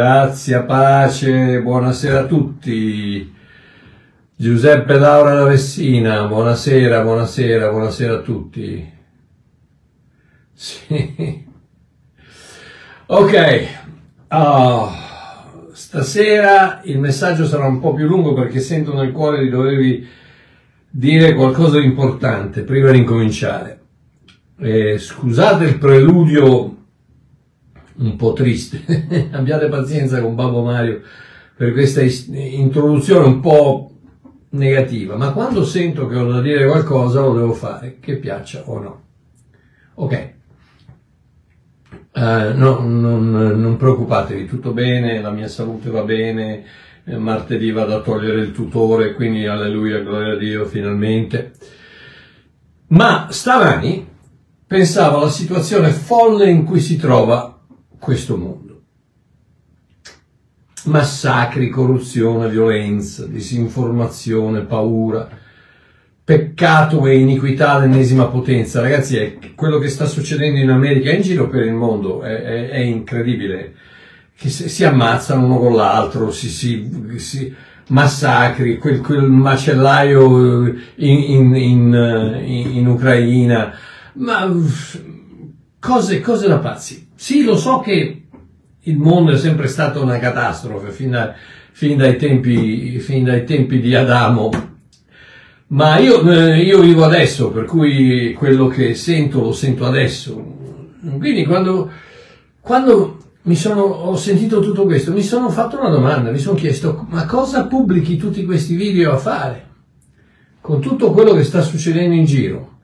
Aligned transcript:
grazie, 0.00 0.62
pace, 0.62 1.60
buonasera 1.60 2.20
a 2.20 2.24
tutti. 2.24 3.34
Giuseppe 4.34 4.98
Laura 4.98 5.34
da 5.34 5.44
Vessina, 5.44 6.26
buonasera, 6.26 7.02
buonasera, 7.02 7.68
buonasera 7.68 8.14
a 8.14 8.20
tutti. 8.22 8.92
Sì. 10.54 11.44
Ok, 13.08 13.66
oh, 14.28 14.90
stasera 15.72 16.80
il 16.84 16.98
messaggio 16.98 17.46
sarà 17.46 17.66
un 17.66 17.80
po' 17.80 17.92
più 17.92 18.06
lungo 18.06 18.32
perché 18.32 18.60
sento 18.60 18.94
nel 18.94 19.12
cuore 19.12 19.42
di 19.42 19.50
dovervi 19.50 20.08
dire 20.88 21.34
qualcosa 21.34 21.78
di 21.78 21.84
importante 21.84 22.62
prima 22.62 22.90
di 22.90 22.98
incominciare. 22.98 23.80
Eh, 24.60 24.96
scusate 24.96 25.64
il 25.64 25.78
preludio 25.78 26.79
un 28.00 28.16
po' 28.16 28.32
triste, 28.32 29.28
abbiate 29.32 29.68
pazienza 29.68 30.20
con 30.20 30.34
Babbo 30.34 30.62
Mario 30.62 31.02
per 31.54 31.72
questa 31.72 32.00
introduzione 32.02 33.26
un 33.26 33.40
po' 33.40 33.90
negativa, 34.50 35.16
ma 35.16 35.32
quando 35.32 35.62
sento 35.64 36.06
che 36.06 36.16
ho 36.16 36.24
da 36.24 36.40
dire 36.40 36.66
qualcosa 36.66 37.20
lo 37.20 37.34
devo 37.34 37.52
fare, 37.52 37.98
che 38.00 38.16
piaccia 38.16 38.62
o 38.64 38.78
no. 38.78 39.02
Ok. 39.96 40.32
Uh, 42.12 42.56
no, 42.56 42.80
non, 42.80 43.30
non, 43.30 43.76
preoccupatevi, 43.76 44.46
tutto 44.46 44.72
bene, 44.72 45.20
la 45.20 45.30
mia 45.30 45.48
salute 45.48 45.90
va 45.90 46.02
bene, 46.02 46.64
eh, 47.04 47.18
martedì 47.18 47.70
vado 47.70 47.96
a 47.96 48.00
togliere 48.00 48.40
il 48.40 48.52
tutore, 48.52 49.12
quindi 49.12 49.46
alleluia, 49.46 50.00
gloria 50.00 50.32
a 50.32 50.36
Dio, 50.36 50.64
finalmente. 50.64 51.52
Ma 52.88 53.28
stamani 53.30 54.08
pensavo 54.66 55.18
alla 55.18 55.28
situazione 55.28 55.90
folle 55.90 56.48
in 56.48 56.64
cui 56.64 56.80
si 56.80 56.96
trova 56.96 57.59
questo 58.00 58.36
mondo. 58.36 58.80
Massacri, 60.84 61.68
corruzione, 61.68 62.48
violenza, 62.48 63.26
disinformazione, 63.26 64.62
paura, 64.62 65.28
peccato 66.24 67.06
e 67.06 67.18
iniquità 67.18 67.72
all'ennesima 67.72 68.26
potenza. 68.26 68.80
Ragazzi, 68.80 69.16
è 69.18 69.38
quello 69.54 69.78
che 69.78 69.88
sta 69.88 70.06
succedendo 70.06 70.58
in 70.58 70.70
America 70.70 71.10
e 71.10 71.16
in 71.16 71.22
giro 71.22 71.48
per 71.48 71.66
il 71.66 71.74
mondo 71.74 72.22
è, 72.22 72.42
è, 72.42 72.68
è 72.70 72.78
incredibile. 72.78 73.74
Che 74.34 74.48
si, 74.48 74.70
si, 74.70 74.84
ammazzano 74.84 75.44
uno 75.44 75.58
con 75.58 75.74
l'altro, 75.74 76.30
si, 76.30 76.48
si, 76.48 76.90
si 77.16 77.54
massacri, 77.88 78.78
quel, 78.78 79.00
quel, 79.00 79.22
macellaio 79.22 80.66
in, 80.66 80.74
in, 80.96 81.54
in, 81.54 82.72
in 82.72 82.86
Ucraina, 82.86 83.74
ma 84.14 84.50
cose, 85.78 86.20
cose 86.20 86.48
da 86.48 86.58
pazzi. 86.58 87.08
Sì, 87.20 87.42
lo 87.42 87.54
so 87.54 87.80
che 87.80 88.28
il 88.78 88.96
mondo 88.96 89.32
è 89.32 89.36
sempre 89.36 89.66
stato 89.66 90.02
una 90.02 90.18
catastrofe 90.18 90.90
fin, 90.90 91.10
da, 91.10 91.34
fin, 91.70 91.98
dai, 91.98 92.16
tempi, 92.16 92.98
fin 92.98 93.24
dai, 93.24 93.44
tempi, 93.44 93.78
di 93.78 93.94
Adamo, 93.94 94.48
ma 95.66 95.98
io, 95.98 96.22
eh, 96.32 96.62
io, 96.62 96.80
vivo 96.80 97.04
adesso, 97.04 97.50
per 97.50 97.66
cui 97.66 98.32
quello 98.32 98.68
che 98.68 98.94
sento 98.94 99.42
lo 99.42 99.52
sento 99.52 99.84
adesso. 99.84 100.42
Quindi 101.18 101.44
quando, 101.44 101.90
quando 102.58 103.18
sono, 103.52 103.82
ho 103.82 104.16
sentito 104.16 104.60
tutto 104.60 104.86
questo, 104.86 105.12
mi 105.12 105.22
sono 105.22 105.50
fatto 105.50 105.78
una 105.78 105.90
domanda, 105.90 106.30
mi 106.30 106.38
sono 106.38 106.56
chiesto 106.56 107.04
ma 107.10 107.26
cosa 107.26 107.66
pubblichi 107.66 108.16
tutti 108.16 108.46
questi 108.46 108.74
video 108.74 109.12
a 109.12 109.18
fare? 109.18 109.66
Con 110.62 110.80
tutto 110.80 111.10
quello 111.10 111.34
che 111.34 111.44
sta 111.44 111.60
succedendo 111.60 112.14
in 112.14 112.24
giro? 112.24 112.78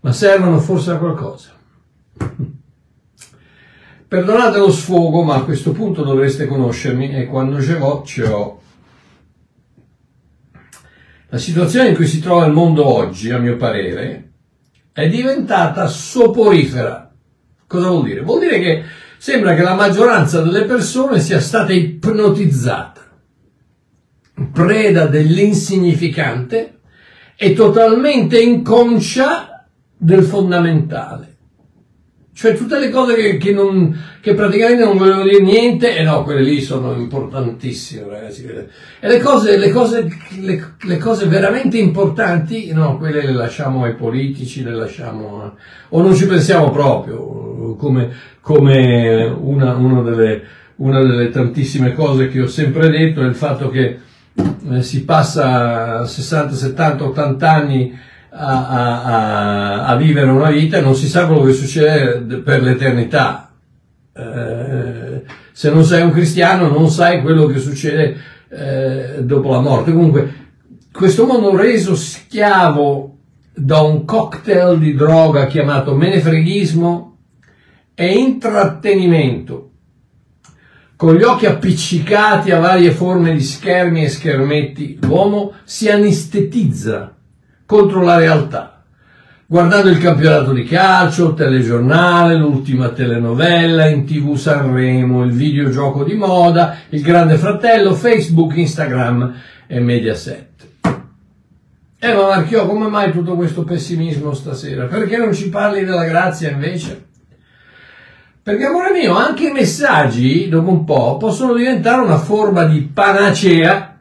Ma 0.00 0.10
servono 0.10 0.58
forse 0.58 0.90
a 0.90 0.96
qualcosa? 0.96 1.54
Perdonate 4.08 4.58
lo 4.58 4.70
sfogo, 4.70 5.22
ma 5.22 5.34
a 5.34 5.42
questo 5.42 5.72
punto 5.72 6.04
dovreste 6.04 6.46
conoscermi 6.46 7.12
e 7.12 7.26
quando 7.26 7.60
ce 7.60 7.76
l'ho, 7.76 8.02
ce 8.04 8.26
l'ho. 8.26 8.60
La 11.28 11.38
situazione 11.38 11.88
in 11.88 11.96
cui 11.96 12.06
si 12.06 12.20
trova 12.20 12.46
il 12.46 12.52
mondo 12.52 12.86
oggi, 12.86 13.32
a 13.32 13.38
mio 13.38 13.56
parere, 13.56 14.30
è 14.92 15.08
diventata 15.08 15.88
soporifera. 15.88 17.12
Cosa 17.66 17.88
vuol 17.88 18.04
dire? 18.04 18.20
Vuol 18.20 18.40
dire 18.40 18.60
che 18.60 18.84
sembra 19.18 19.56
che 19.56 19.62
la 19.62 19.74
maggioranza 19.74 20.40
delle 20.40 20.64
persone 20.66 21.18
sia 21.18 21.40
stata 21.40 21.72
ipnotizzata, 21.72 23.00
preda 24.52 25.06
dell'insignificante 25.06 26.78
e 27.36 27.52
totalmente 27.54 28.40
inconscia 28.40 29.66
del 29.96 30.22
fondamentale. 30.22 31.35
Cioè 32.36 32.54
tutte 32.54 32.78
le 32.78 32.90
cose 32.90 33.14
che, 33.14 33.38
che, 33.38 33.50
non, 33.50 33.98
che 34.20 34.34
praticamente 34.34 34.84
non 34.84 34.98
volevo 34.98 35.22
dire 35.22 35.40
niente, 35.40 35.96
e 35.96 36.02
no, 36.02 36.22
quelle 36.22 36.42
lì 36.42 36.60
sono 36.60 36.92
importantissime, 36.92 38.06
ragazzi. 38.06 38.44
E 38.44 39.08
le 39.08 39.18
cose, 39.20 39.56
le 39.56 39.70
cose, 39.70 40.06
le, 40.40 40.74
le 40.78 40.98
cose 40.98 41.28
veramente 41.28 41.78
importanti, 41.78 42.70
no, 42.74 42.98
quelle 42.98 43.24
le 43.24 43.32
lasciamo 43.32 43.84
ai 43.84 43.94
politici, 43.94 44.62
le 44.62 44.74
lasciamo, 44.74 45.54
o 45.88 46.02
non 46.02 46.14
ci 46.14 46.26
pensiamo 46.26 46.70
proprio, 46.70 47.74
come, 47.76 48.10
come 48.42 49.24
una, 49.24 49.74
una, 49.76 50.02
delle, 50.02 50.42
una 50.76 51.02
delle 51.02 51.30
tantissime 51.30 51.94
cose 51.94 52.28
che 52.28 52.42
ho 52.42 52.48
sempre 52.48 52.90
detto, 52.90 53.22
è 53.22 53.26
il 53.26 53.34
fatto 53.34 53.70
che 53.70 53.98
eh, 54.72 54.82
si 54.82 55.06
passa 55.06 56.04
60, 56.04 56.54
70, 56.54 57.02
80 57.02 57.50
anni 57.50 57.98
a, 58.36 58.68
a, 58.68 59.86
a, 59.86 59.96
vivere 59.96 60.30
una 60.30 60.50
vita 60.50 60.76
e 60.76 60.80
non 60.82 60.94
si 60.94 61.08
sa 61.08 61.26
quello 61.26 61.42
che 61.42 61.52
succede 61.52 62.36
per 62.38 62.62
l'eternità. 62.62 63.50
Eh, 64.14 65.22
se 65.52 65.70
non 65.70 65.84
sei 65.84 66.02
un 66.02 66.12
cristiano 66.12 66.68
non 66.68 66.90
sai 66.90 67.22
quello 67.22 67.46
che 67.46 67.58
succede 67.58 68.16
eh, 68.50 69.22
dopo 69.22 69.50
la 69.52 69.60
morte. 69.60 69.92
Comunque, 69.92 70.34
questo 70.92 71.26
mondo 71.26 71.56
reso 71.56 71.94
schiavo 71.94 73.16
da 73.54 73.80
un 73.80 74.04
cocktail 74.04 74.78
di 74.78 74.94
droga 74.94 75.46
chiamato 75.46 75.94
menefreghismo 75.94 77.16
e 77.94 78.12
intrattenimento, 78.12 79.70
con 80.94 81.14
gli 81.14 81.22
occhi 81.22 81.46
appiccicati 81.46 82.50
a 82.50 82.60
varie 82.60 82.90
forme 82.90 83.32
di 83.32 83.42
schermi 83.42 84.04
e 84.04 84.08
schermetti, 84.10 84.98
l'uomo 85.00 85.52
si 85.64 85.88
anestetizza 85.88 87.15
contro 87.66 88.02
la 88.02 88.16
realtà, 88.16 88.82
guardando 89.44 89.90
il 89.90 89.98
campionato 89.98 90.52
di 90.52 90.62
calcio, 90.62 91.30
il 91.30 91.34
telegiornale, 91.34 92.36
l'ultima 92.36 92.90
telenovela, 92.90 93.88
in 93.88 94.06
tv 94.06 94.36
Sanremo, 94.36 95.24
il 95.24 95.32
videogioco 95.32 96.04
di 96.04 96.14
moda, 96.14 96.78
il 96.90 97.02
grande 97.02 97.36
fratello, 97.36 97.94
Facebook, 97.94 98.56
Instagram 98.56 99.34
e 99.66 99.80
Mediaset. 99.80 100.68
Eh 101.98 102.14
ma 102.14 102.26
Marchio, 102.28 102.66
come 102.66 102.88
mai 102.88 103.10
tutto 103.10 103.34
questo 103.34 103.64
pessimismo 103.64 104.32
stasera? 104.32 104.84
Perché 104.84 105.16
non 105.16 105.34
ci 105.34 105.48
parli 105.48 105.84
della 105.84 106.04
grazia 106.04 106.50
invece? 106.50 107.04
Perché 108.42 108.64
amore 108.64 108.92
mio, 108.92 109.16
anche 109.16 109.48
i 109.48 109.52
messaggi, 109.52 110.48
dopo 110.48 110.70
un 110.70 110.84
po', 110.84 111.16
possono 111.16 111.52
diventare 111.54 112.00
una 112.00 112.18
forma 112.18 112.64
di 112.64 112.80
panacea 112.82 113.98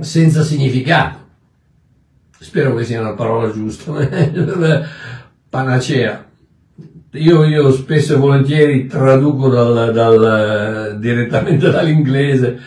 senza 0.00 0.42
significato 0.42 1.19
spero 2.40 2.74
che 2.74 2.84
sia 2.84 3.00
una 3.00 3.12
parola 3.12 3.52
giusta, 3.52 3.92
panacea. 5.48 6.26
Io, 7.12 7.44
io, 7.44 7.72
spesso 7.72 8.14
e 8.14 8.18
volentieri 8.18 8.86
traduco 8.86 9.48
dal, 9.48 9.92
dal, 9.92 10.96
direttamente 10.98 11.70
dall'inglese, 11.70 12.60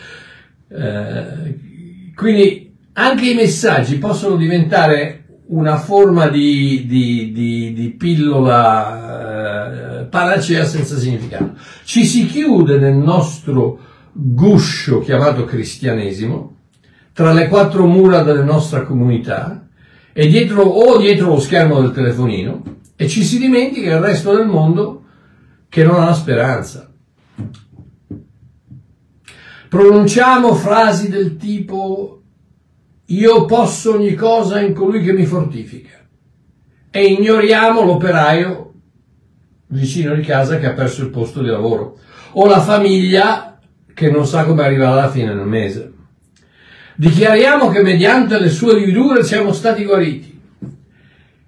eh, 0.68 2.12
quindi 2.14 2.76
anche 2.92 3.30
i 3.30 3.34
messaggi 3.34 3.96
possono 3.96 4.36
diventare 4.36 5.24
una 5.46 5.78
forma 5.78 6.28
di, 6.28 6.84
di, 6.86 7.32
di, 7.32 7.72
di 7.72 7.88
pillola 7.90 10.02
eh, 10.02 10.04
panacea 10.04 10.64
senza 10.64 10.98
significato. 10.98 11.54
Ci 11.84 12.04
si 12.04 12.26
chiude 12.26 12.78
nel 12.78 12.94
nostro 12.94 13.80
guscio 14.12 15.00
chiamato 15.00 15.44
cristianesimo, 15.44 16.56
tra 17.12 17.32
le 17.32 17.48
quattro 17.48 17.86
mura 17.86 18.22
della 18.22 18.44
nostra 18.44 18.82
comunità, 18.82 19.63
e 20.16 20.28
dietro, 20.28 20.62
o 20.62 20.96
dietro 20.96 21.30
lo 21.30 21.40
schermo 21.40 21.80
del 21.80 21.90
telefonino 21.90 22.62
e 22.94 23.08
ci 23.08 23.24
si 23.24 23.38
dimentica 23.38 23.94
il 23.94 24.00
resto 24.00 24.32
del 24.34 24.46
mondo 24.46 25.02
che 25.68 25.82
non 25.82 26.00
ha 26.00 26.14
speranza. 26.14 26.88
Pronunciamo 29.68 30.54
frasi 30.54 31.08
del 31.08 31.36
tipo 31.36 32.22
io 33.06 33.44
posso 33.44 33.94
ogni 33.94 34.14
cosa 34.14 34.60
in 34.60 34.72
colui 34.72 35.02
che 35.02 35.12
mi 35.12 35.26
fortifica 35.26 36.06
e 36.90 37.04
ignoriamo 37.06 37.82
l'operaio 37.82 38.72
vicino 39.66 40.14
di 40.14 40.22
casa 40.22 40.58
che 40.58 40.66
ha 40.66 40.72
perso 40.74 41.02
il 41.02 41.10
posto 41.10 41.42
di 41.42 41.48
lavoro 41.48 41.98
o 42.34 42.46
la 42.46 42.60
famiglia 42.60 43.58
che 43.92 44.10
non 44.10 44.26
sa 44.26 44.44
come 44.44 44.62
arrivare 44.62 45.00
alla 45.00 45.10
fine 45.10 45.34
del 45.34 45.46
mese. 45.46 45.93
Dichiariamo 46.96 47.70
che 47.70 47.82
mediante 47.82 48.38
le 48.38 48.48
sue 48.48 48.78
lividure 48.78 49.24
siamo 49.24 49.52
stati 49.52 49.84
guariti 49.84 50.40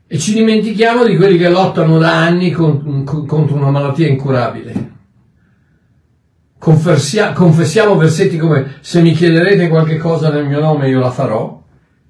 e 0.08 0.18
ci 0.18 0.34
dimentichiamo 0.34 1.04
di 1.04 1.16
quelli 1.16 1.38
che 1.38 1.48
lottano 1.48 1.98
da 1.98 2.16
anni 2.22 2.50
contro 2.50 3.54
una 3.54 3.70
malattia 3.70 4.08
incurabile. 4.08 4.94
confessiamo 6.58 7.96
versetti 7.96 8.38
come 8.38 8.76
se 8.80 9.00
mi 9.02 9.12
chiederete 9.12 9.68
qualche 9.68 9.98
cosa 9.98 10.30
nel 10.30 10.46
mio 10.46 10.60
nome 10.60 10.88
io 10.88 10.98
la 10.98 11.10
farò 11.10 11.62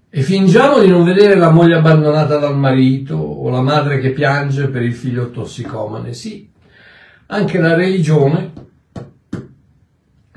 e 0.08 0.22
fingiamo 0.22 0.78
di 0.80 0.88
non 0.88 1.04
vedere 1.04 1.34
la 1.34 1.50
moglie 1.50 1.74
abbandonata 1.74 2.38
dal 2.38 2.56
marito 2.56 3.16
o 3.16 3.50
la 3.50 3.60
madre 3.60 3.98
che 3.98 4.12
piange 4.12 4.68
per 4.68 4.80
il 4.80 4.94
figlio 4.94 5.30
tossicomane. 5.30 6.14
Sì, 6.14 6.48
anche 7.26 7.58
la 7.58 7.74
religione 7.74 8.52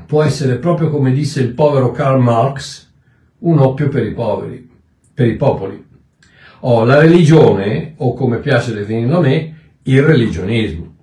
può 0.06 0.22
essere 0.24 0.57
proprio 0.57 0.90
come 0.90 1.13
disse 1.13 1.40
il 1.40 1.54
povero 1.54 1.92
Karl 1.92 2.19
Marx, 2.19 2.89
un 3.40 3.60
oppio 3.60 3.90
per 3.90 4.06
i 4.06 4.14
poveri, 4.14 4.70
per 5.14 5.28
i 5.28 5.36
popoli. 5.36 5.88
O 6.62 6.84
la 6.84 7.00
religione, 7.00 7.94
o 7.98 8.14
come 8.14 8.40
piace 8.40 8.74
definirlo 8.74 9.18
a 9.18 9.22
me, 9.22 9.56
il 9.84 10.04
religionismo. 10.04 10.96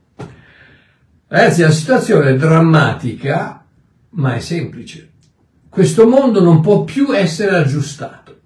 Ragazzi, 1.29 1.62
la 1.62 1.71
situazione 1.71 2.31
è 2.31 2.37
drammatica, 2.37 3.65
ma 4.11 4.35
è 4.35 4.41
semplice. 4.41 5.12
Questo 5.69 6.06
mondo 6.06 6.43
non 6.43 6.61
può 6.61 6.85
più 6.85 7.15
essere 7.15 7.56
aggiustato. 7.56 8.41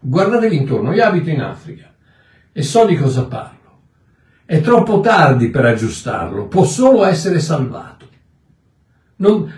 Guardatevi 0.00 0.56
intorno, 0.56 0.92
io 0.92 1.04
abito 1.04 1.30
in 1.30 1.40
Africa 1.40 1.92
e 2.52 2.62
so 2.62 2.86
di 2.86 2.96
cosa 2.96 3.26
parlo. 3.26 3.54
È 4.44 4.60
troppo 4.60 5.00
tardi 5.00 5.50
per 5.50 5.66
aggiustarlo, 5.66 6.46
può 6.46 6.64
solo 6.64 7.04
essere 7.04 7.40
salvato. 7.40 8.08
Non... 9.16 9.52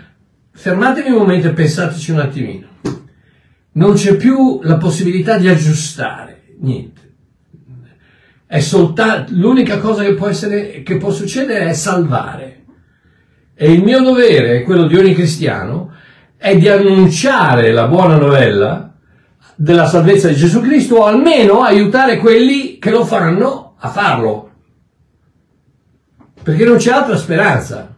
Fermatevi 0.51 1.09
un 1.09 1.19
momento 1.19 1.47
e 1.47 1.53
pensateci 1.53 2.11
un 2.11 2.19
attimino. 2.19 2.67
Non 3.79 3.93
c'è 3.93 4.17
più 4.17 4.59
la 4.63 4.75
possibilità 4.75 5.37
di 5.37 5.47
aggiustare 5.47 6.55
niente. 6.59 7.13
È 8.45 8.59
soltanto 8.59 9.31
l'unica 9.33 9.77
cosa 9.79 10.03
che 10.03 10.15
può, 10.15 10.27
essere, 10.27 10.83
che 10.83 10.97
può 10.97 11.11
succedere 11.11 11.67
è 11.67 11.73
salvare. 11.73 12.65
E 13.53 13.71
il 13.71 13.81
mio 13.81 14.01
dovere, 14.01 14.63
quello 14.63 14.85
di 14.85 14.97
ogni 14.97 15.13
cristiano, 15.13 15.93
è 16.35 16.57
di 16.57 16.67
annunciare 16.67 17.71
la 17.71 17.87
buona 17.87 18.17
novella 18.17 18.93
della 19.55 19.87
salvezza 19.87 20.27
di 20.27 20.35
Gesù 20.35 20.59
Cristo 20.59 20.95
o 20.95 21.05
almeno 21.05 21.61
aiutare 21.61 22.17
quelli 22.17 22.79
che 22.79 22.91
lo 22.91 23.05
fanno 23.05 23.75
a 23.77 23.87
farlo. 23.87 24.51
Perché 26.43 26.65
non 26.65 26.75
c'è 26.75 26.91
altra 26.91 27.15
speranza. 27.15 27.95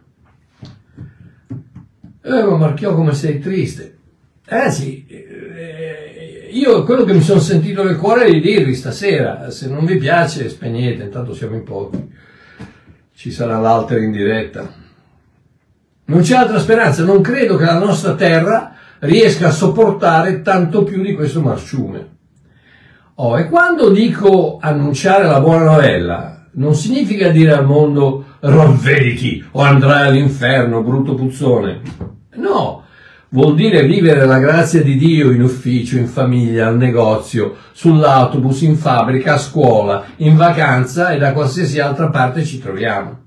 Eh, 2.24 2.42
ma 2.44 2.56
Marchiò 2.56 2.94
come 2.94 3.14
sei 3.14 3.40
triste. 3.40 3.98
Eh 4.46 4.70
sì, 4.70 5.06
io 6.52 6.84
quello 6.84 7.04
che 7.04 7.14
mi 7.14 7.22
sono 7.22 7.40
sentito 7.40 7.82
nel 7.82 7.96
cuore 7.96 8.24
è 8.24 8.30
di 8.30 8.40
dirvi 8.40 8.74
stasera, 8.74 9.50
se 9.50 9.68
non 9.68 9.84
vi 9.84 9.96
piace 9.96 10.48
spegnete, 10.48 11.04
intanto 11.04 11.34
siamo 11.34 11.54
in 11.54 11.64
pochi, 11.64 12.10
ci 13.14 13.30
sarà 13.30 13.58
l'altro 13.58 13.96
in 13.98 14.12
diretta. 14.12 14.70
Non 16.04 16.20
c'è 16.20 16.36
altra 16.36 16.58
speranza, 16.58 17.04
non 17.04 17.22
credo 17.22 17.56
che 17.56 17.64
la 17.64 17.78
nostra 17.78 18.14
terra 18.14 18.74
riesca 19.00 19.48
a 19.48 19.52
sopportare 19.52 20.42
tanto 20.42 20.84
più 20.84 21.02
di 21.02 21.14
questo 21.14 21.40
marciume. 21.40 22.08
Oh, 23.14 23.38
e 23.38 23.48
quando 23.48 23.90
dico 23.90 24.58
annunciare 24.60 25.24
la 25.24 25.40
buona 25.40 25.64
novella, 25.64 26.48
non 26.52 26.74
significa 26.74 27.28
dire 27.28 27.52
al 27.52 27.64
mondo 27.64 28.26
ravvediti 28.40 29.42
o 29.52 29.60
andrai 29.60 30.08
all'inferno, 30.08 30.82
brutto 30.82 31.14
puzzone. 31.14 31.80
No, 32.34 32.81
vuol 33.32 33.54
dire 33.54 33.84
vivere 33.84 34.24
la 34.24 34.38
grazia 34.38 34.82
di 34.82 34.96
Dio 34.96 35.30
in 35.30 35.42
ufficio, 35.42 35.98
in 35.98 36.06
famiglia, 36.06 36.68
al 36.68 36.76
negozio, 36.76 37.56
sull'autobus, 37.72 38.62
in 38.62 38.76
fabbrica, 38.76 39.34
a 39.34 39.38
scuola, 39.38 40.04
in 40.16 40.36
vacanza 40.36 41.10
e 41.10 41.18
da 41.18 41.32
qualsiasi 41.32 41.80
altra 41.80 42.08
parte 42.08 42.44
ci 42.44 42.60
troviamo 42.60 43.22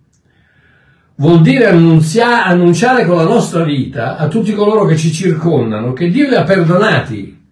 vuol 1.17 1.41
dire 1.41 1.67
annunzia, 1.67 2.45
annunciare 2.45 3.05
con 3.05 3.17
la 3.17 3.23
nostra 3.23 3.63
vita 3.63 4.17
a 4.17 4.27
tutti 4.27 4.53
coloro 4.53 4.85
che 4.85 4.97
ci 4.97 5.11
circondano 5.11 5.93
che 5.93 6.09
Dio 6.09 6.27
li 6.27 6.35
ha 6.35 6.43
perdonati 6.43 7.43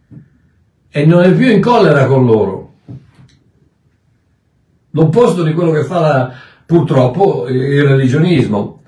e 0.89 1.05
non 1.05 1.23
è 1.23 1.33
più 1.33 1.49
in 1.49 1.61
collera 1.61 2.05
con 2.05 2.25
loro. 2.25 2.73
L'opposto 4.91 5.43
di 5.43 5.53
quello 5.53 5.71
che 5.71 5.85
fa 5.85 5.99
la, 5.99 6.33
purtroppo 6.65 7.47
il 7.47 7.83
religionismo, 7.83 8.82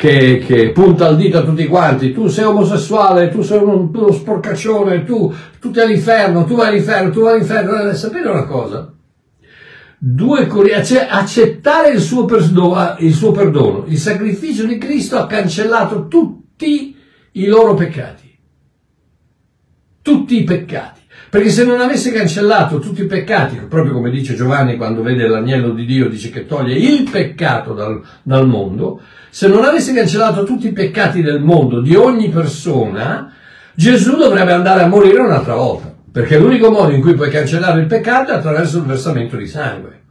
che, 0.00 0.38
che, 0.38 0.70
punta 0.70 1.08
il 1.08 1.18
dito 1.18 1.36
a 1.36 1.42
tutti 1.42 1.66
quanti, 1.66 2.10
tu 2.10 2.26
sei 2.26 2.46
omosessuale, 2.46 3.28
tu 3.28 3.42
sei 3.42 3.58
uno, 3.58 3.90
uno 3.92 4.10
sporcaccione, 4.10 5.04
tu, 5.04 5.30
tu 5.60 5.70
sei 5.74 5.84
all'inferno, 5.84 6.46
tu 6.46 6.54
vai 6.54 6.68
all'inferno, 6.68 7.10
tu 7.10 7.20
vai 7.20 7.34
all'inferno. 7.34 7.92
Sapete 7.92 8.26
una 8.26 8.46
cosa? 8.46 8.94
Due 9.98 10.48
accettare 11.06 11.90
il 11.90 12.00
suo, 12.00 12.24
perdono, 12.24 12.96
il 13.00 13.12
suo 13.12 13.32
perdono. 13.32 13.84
Il 13.88 13.98
sacrificio 13.98 14.64
di 14.64 14.78
Cristo 14.78 15.18
ha 15.18 15.26
cancellato 15.26 16.08
tutti 16.08 16.96
i 17.32 17.44
loro 17.44 17.74
peccati. 17.74 18.38
Tutti 20.00 20.40
i 20.40 20.44
peccati. 20.44 21.00
Perché 21.28 21.50
se 21.50 21.66
non 21.66 21.78
avesse 21.78 22.10
cancellato 22.10 22.78
tutti 22.78 23.02
i 23.02 23.06
peccati, 23.06 23.56
proprio 23.68 23.92
come 23.92 24.10
dice 24.10 24.34
Giovanni 24.34 24.78
quando 24.78 25.02
vede 25.02 25.28
l'agnello 25.28 25.74
di 25.74 25.84
Dio, 25.84 26.08
dice 26.08 26.30
che 26.30 26.46
toglie 26.46 26.74
il 26.74 27.06
peccato 27.08 27.74
dal, 27.74 28.00
dal 28.22 28.48
mondo, 28.48 29.00
se 29.30 29.48
non 29.48 29.64
avesse 29.64 29.94
cancellato 29.94 30.44
tutti 30.44 30.66
i 30.66 30.72
peccati 30.72 31.22
del 31.22 31.40
mondo, 31.40 31.80
di 31.80 31.94
ogni 31.94 32.28
persona, 32.28 33.32
Gesù 33.74 34.16
dovrebbe 34.16 34.52
andare 34.52 34.82
a 34.82 34.88
morire 34.88 35.20
un'altra 35.20 35.54
volta. 35.54 35.94
Perché 36.12 36.38
l'unico 36.38 36.70
modo 36.70 36.92
in 36.92 37.00
cui 37.00 37.14
puoi 37.14 37.30
cancellare 37.30 37.80
il 37.80 37.86
peccato 37.86 38.32
è 38.32 38.34
attraverso 38.34 38.78
il 38.78 38.84
versamento 38.84 39.36
di 39.36 39.46
sangue. 39.46 40.02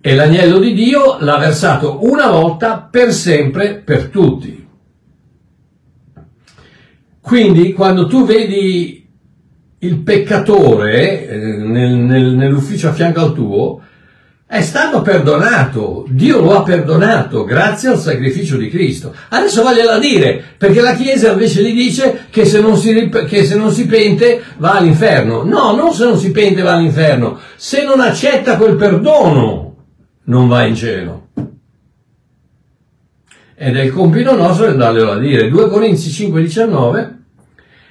E 0.00 0.14
l'agnello 0.14 0.58
di 0.58 0.72
Dio 0.72 1.18
l'ha 1.20 1.36
versato 1.36 1.98
una 2.04 2.30
volta 2.30 2.78
per 2.90 3.12
sempre 3.12 3.74
per 3.74 4.06
tutti. 4.06 4.66
Quindi 7.20 7.72
quando 7.72 8.06
tu 8.06 8.24
vedi 8.24 9.06
il 9.80 9.98
peccatore 9.98 11.28
eh, 11.28 11.36
nel, 11.36 11.92
nel, 11.92 12.34
nell'ufficio 12.34 12.88
a 12.88 12.92
fianco 12.92 13.20
al 13.20 13.34
tuo, 13.34 13.80
è 14.48 14.62
stato 14.62 15.02
perdonato, 15.02 16.04
Dio 16.08 16.40
lo 16.40 16.56
ha 16.56 16.62
perdonato 16.62 17.42
grazie 17.42 17.88
al 17.88 17.98
sacrificio 17.98 18.56
di 18.56 18.70
Cristo. 18.70 19.12
Adesso 19.30 19.62
voglio 19.62 19.98
dire, 19.98 20.40
perché 20.56 20.80
la 20.80 20.94
Chiesa 20.94 21.32
invece 21.32 21.64
gli 21.64 21.74
dice 21.74 22.26
che 22.30 22.44
se, 22.44 22.60
non 22.60 22.76
si, 22.76 23.08
che 23.08 23.44
se 23.44 23.56
non 23.56 23.72
si 23.72 23.86
pente 23.86 24.40
va 24.58 24.74
all'inferno. 24.74 25.42
No, 25.42 25.74
non 25.74 25.92
se 25.92 26.04
non 26.04 26.16
si 26.16 26.30
pente 26.30 26.62
va 26.62 26.74
all'inferno, 26.74 27.40
se 27.56 27.82
non 27.82 27.98
accetta 27.98 28.56
quel 28.56 28.76
perdono 28.76 29.74
non 30.26 30.46
va 30.46 30.64
in 30.64 30.76
cielo. 30.76 31.26
Ed 33.56 33.76
è 33.76 33.82
il 33.82 33.92
compito 33.92 34.36
nostro 34.36 34.66
andarglielo 34.66 35.10
a 35.10 35.18
dire. 35.18 35.48
2 35.48 35.68
Corinzi 35.68 36.08
5,19 36.08 37.14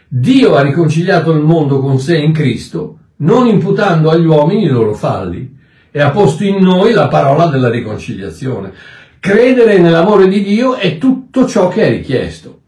Dio 0.07 0.55
ha 0.55 0.61
riconciliato 0.61 1.31
il 1.31 1.41
mondo 1.41 1.81
con 1.81 1.99
sé 1.99 2.15
in 2.17 2.31
Cristo, 2.31 2.99
non 3.17 3.45
imputando 3.47 4.09
agli 4.09 4.25
uomini 4.25 4.63
i 4.63 4.69
loro 4.69 4.93
falli 4.93 5.54
e 5.95 6.01
ha 6.01 6.09
posto 6.09 6.43
in 6.43 6.61
noi 6.61 6.91
la 6.91 7.07
parola 7.07 7.45
della 7.45 7.69
riconciliazione. 7.69 8.73
Credere 9.17 9.79
nell'amore 9.79 10.27
di 10.27 10.43
Dio 10.43 10.75
è 10.75 10.97
tutto 10.97 11.47
ciò 11.47 11.69
che 11.69 11.83
è 11.83 11.89
richiesto. 11.89 12.63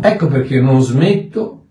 Ecco 0.00 0.28
perché 0.28 0.60
non 0.60 0.80
smetto 0.80 1.64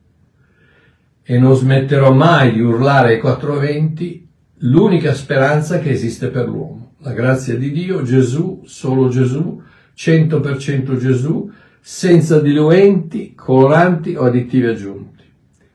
e 1.23 1.39
non 1.39 1.55
smetterò 1.55 2.11
mai 2.11 2.51
di 2.51 2.59
urlare 2.59 3.13
ai 3.13 3.19
420 3.21 4.27
l'unica 4.63 5.13
speranza 5.13 5.79
che 5.79 5.91
esiste 5.91 6.27
per 6.27 6.49
l'uomo. 6.49 6.95
La 6.97 7.13
grazia 7.13 7.55
di 7.55 7.71
Dio, 7.71 8.01
Gesù, 8.01 8.63
solo 8.65 9.07
Gesù, 9.07 9.61
100% 9.95 10.97
Gesù, 10.97 11.49
senza 11.79 12.41
diluenti, 12.41 13.33
coloranti 13.33 14.15
o 14.15 14.25
additivi 14.25 14.67
aggiunti. 14.67 15.23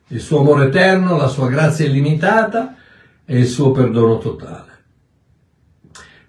Il 0.09 0.21
suo 0.21 0.41
amore 0.41 0.67
eterno, 0.67 1.17
la 1.17 1.29
sua 1.29 1.49
grazia 1.49 1.87
illimitata 1.87 2.75
e 3.25 3.39
il 3.39 3.47
suo 3.47 3.71
perdono 3.71 4.19
totale. 4.19 4.66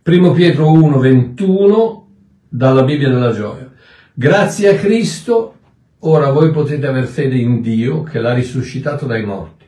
1 0.08 0.32
Pietro 0.32 0.72
1, 0.72 1.00
21 1.00 2.08
dalla 2.48 2.84
Bibbia 2.84 3.10
della 3.10 3.34
gioia. 3.34 3.70
Grazie 4.14 4.70
a 4.70 4.76
Cristo, 4.76 5.56
ora 6.00 6.32
voi 6.32 6.52
potete 6.52 6.88
aver 6.88 7.08
fede 7.08 7.36
in 7.36 7.62
Dio 7.62 8.04
che 8.04 8.22
l'ha 8.22 8.34
risuscitato 8.34 9.06
dai 9.06 9.26
morti 9.26 9.66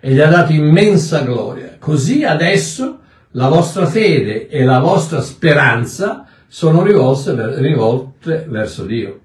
e 0.00 0.14
gli 0.14 0.20
ha 0.20 0.30
dato 0.30 0.52
immensa 0.52 1.20
gloria. 1.20 1.76
Così 1.78 2.24
adesso 2.24 3.00
la 3.32 3.48
vostra 3.48 3.84
fede 3.84 4.48
e 4.48 4.64
la 4.64 4.78
vostra 4.78 5.20
speranza 5.20 6.28
sono 6.46 6.82
rivolte, 6.82 7.60
rivolte 7.60 8.46
verso 8.48 8.86
Dio. 8.86 9.20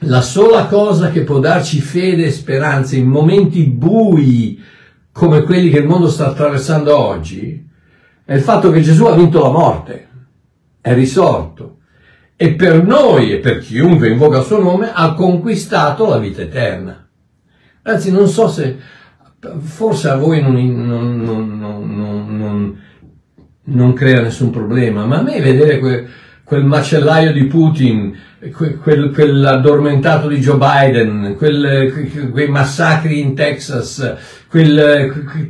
La 0.00 0.20
sola 0.20 0.66
cosa 0.66 1.10
che 1.10 1.22
può 1.22 1.40
darci 1.40 1.80
fede 1.80 2.26
e 2.26 2.30
speranza 2.30 2.94
in 2.94 3.08
momenti 3.08 3.64
bui 3.64 4.62
come 5.10 5.42
quelli 5.42 5.70
che 5.70 5.78
il 5.78 5.88
mondo 5.88 6.08
sta 6.08 6.28
attraversando 6.28 6.96
oggi 6.96 7.65
è 8.26 8.34
il 8.34 8.40
fatto 8.42 8.70
che 8.72 8.80
Gesù 8.80 9.04
ha 9.04 9.14
vinto 9.14 9.40
la 9.40 9.50
morte, 9.50 10.08
è 10.80 10.92
risorto 10.92 11.78
e 12.34 12.54
per 12.54 12.84
noi 12.84 13.32
e 13.32 13.38
per 13.38 13.58
chiunque 13.60 14.08
invoca 14.08 14.38
il 14.38 14.44
suo 14.44 14.60
nome 14.60 14.90
ha 14.92 15.14
conquistato 15.14 16.08
la 16.08 16.18
vita 16.18 16.42
eterna. 16.42 17.08
Anzi, 17.82 18.10
non 18.10 18.26
so 18.26 18.48
se, 18.48 18.76
forse 19.58 20.08
a 20.08 20.16
voi 20.16 20.42
non, 20.42 20.54
non, 20.54 21.22
non, 21.22 22.80
non 23.62 23.92
crea 23.92 24.22
nessun 24.22 24.50
problema, 24.50 25.06
ma 25.06 25.18
a 25.18 25.22
me 25.22 25.40
vedere 25.40 25.78
que, 25.78 26.06
quel 26.42 26.64
macellaio 26.64 27.32
di 27.32 27.44
Putin, 27.44 28.12
quel, 28.52 29.10
quell'addormentato 29.12 30.28
di 30.28 30.38
Joe 30.38 30.58
Biden, 30.58 31.34
quel, 31.36 32.30
quei 32.30 32.48
massacri 32.48 33.20
in 33.20 33.34
Texas, 33.34 34.14
quel, 34.48 35.46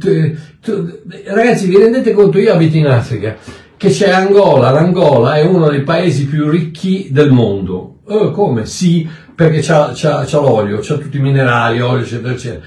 ragazzi 1.26 1.66
vi 1.66 1.78
rendete 1.78 2.12
conto, 2.12 2.38
io 2.38 2.52
abito 2.52 2.76
in 2.76 2.86
Africa, 2.86 3.36
che 3.76 3.88
c'è 3.88 4.10
Angola, 4.10 4.70
l'Angola 4.70 5.34
è 5.34 5.42
uno 5.42 5.68
dei 5.68 5.82
paesi 5.82 6.26
più 6.26 6.48
ricchi 6.48 7.08
del 7.10 7.30
mondo. 7.30 7.98
Oh, 8.04 8.30
come? 8.30 8.66
Sì, 8.66 9.08
perché 9.34 9.60
c'ha, 9.60 9.92
c'ha, 9.94 10.24
c'ha 10.24 10.40
l'olio, 10.40 10.78
c'ha 10.80 10.96
tutti 10.96 11.16
i 11.16 11.20
minerali, 11.20 11.80
olio, 11.80 12.04
eccetera, 12.04 12.32
eccetera. 12.32 12.64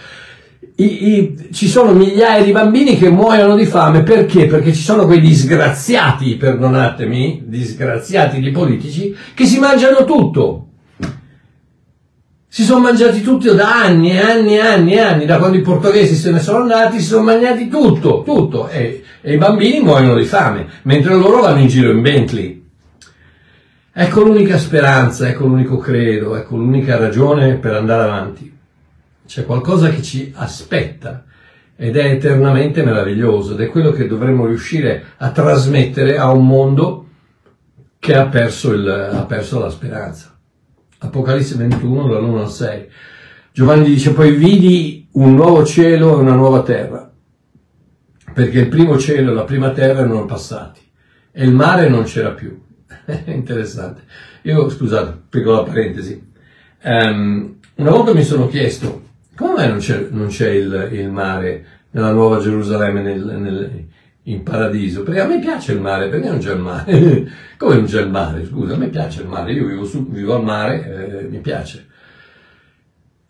I, 0.79 1.09
i, 1.09 1.50
ci 1.51 1.67
sono 1.67 1.91
migliaia 1.91 2.41
di 2.41 2.53
bambini 2.53 2.98
che 2.98 3.09
muoiono 3.09 3.57
di 3.57 3.65
fame 3.65 4.01
perché? 4.01 4.45
Perché 4.45 4.71
ci 4.74 4.81
sono 4.81 5.05
quei 5.05 5.19
disgraziati, 5.19 6.38
perdonatemi, 6.38 7.43
disgraziati 7.48 8.39
di 8.39 8.50
politici 8.51 9.13
che 9.33 9.45
si 9.45 9.59
mangiano 9.59 10.05
tutto. 10.05 10.67
Si 12.48 12.63
sono 12.63 12.79
mangiati 12.79 13.21
tutto 13.21 13.53
da 13.53 13.83
anni 13.83 14.12
e 14.12 14.19
anni 14.19 14.55
e 14.55 14.59
anni 14.59 14.93
e 14.93 15.00
anni, 15.00 15.25
da 15.25 15.38
quando 15.38 15.57
i 15.57 15.62
portoghesi 15.62 16.15
se 16.15 16.31
ne 16.31 16.39
sono 16.39 16.59
andati, 16.59 17.00
si 17.00 17.07
sono 17.07 17.24
mangiati 17.24 17.67
tutto, 17.67 18.24
tutto, 18.24 18.69
e, 18.69 19.03
e 19.19 19.33
i 19.33 19.38
bambini 19.38 19.81
muoiono 19.81 20.15
di 20.15 20.25
fame, 20.25 20.65
mentre 20.83 21.13
loro 21.13 21.41
vanno 21.41 21.59
in 21.59 21.67
giro 21.67 21.91
in 21.91 22.01
Bentley. 22.01 22.63
Ecco 23.91 24.21
l'unica 24.24 24.57
speranza, 24.57 25.27
ecco 25.27 25.45
l'unico 25.45 25.77
credo, 25.77 26.38
ecco 26.38 26.55
l'unica 26.55 26.98
ragione 26.98 27.55
per 27.55 27.74
andare 27.74 28.03
avanti. 28.03 28.58
C'è 29.29 29.45
qualcosa 29.45 29.89
che 29.89 30.01
ci 30.01 30.33
aspetta 30.36 31.24
ed 31.75 31.95
è 31.95 32.05
eternamente 32.05 32.83
meraviglioso 32.83 33.53
ed 33.53 33.59
è 33.59 33.67
quello 33.67 33.91
che 33.91 34.07
dovremmo 34.07 34.48
riuscire 34.48 35.03
a 35.17 35.29
trasmettere 35.29 36.17
a 36.17 36.31
un 36.31 36.48
mondo 36.48 37.07
che 38.00 38.15
ha 38.15 38.25
perso, 38.25 38.74
il, 38.74 38.89
ha 38.89 39.24
perso 39.25 39.59
la 39.59 39.69
speranza. 39.69 40.36
Apocalisse 40.98 41.57
21, 41.57 42.07
dall'1 42.07 42.39
al 42.39 42.50
6. 42.50 42.89
Giovanni 43.51 43.86
dice 43.86 44.13
poi 44.13 44.31
vidi 44.31 45.07
un 45.12 45.36
nuovo 45.36 45.63
cielo 45.63 46.17
e 46.17 46.21
una 46.21 46.33
nuova 46.33 46.63
terra, 46.63 47.07
perché 48.33 48.62
il 48.62 48.67
primo 48.67 48.98
cielo 48.98 49.29
e 49.29 49.36
la 49.36 49.43
prima 49.43 49.69
terra 49.69 50.00
erano 50.00 50.25
passati 50.25 50.81
e 51.31 51.43
il 51.43 51.53
mare 51.53 51.88
non 51.88 52.05
c'era 52.05 52.31
più. 52.31 52.59
Interessante. 53.25 54.01
Io, 54.41 54.67
scusate, 54.71 55.21
piccola 55.29 55.62
parentesi, 55.62 56.19
um, 56.81 57.57
una 57.75 57.91
volta 57.91 58.15
mi 58.15 58.24
sono 58.24 58.48
chiesto 58.48 59.05
come 59.39 59.53
mai 59.53 59.69
non 59.69 59.77
c'è, 59.77 60.08
non 60.12 60.27
c'è 60.27 60.50
il, 60.50 60.89
il, 60.91 61.10
mare 61.10 61.65
nella 61.91 62.12
Nuova 62.12 62.39
Gerusalemme, 62.39 63.01
nel, 63.01 63.24
nel, 63.24 63.86
in 64.24 64.43
paradiso? 64.43 65.03
Perché 65.03 65.22
a 65.22 65.27
me 65.27 65.39
piace 65.39 65.72
il 65.72 65.79
mare, 65.79 66.10
perché 66.10 66.27
non 66.27 66.39
c'è 66.39 66.51
il 66.51 66.60
mare? 66.60 67.31
come 67.58 67.75
non 67.75 67.86
c'è 67.86 68.01
il 68.01 68.10
mare? 68.10 68.46
Scusa, 68.46 68.74
a 68.74 68.77
me 68.77 68.89
piace 68.89 69.22
il 69.22 69.29
mare, 69.29 69.53
io 69.53 69.65
vivo, 69.65 69.86
su, 69.86 70.05
vivo 70.10 70.36
al 70.36 70.43
mare, 70.43 71.22
eh, 71.22 71.27
mi 71.29 71.38
piace. 71.38 71.88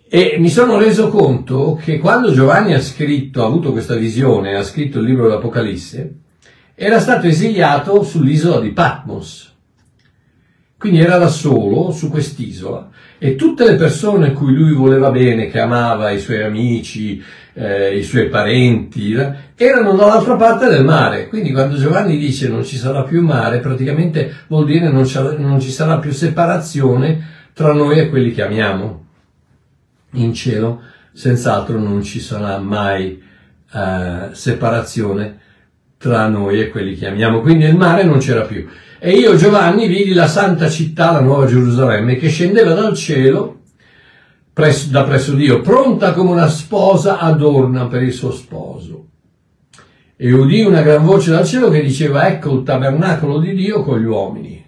E 0.10 0.38
mi 0.40 0.50
sono 0.50 0.80
reso 0.80 1.10
conto 1.10 1.80
che 1.80 2.00
quando 2.00 2.32
Giovanni 2.32 2.74
ha 2.74 2.82
scritto, 2.82 3.44
ha 3.44 3.46
avuto 3.46 3.72
questa 3.72 3.94
visione, 3.94 4.56
ha 4.56 4.64
scritto 4.64 4.98
il 4.98 5.06
libro 5.06 5.28
dell'Apocalisse, 5.28 6.16
era 6.74 7.00
stato 7.00 7.28
esiliato 7.28 8.02
sull'isola 8.02 8.60
di 8.60 8.72
Patmos. 8.72 9.49
Quindi 10.80 11.02
era 11.02 11.18
da 11.18 11.28
solo 11.28 11.92
su 11.92 12.10
quest'isola 12.10 12.90
e 13.18 13.36
tutte 13.36 13.66
le 13.66 13.76
persone 13.76 14.28
a 14.28 14.32
cui 14.32 14.54
lui 14.54 14.72
voleva 14.72 15.12
bene, 15.12 15.50
che 15.50 15.60
amava, 15.60 16.10
i 16.10 16.20
suoi 16.20 16.42
amici, 16.42 17.22
eh, 17.54 17.98
i 17.98 18.02
suoi 18.02 18.30
parenti, 18.30 19.12
eh, 19.12 19.34
erano 19.58 19.94
dall'altra 19.94 20.38
parte 20.38 20.70
del 20.70 20.86
mare. 20.86 21.28
Quindi 21.28 21.52
quando 21.52 21.76
Giovanni 21.76 22.18
dice 22.18 22.48
non 22.48 22.64
ci 22.64 22.78
sarà 22.78 23.04
più 23.04 23.22
mare, 23.22 23.60
praticamente 23.60 24.34
vuol 24.48 24.64
dire 24.64 24.90
non, 24.90 25.06
non 25.38 25.60
ci 25.60 25.70
sarà 25.70 25.98
più 25.98 26.12
separazione 26.12 27.28
tra 27.52 27.74
noi 27.74 28.00
e 28.00 28.08
quelli 28.08 28.32
che 28.32 28.44
amiamo. 28.44 29.06
In 30.14 30.34
cielo 30.34 30.82
senz'altro 31.12 31.78
non 31.78 32.02
ci 32.04 32.22
sarà 32.22 32.58
mai 32.58 33.22
eh, 33.74 34.30
separazione 34.32 35.40
tra 35.98 36.26
noi 36.30 36.62
e 36.62 36.70
quelli 36.70 36.96
che 36.96 37.08
amiamo. 37.08 37.42
Quindi 37.42 37.66
il 37.66 37.76
mare 37.76 38.06
non 38.06 38.20
c'era 38.20 38.44
più. 38.44 38.66
E 39.02 39.14
io, 39.14 39.38
Giovanni, 39.38 39.88
vidi 39.88 40.12
la 40.12 40.28
santa 40.28 40.70
città, 40.70 41.14
la 41.14 41.22
nuova 41.22 41.46
Gerusalemme, 41.46 42.18
che 42.18 42.28
scendeva 42.28 42.74
dal 42.74 42.94
cielo 42.94 43.62
presso, 44.52 44.90
da 44.90 45.06
presso 45.06 45.36
Dio, 45.36 45.62
pronta 45.62 46.12
come 46.12 46.32
una 46.32 46.50
sposa 46.50 47.18
adorna 47.18 47.88
per 47.88 48.04
il 48.04 48.12
suo 48.12 48.32
sposo. 48.32 49.08
E 50.18 50.34
udì 50.34 50.64
una 50.64 50.82
gran 50.82 51.06
voce 51.06 51.32
dal 51.32 51.46
cielo 51.46 51.70
che 51.70 51.82
diceva, 51.82 52.28
ecco 52.28 52.54
il 52.54 52.64
tabernacolo 52.64 53.40
di 53.40 53.56
Dio 53.56 53.84
con 53.84 54.02
gli 54.02 54.06
uomini. 54.06 54.66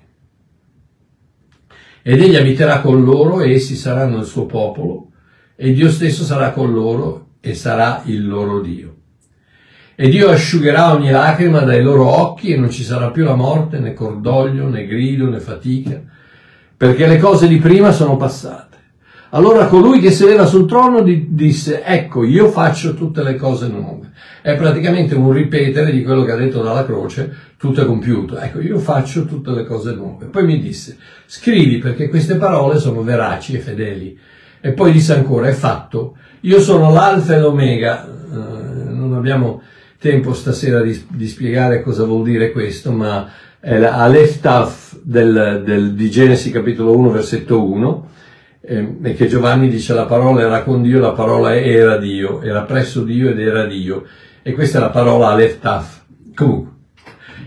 Ed 2.02 2.22
egli 2.22 2.38
abiterà 2.38 2.80
con 2.80 3.04
loro 3.04 3.42
e 3.42 3.52
essi 3.52 3.76
saranno 3.76 4.20
il 4.20 4.26
suo 4.26 4.46
popolo, 4.46 5.12
e 5.58 5.74
Dio 5.74 5.92
stesso 5.92 6.24
sarà 6.24 6.52
con 6.52 6.72
loro 6.72 7.32
e 7.42 7.54
sarà 7.54 8.02
il 8.06 8.26
loro 8.26 8.62
Dio. 8.62 8.96
E 9.96 10.10
Dio 10.10 10.30
asciugherà 10.30 10.94
ogni 10.94 11.12
lacrima 11.12 11.62
dai 11.62 11.82
loro 11.84 12.08
occhi 12.08 12.54
e 12.54 12.58
non 12.58 12.70
ci 12.70 12.84
sarà 12.84 13.12
più 13.12 13.24
la 13.24 13.36
morte, 13.36 13.80
né 13.80 13.94
cordoglio, 13.94 14.68
né 14.68 14.88
grido, 14.88 15.30
né 15.30 15.40
fatica, 15.40 16.02
perché 16.76 17.08
le 17.08 17.18
cose 17.18 17.48
di 17.48 17.58
prima 17.58 17.92
sono 17.92 18.18
passate. 18.18 18.72
Allora 19.34 19.68
colui 19.68 20.02
che 20.02 20.12
sedeva 20.12 20.46
sul 20.46 20.68
trono 20.68 21.02
disse, 21.02 21.84
ecco, 21.84 22.26
io 22.26 22.50
faccio 22.50 22.94
tutte 22.94 23.24
le 23.24 23.36
cose 23.36 23.68
nuove. 23.70 24.12
È 24.42 24.56
praticamente 24.58 25.16
un 25.16 25.32
ripetere 25.32 25.92
di 25.92 26.04
quello 26.04 26.24
che 26.24 26.34
ha 26.34 26.36
detto 26.36 26.62
dalla 26.62 26.84
croce, 26.84 27.34
tutto 27.56 27.82
è 27.82 27.86
compiuto. 27.86 28.38
Ecco, 28.38 28.60
io 28.60 28.78
faccio 28.78 29.26
tutte 29.26 29.52
le 29.52 29.66
cose 29.66 29.94
nuove. 29.94 30.26
Poi 30.26 30.44
mi 30.44 30.60
disse, 30.60 30.98
scrivi 31.28 31.78
perché 31.78 32.10
queste 32.10 32.36
parole 32.36 32.78
sono 32.78 33.04
veraci 33.04 33.56
e 33.56 33.60
fedeli. 33.60 34.20
E 34.60 34.72
poi 34.74 34.92
disse 34.92 35.14
ancora, 35.14 35.48
è 35.48 35.54
fatto. 35.54 36.18
Io 36.42 36.60
sono 36.60 36.92
l'alfa 36.92 37.36
e 37.36 37.40
l'omega. 37.40 38.06
Uh, 38.30 38.94
non 38.94 39.14
abbiamo 39.14 39.62
tempo 40.02 40.34
stasera 40.34 40.82
di, 40.82 41.06
di, 41.10 41.28
spiegare 41.28 41.84
cosa 41.84 42.06
vuol 42.06 42.24
dire 42.24 42.52
questo, 42.52 42.92
ma 42.92 43.30
è 43.60 43.78
l'Alef 43.78 44.40
Taf 44.40 44.98
del, 45.04 45.62
del, 45.64 45.94
di 45.94 46.10
Genesi 46.10 46.50
capitolo 46.50 46.98
1 46.98 47.12
versetto 47.12 47.64
1, 47.64 48.10
eh, 48.62 48.96
e 49.04 49.14
che 49.14 49.28
Giovanni 49.28 49.70
dice 49.70 49.94
la 49.94 50.08
parola 50.08 50.42
era 50.42 50.64
con 50.64 50.82
Dio, 50.82 51.00
la 51.00 51.12
parola 51.12 51.56
era 51.56 51.98
Dio, 51.98 52.42
era 52.42 52.64
presso 52.64 53.04
Dio 53.04 53.30
ed 53.30 53.40
era 53.40 53.68
Dio. 53.68 54.06
E 54.42 54.54
questa 54.54 54.80
è 54.80 54.82
la 54.82 54.90
parola 54.90 55.28
Alef 55.28 55.60
Taf. 55.60 56.02
Comunque, 56.34 56.72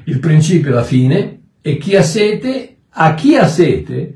il 0.05 0.21
principio 0.21 0.71
e 0.71 0.75
la 0.75 0.85
fine, 0.85 1.41
e 1.61 1.77
chi 1.77 1.97
ha 1.97 2.03
sete, 2.03 2.77
a 2.89 3.15
chi 3.15 3.35
ha 3.35 3.49
sete, 3.49 4.15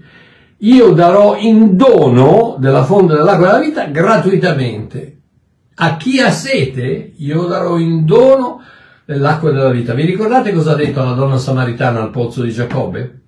io 0.59 0.91
darò 0.93 1.37
in 1.37 1.77
dono 1.77 2.57
della 2.61 2.85
fonte 2.85 3.15
dell'acqua 3.15 3.49
della 3.49 3.65
vita 3.65 3.85
gratuitamente. 3.87 5.18
A 5.81 5.97
chi 5.97 6.21
ha 6.21 6.31
sete 6.31 7.13
io 7.17 7.47
darò 7.47 7.79
in 7.79 8.05
dono 8.05 8.61
dell'acqua 9.05 9.53
della 9.53 9.71
vita. 9.71 9.95
Vi 9.95 10.05
ricordate 10.05 10.53
cosa 10.53 10.73
ha 10.73 10.75
detto 10.75 11.05
la 11.05 11.13
donna 11.13 11.39
samaritana 11.39 12.03
al 12.03 12.11
pozzo 12.11 12.43
di 12.43 12.51
Giacobbe? 12.51 13.21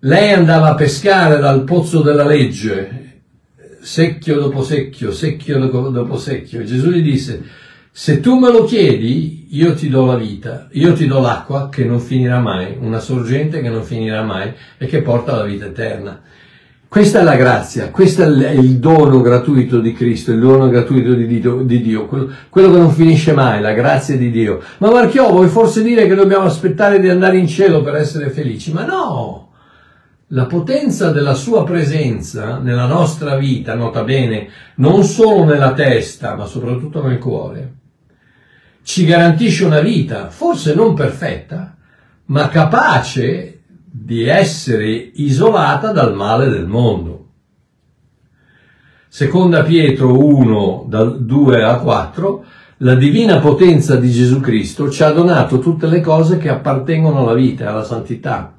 Lei 0.00 0.32
andava 0.32 0.70
a 0.70 0.74
pescare 0.74 1.38
dal 1.38 1.64
pozzo 1.64 2.00
della 2.02 2.24
legge, 2.24 3.22
secchio 3.80 4.38
dopo 4.38 4.62
secchio, 4.62 5.10
secchio 5.10 5.58
dopo 5.66 6.16
secchio. 6.16 6.62
Gesù 6.62 6.90
gli 6.90 7.02
disse, 7.02 7.42
se 7.90 8.20
tu 8.20 8.38
me 8.38 8.50
lo 8.50 8.62
chiedi, 8.64 9.48
io 9.56 9.74
ti 9.74 9.88
do 9.88 10.06
la 10.06 10.16
vita, 10.16 10.68
io 10.72 10.92
ti 10.92 11.06
do 11.06 11.20
l'acqua 11.20 11.68
che 11.68 11.84
non 11.84 12.00
finirà 12.00 12.38
mai, 12.38 12.76
una 12.78 13.00
sorgente 13.00 13.60
che 13.60 13.68
non 13.68 13.82
finirà 13.82 14.22
mai 14.22 14.52
e 14.78 14.86
che 14.86 15.02
porta 15.02 15.32
alla 15.32 15.44
vita 15.44 15.66
eterna. 15.66 16.22
Questa 16.92 17.20
è 17.20 17.22
la 17.22 17.36
grazia, 17.36 17.90
questo 17.90 18.22
è 18.22 18.50
il 18.50 18.76
dono 18.76 19.22
gratuito 19.22 19.80
di 19.80 19.94
Cristo, 19.94 20.30
il 20.30 20.40
dono 20.40 20.68
gratuito 20.68 21.14
di 21.14 21.26
Dio, 21.26 21.62
di 21.62 21.80
Dio 21.80 22.04
quello, 22.04 22.30
quello, 22.50 22.70
che 22.70 22.76
non 22.76 22.90
finisce 22.90 23.32
mai, 23.32 23.62
la 23.62 23.72
grazia 23.72 24.14
di 24.18 24.30
Dio. 24.30 24.62
Ma 24.76 24.90
Marchiò 24.90 25.30
vuoi 25.30 25.48
forse 25.48 25.82
dire 25.82 26.06
che 26.06 26.14
dobbiamo 26.14 26.44
aspettare 26.44 27.00
di 27.00 27.08
andare 27.08 27.38
in 27.38 27.46
cielo 27.46 27.80
per 27.80 27.94
essere 27.94 28.28
felici? 28.28 28.74
Ma 28.74 28.84
no! 28.84 29.52
La 30.26 30.44
potenza 30.44 31.10
della 31.10 31.32
sua 31.32 31.64
presenza 31.64 32.58
nella 32.58 32.84
nostra 32.84 33.36
vita, 33.36 33.74
nota 33.74 34.04
bene, 34.04 34.48
non 34.74 35.02
solo 35.04 35.44
nella 35.44 35.72
testa, 35.72 36.34
ma 36.34 36.44
soprattutto 36.44 37.02
nel 37.02 37.16
cuore, 37.16 37.72
ci 38.82 39.06
garantisce 39.06 39.64
una 39.64 39.80
vita, 39.80 40.28
forse 40.28 40.74
non 40.74 40.92
perfetta, 40.92 41.74
ma 42.26 42.48
capace 42.48 43.51
di 43.94 44.24
essere 44.24 44.90
isolata 44.90 45.92
dal 45.92 46.14
male 46.14 46.48
del 46.48 46.66
mondo. 46.66 47.26
Seconda 49.06 49.62
Pietro 49.62 50.16
1, 50.16 50.86
dal 50.88 51.22
2 51.22 51.62
a 51.62 51.76
4, 51.76 52.44
la 52.78 52.94
divina 52.94 53.38
potenza 53.38 53.96
di 53.96 54.10
Gesù 54.10 54.40
Cristo 54.40 54.90
ci 54.90 55.02
ha 55.02 55.10
donato 55.10 55.58
tutte 55.58 55.88
le 55.88 56.00
cose 56.00 56.38
che 56.38 56.48
appartengono 56.48 57.18
alla 57.18 57.34
vita 57.34 57.64
e 57.64 57.66
alla 57.66 57.84
santità, 57.84 58.54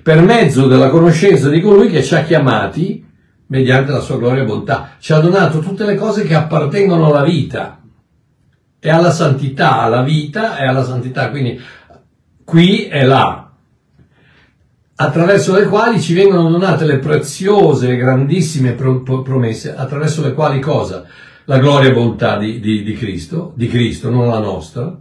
per 0.00 0.22
mezzo 0.22 0.68
della 0.68 0.88
conoscenza 0.88 1.48
di 1.48 1.60
colui 1.60 1.88
che 1.88 2.04
ci 2.04 2.14
ha 2.14 2.22
chiamati 2.22 3.04
mediante 3.48 3.90
la 3.90 4.00
sua 4.00 4.18
gloria 4.18 4.44
e 4.44 4.46
bontà. 4.46 4.90
Ci 5.00 5.12
ha 5.12 5.18
donato 5.18 5.58
tutte 5.58 5.84
le 5.84 5.96
cose 5.96 6.22
che 6.22 6.36
appartengono 6.36 7.06
alla 7.06 7.24
vita 7.24 7.80
e 8.78 8.88
alla 8.88 9.10
santità, 9.10 9.80
alla 9.80 10.02
vita 10.02 10.58
e 10.58 10.66
alla 10.66 10.84
santità. 10.84 11.30
Quindi 11.30 11.60
qui 12.44 12.86
e 12.86 13.04
là 13.04 13.45
attraverso 14.96 15.54
le 15.54 15.66
quali 15.66 16.00
ci 16.00 16.14
vengono 16.14 16.50
donate 16.50 16.86
le 16.86 16.98
preziose 16.98 17.90
e 17.90 17.96
grandissime 17.96 18.72
pro- 18.72 19.02
promesse, 19.02 19.74
attraverso 19.74 20.22
le 20.22 20.32
quali 20.32 20.60
cosa? 20.60 21.04
La 21.44 21.58
gloria 21.58 21.90
e 21.90 21.92
bontà 21.92 22.38
di, 22.38 22.60
di, 22.60 22.82
di 22.82 22.94
Cristo, 22.94 23.52
di 23.54 23.68
Cristo, 23.68 24.10
non 24.10 24.26
la 24.26 24.40
nostra, 24.40 24.98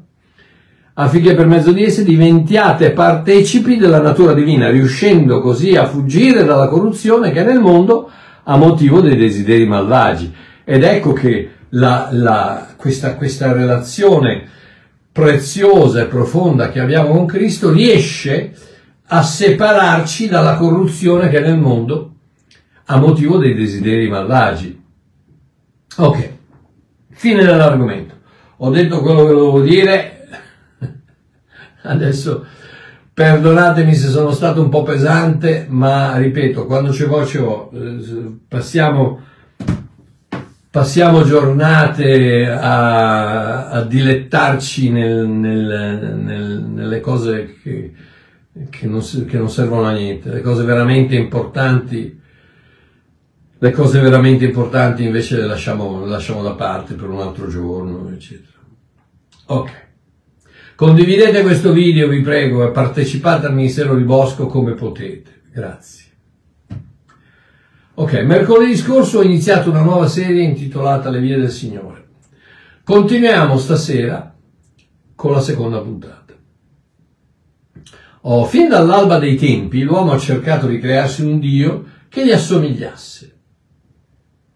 affinché 0.93 1.33
per 1.33 1.47
mezzo 1.47 1.71
di 1.71 1.83
esse 1.83 2.03
diventiate 2.03 2.91
partecipi 2.91 3.77
della 3.77 4.01
natura 4.01 4.33
divina, 4.33 4.69
riuscendo 4.69 5.39
così 5.39 5.75
a 5.75 5.85
fuggire 5.85 6.43
dalla 6.43 6.67
corruzione 6.67 7.31
che 7.31 7.41
è 7.41 7.45
nel 7.45 7.59
mondo 7.59 8.09
a 8.43 8.57
motivo 8.57 9.01
dei 9.01 9.15
desideri 9.15 9.65
malvagi. 9.65 10.31
Ed 10.63 10.83
ecco 10.83 11.13
che 11.13 11.49
la, 11.69 12.09
la, 12.11 12.67
questa, 12.75 13.15
questa 13.15 13.53
relazione 13.53 14.49
preziosa 15.11 16.01
e 16.01 16.05
profonda 16.05 16.69
che 16.69 16.79
abbiamo 16.79 17.13
con 17.13 17.25
Cristo 17.25 17.71
riesce 17.71 18.53
a 19.07 19.21
separarci 19.21 20.27
dalla 20.27 20.55
corruzione 20.55 21.29
che 21.29 21.37
è 21.37 21.41
nel 21.41 21.57
mondo 21.57 22.13
a 22.85 22.97
motivo 22.97 23.37
dei 23.37 23.53
desideri 23.53 24.09
malvagi. 24.09 24.83
Ok, 25.97 26.29
fine 27.11 27.43
dell'argomento. 27.43 28.13
Ho 28.57 28.69
detto 28.69 29.01
quello 29.01 29.25
che 29.25 29.33
dovevo 29.33 29.61
dire, 29.61 30.27
adesso 31.83 32.45
perdonatemi 33.13 33.93
se 33.93 34.09
sono 34.09 34.31
stato 34.31 34.61
un 34.61 34.69
po' 34.69 34.83
pesante, 34.83 35.65
ma 35.69 36.17
ripeto, 36.17 36.65
quando 36.65 36.91
c'è 36.91 37.05
voce 37.05 37.39
ho, 37.39 37.71
passiamo, 38.47 39.21
passiamo 40.69 41.23
giornate 41.23 42.49
a, 42.49 43.69
a 43.69 43.81
dilettarci 43.83 44.91
nel, 44.91 45.27
nel, 45.27 46.17
nel, 46.23 46.61
nelle 46.61 46.99
cose 46.99 47.55
che 47.63 47.93
che 48.69 48.87
non, 48.87 49.01
che 49.01 49.37
non 49.37 49.49
servono 49.49 49.83
a 49.87 49.91
niente, 49.91 50.31
le 50.31 50.41
cose 50.41 50.63
veramente 50.63 51.15
importanti, 51.15 52.21
le 53.57 53.71
cose 53.71 53.99
veramente 53.99 54.45
importanti 54.45 55.03
invece 55.03 55.37
le 55.37 55.45
lasciamo, 55.45 56.05
le 56.05 56.09
lasciamo 56.09 56.41
da 56.41 56.53
parte 56.53 56.93
per 56.93 57.09
un 57.09 57.19
altro 57.19 57.47
giorno, 57.47 58.09
eccetera. 58.11 58.59
Ok. 59.47 59.83
Condividete 60.75 61.41
questo 61.41 61.71
video, 61.71 62.07
vi 62.07 62.21
prego, 62.21 62.67
e 62.67 62.71
partecipate 62.71 63.45
al 63.45 63.53
Ministero 63.53 63.95
di 63.95 64.03
Bosco 64.03 64.47
come 64.47 64.73
potete. 64.73 65.41
Grazie. 65.51 66.03
Ok, 67.95 68.13
mercoledì 68.23 68.75
scorso 68.75 69.19
ho 69.19 69.23
iniziato 69.23 69.69
una 69.69 69.81
nuova 69.81 70.07
serie 70.07 70.43
intitolata 70.43 71.09
Le 71.09 71.21
vie 71.21 71.37
del 71.37 71.51
Signore. 71.51 72.03
Continuiamo 72.83 73.57
stasera 73.57 74.35
con 75.15 75.31
la 75.31 75.39
seconda 75.39 75.79
puntata. 75.79 76.24
Oh, 78.27 78.45
fin 78.45 78.67
dall'alba 78.67 79.19
dei 79.19 79.35
tempi 79.35 79.83
l'uomo 79.83 80.13
ha 80.13 80.17
cercato 80.17 80.65
di 80.65 80.79
crearsi 80.79 81.21
un 81.21 81.39
Dio 81.39 81.85
che 82.09 82.25
gli 82.25 82.31
assomigliasse. 82.31 83.35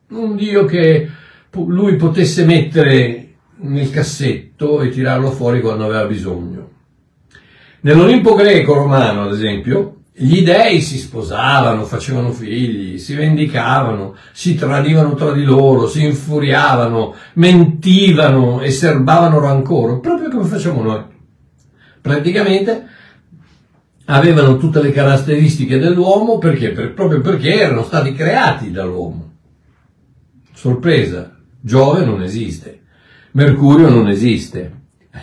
Un 0.09 0.35
Dio 0.35 0.65
che 0.65 1.07
lui 1.51 1.95
potesse 1.95 2.45
mettere 2.45 3.35
nel 3.57 3.91
cassetto 3.91 4.81
e 4.81 4.89
tirarlo 4.89 5.29
fuori 5.29 5.61
quando 5.61 5.85
aveva 5.85 6.05
bisogno. 6.05 6.71
Nell'Olimpo 7.81 8.33
greco-romano, 8.33 9.25
ad 9.25 9.33
esempio, 9.33 9.97
gli 10.13 10.41
dei 10.41 10.81
si 10.81 10.97
sposavano, 10.97 11.85
facevano 11.85 12.31
figli, 12.31 12.97
si 12.97 13.13
vendicavano, 13.13 14.15
si 14.31 14.55
tradivano 14.55 15.13
tra 15.13 15.31
di 15.31 15.43
loro, 15.43 15.87
si 15.87 16.03
infuriavano, 16.03 17.13
mentivano 17.33 18.61
e 18.61 18.71
serbavano 18.71 19.39
rancore, 19.39 19.99
proprio 19.99 20.29
come 20.29 20.45
facciamo 20.45 20.81
noi. 20.81 21.03
Praticamente 22.01 22.97
avevano 24.09 24.57
tutte 24.57 24.81
le 24.81 24.91
caratteristiche 24.91 25.77
dell'uomo 25.77 26.37
perché? 26.39 26.71
Per, 26.71 26.93
proprio 26.93 27.21
perché 27.21 27.53
erano 27.53 27.83
stati 27.83 28.13
creati 28.13 28.71
dall'uomo. 28.71 29.33
Sorpresa, 30.53 31.37
Giove 31.61 32.03
non 32.03 32.21
esiste, 32.23 32.81
Mercurio 33.31 33.89
non 33.89 34.07
esiste, 34.07 34.77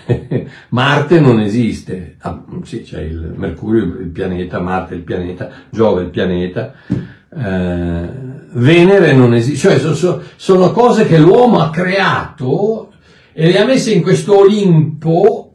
Marte 0.71 1.21
non 1.21 1.41
esiste, 1.41 2.17
ah, 2.21 2.45
sì, 2.63 2.83
c'è 2.83 3.03
il 3.03 3.35
Mercurio 3.37 3.85
il 3.85 4.11
pianeta, 4.11 4.61
Marte 4.61 4.95
il 4.95 5.03
pianeta, 5.03 5.51
Giove 5.71 6.03
il 6.03 6.11
pianeta, 6.11 6.73
eh, 6.89 8.09
Venere 8.53 9.13
non 9.15 9.35
esiste, 9.35 9.59
cioè 9.69 9.79
sono, 9.79 10.23
sono 10.37 10.71
cose 10.71 11.07
che 11.07 11.19
l'uomo 11.19 11.59
ha 11.61 11.71
creato 11.71 12.93
e 13.33 13.51
le 13.51 13.59
ha 13.59 13.67
messe 13.67 13.93
in 13.93 14.01
questo 14.01 14.39
Olimpo 14.39 15.46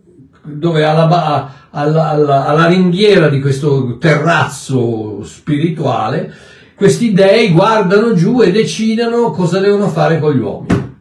dove 0.43 0.83
alla, 0.83 1.69
alla, 1.69 2.09
alla, 2.09 2.45
alla 2.47 2.67
ringhiera 2.67 3.29
di 3.29 3.39
questo 3.39 3.97
terrazzo 3.97 5.23
spirituale, 5.23 6.33
questi 6.75 7.13
dei 7.13 7.51
guardano 7.51 8.13
giù 8.13 8.41
e 8.41 8.51
decidono 8.51 9.31
cosa 9.31 9.59
devono 9.59 9.87
fare 9.87 10.19
con 10.19 10.33
gli 10.33 10.39
uomini. 10.39 10.99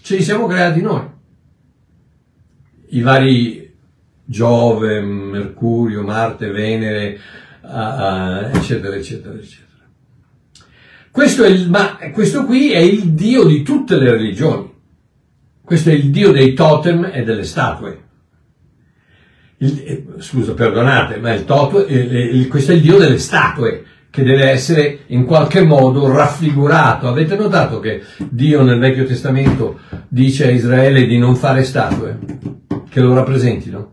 Ce 0.00 0.16
li 0.16 0.22
siamo 0.22 0.46
creati 0.46 0.80
noi. 0.80 1.06
I 2.90 3.00
vari 3.02 3.76
Giove, 4.24 5.00
Mercurio, 5.00 6.02
Marte, 6.02 6.50
Venere, 6.50 7.18
uh, 7.62 8.56
eccetera, 8.56 8.96
eccetera, 8.96 9.34
eccetera. 9.34 9.66
Questo, 11.10 11.44
il, 11.44 11.70
ma 11.70 11.98
questo 12.12 12.44
qui 12.44 12.72
è 12.72 12.78
il 12.78 13.12
dio 13.12 13.44
di 13.44 13.62
tutte 13.62 13.96
le 13.96 14.10
religioni. 14.10 14.72
Questo 15.62 15.90
è 15.90 15.92
il 15.92 16.10
dio 16.10 16.32
dei 16.32 16.54
totem 16.54 17.10
e 17.12 17.22
delle 17.22 17.44
statue 17.44 18.07
il, 19.58 19.82
eh, 19.84 20.04
scusa, 20.18 20.54
perdonate, 20.54 21.18
ma 21.18 21.32
il 21.32 21.44
Toto, 21.44 21.86
il, 21.86 22.12
il, 22.12 22.48
questo 22.48 22.72
è 22.72 22.74
il 22.74 22.80
dio 22.80 22.98
delle 22.98 23.18
statue, 23.18 23.84
che 24.10 24.22
deve 24.22 24.48
essere 24.48 25.00
in 25.08 25.24
qualche 25.24 25.62
modo 25.62 26.10
raffigurato. 26.10 27.08
Avete 27.08 27.36
notato 27.36 27.78
che 27.78 28.02
Dio 28.18 28.62
nel 28.62 28.78
Vecchio 28.78 29.04
Testamento 29.04 29.80
dice 30.08 30.46
a 30.46 30.50
Israele 30.50 31.06
di 31.06 31.18
non 31.18 31.36
fare 31.36 31.62
statue 31.62 32.18
che 32.88 33.00
lo 33.00 33.14
rappresentino? 33.14 33.92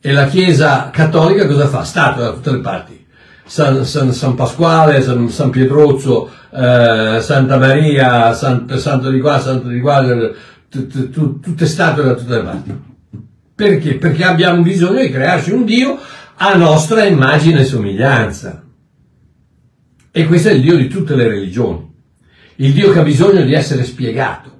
E 0.00 0.12
la 0.12 0.26
Chiesa 0.26 0.90
cattolica 0.90 1.46
cosa 1.46 1.66
fa? 1.66 1.82
Statue 1.84 2.22
da 2.22 2.32
tutte 2.32 2.52
le 2.52 2.60
parti. 2.60 3.06
San, 3.44 3.84
San, 3.84 4.12
San 4.12 4.34
Pasquale, 4.34 5.02
San, 5.02 5.28
San 5.28 5.50
Pietrozzo, 5.50 6.30
eh, 6.50 7.18
Santa 7.20 7.58
Maria, 7.58 8.32
San, 8.32 8.68
Santo 8.78 9.10
di 9.10 9.20
qua, 9.20 9.40
Santo 9.40 9.68
di 9.68 9.80
qua, 9.80 10.04
tutte 10.68 11.66
statue 11.66 12.04
da 12.04 12.14
tutte 12.14 12.34
le 12.34 12.42
parti. 12.42 12.90
Perché? 13.62 13.94
Perché 13.94 14.24
abbiamo 14.24 14.60
bisogno 14.60 15.02
di 15.02 15.08
crearci 15.08 15.52
un 15.52 15.64
Dio 15.64 15.96
a 16.34 16.56
nostra 16.56 17.04
immagine 17.04 17.60
e 17.60 17.64
somiglianza. 17.64 18.64
E 20.10 20.26
questo 20.26 20.48
è 20.48 20.52
il 20.54 20.62
Dio 20.62 20.76
di 20.76 20.88
tutte 20.88 21.14
le 21.14 21.28
religioni. 21.28 21.88
Il 22.56 22.72
Dio 22.72 22.90
che 22.90 22.98
ha 22.98 23.04
bisogno 23.04 23.42
di 23.42 23.54
essere 23.54 23.84
spiegato. 23.84 24.50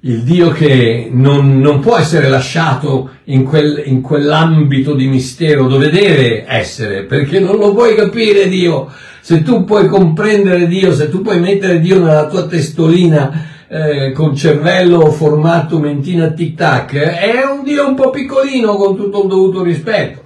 Il 0.00 0.22
Dio 0.22 0.50
che 0.50 1.08
non, 1.10 1.58
non 1.58 1.80
può 1.80 1.96
essere 1.96 2.28
lasciato 2.28 3.12
in, 3.24 3.44
quel, 3.44 3.84
in 3.86 4.02
quell'ambito 4.02 4.94
di 4.94 5.06
mistero 5.06 5.66
dove 5.66 5.88
deve 5.88 6.44
essere, 6.46 7.04
perché 7.04 7.40
non 7.40 7.56
lo 7.56 7.72
puoi 7.72 7.94
capire 7.94 8.50
Dio. 8.50 8.92
Se 9.22 9.42
tu 9.42 9.64
puoi 9.64 9.86
comprendere 9.86 10.66
Dio, 10.66 10.94
se 10.94 11.08
tu 11.08 11.22
puoi 11.22 11.40
mettere 11.40 11.80
Dio 11.80 12.00
nella 12.00 12.26
tua 12.26 12.46
testolina, 12.46 13.54
eh, 13.68 14.12
con 14.12 14.36
cervello 14.36 15.10
formato 15.10 15.78
mentina 15.78 16.30
tic 16.30 16.54
tac, 16.54 16.94
è 16.94 17.44
un 17.44 17.64
Dio 17.64 17.88
un 17.88 17.94
po' 17.94 18.10
piccolino 18.10 18.76
con 18.76 18.96
tutto 18.96 19.22
il 19.22 19.28
dovuto 19.28 19.62
rispetto. 19.62 20.24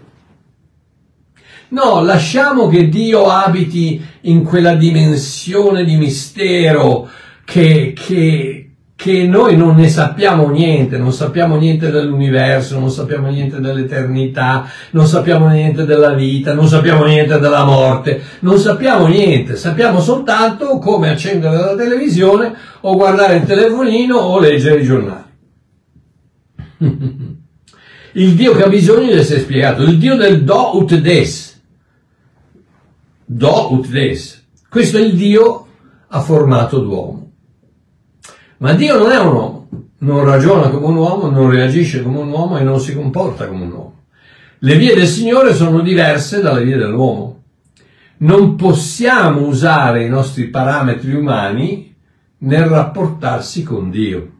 No, 1.68 2.03
lasciamo 2.03 2.68
che 2.68 2.88
Dio 2.88 3.29
abiti 3.29 4.05
in 4.22 4.42
quella 4.42 4.74
dimensione 4.74 5.85
di 5.85 5.96
mistero 5.96 7.09
che, 7.44 7.92
che, 7.94 8.69
che 9.00 9.26
noi 9.26 9.56
non 9.56 9.76
ne 9.76 9.88
sappiamo 9.88 10.50
niente, 10.50 10.98
non 10.98 11.14
sappiamo 11.14 11.56
niente 11.56 11.90
dell'universo, 11.90 12.78
non 12.78 12.90
sappiamo 12.90 13.30
niente 13.30 13.58
dell'eternità, 13.58 14.70
non 14.90 15.06
sappiamo 15.06 15.48
niente 15.48 15.86
della 15.86 16.12
vita, 16.12 16.52
non 16.52 16.68
sappiamo 16.68 17.06
niente 17.06 17.38
della 17.38 17.64
morte, 17.64 18.20
non 18.40 18.58
sappiamo 18.58 19.06
niente, 19.06 19.56
sappiamo 19.56 20.02
soltanto 20.02 20.76
come 20.76 21.08
accendere 21.08 21.56
la 21.56 21.74
televisione 21.74 22.52
o 22.82 22.94
guardare 22.94 23.36
il 23.36 23.46
telefonino 23.46 24.16
o 24.16 24.38
leggere 24.38 24.80
i 24.80 24.84
giornali. 24.84 25.28
il 28.12 28.34
Dio 28.34 28.54
che 28.54 28.64
ha 28.64 28.68
bisogno 28.68 29.12
di 29.12 29.18
essere 29.18 29.40
spiegato, 29.40 29.82
il 29.82 29.96
Dio 29.96 30.14
del 30.14 30.44
do 30.44 30.76
ut 30.76 30.94
des. 30.96 31.62
Do 33.24 33.72
ut 33.72 33.86
des. 33.88 34.44
Questo 34.68 34.98
è 34.98 35.00
il 35.00 35.14
Dio 35.14 35.66
ha 36.06 36.20
formato 36.20 36.80
d'uomo. 36.80 37.29
Ma 38.61 38.75
Dio 38.75 38.99
non 38.99 39.11
è 39.11 39.18
un 39.18 39.33
uomo, 39.33 39.68
non 40.01 40.23
ragiona 40.23 40.68
come 40.68 40.87
un 40.87 40.96
uomo, 40.96 41.31
non 41.31 41.49
reagisce 41.49 42.03
come 42.03 42.18
un 42.18 42.29
uomo 42.29 42.59
e 42.59 42.62
non 42.62 42.79
si 42.79 42.94
comporta 42.94 43.46
come 43.46 43.64
un 43.64 43.73
uomo. 43.73 43.94
Le 44.59 44.77
vie 44.77 44.94
del 44.94 45.07
Signore 45.07 45.55
sono 45.55 45.81
diverse 45.81 46.42
dalle 46.42 46.62
vie 46.62 46.77
dell'uomo. 46.77 47.44
Non 48.18 48.57
possiamo 48.57 49.46
usare 49.46 50.05
i 50.05 50.11
nostri 50.11 50.49
parametri 50.49 51.14
umani 51.14 51.94
nel 52.40 52.64
rapportarsi 52.64 53.62
con 53.62 53.88
Dio. 53.90 54.31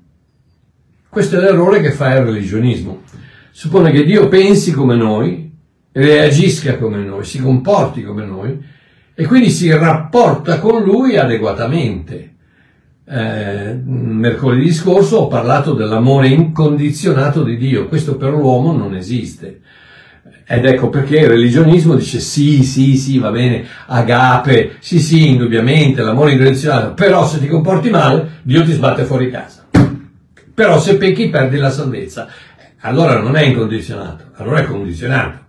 Questo 1.09 1.39
è 1.39 1.41
l'errore 1.41 1.81
che 1.81 1.93
fa 1.93 2.15
il 2.15 2.25
religionismo. 2.25 3.01
suppone 3.53 3.91
che 3.91 4.05
Dio 4.05 4.29
pensi 4.29 4.73
come 4.73 4.97
noi, 4.97 5.51
reagisca 5.93 6.77
come 6.77 6.99
noi, 6.99 7.25
si 7.25 7.41
comporti 7.41 8.05
come 8.05 8.27
noi 8.27 8.63
e 9.15 9.25
quindi 9.25 9.49
si 9.49 9.71
rapporta 9.71 10.59
con 10.59 10.83
Lui 10.83 11.17
adeguatamente. 11.17 12.35
Eh, 13.13 13.77
mercoledì 13.85 14.73
scorso 14.73 15.17
ho 15.17 15.27
parlato 15.27 15.73
dell'amore 15.73 16.29
incondizionato 16.29 17.43
di 17.43 17.57
Dio, 17.57 17.89
questo 17.89 18.17
per 18.17 18.31
l'uomo 18.31 18.71
non 18.73 18.95
esiste. 18.95 19.63
Ed 20.47 20.65
ecco 20.65 20.91
perché 20.91 21.19
il 21.19 21.29
religionismo 21.29 21.97
dice 21.97 22.21
sì, 22.21 22.63
sì, 22.63 22.97
sì, 22.97 23.19
va 23.19 23.33
bene, 23.33 23.65
agape, 23.87 24.77
sì, 24.79 25.01
sì, 25.01 25.29
indubbiamente, 25.29 26.03
l'amore 26.03 26.33
incondizionato, 26.33 26.95
però 26.95 27.27
se 27.27 27.41
ti 27.41 27.49
comporti 27.49 27.91
male, 27.91 28.41
Dio 28.43 28.63
ti 28.63 28.73
sbatte 28.73 29.03
fuori 29.03 29.29
casa. 29.29 29.67
Però 30.55 30.79
se 30.79 30.97
pecchi 30.97 31.31
perdi 31.31 31.57
la 31.57 31.71
salvezza. 31.71 32.29
Allora 32.83 33.19
non 33.19 33.35
è 33.35 33.43
incondizionato, 33.43 34.27
allora 34.37 34.61
è 34.61 34.65
condizionato. 34.65 35.40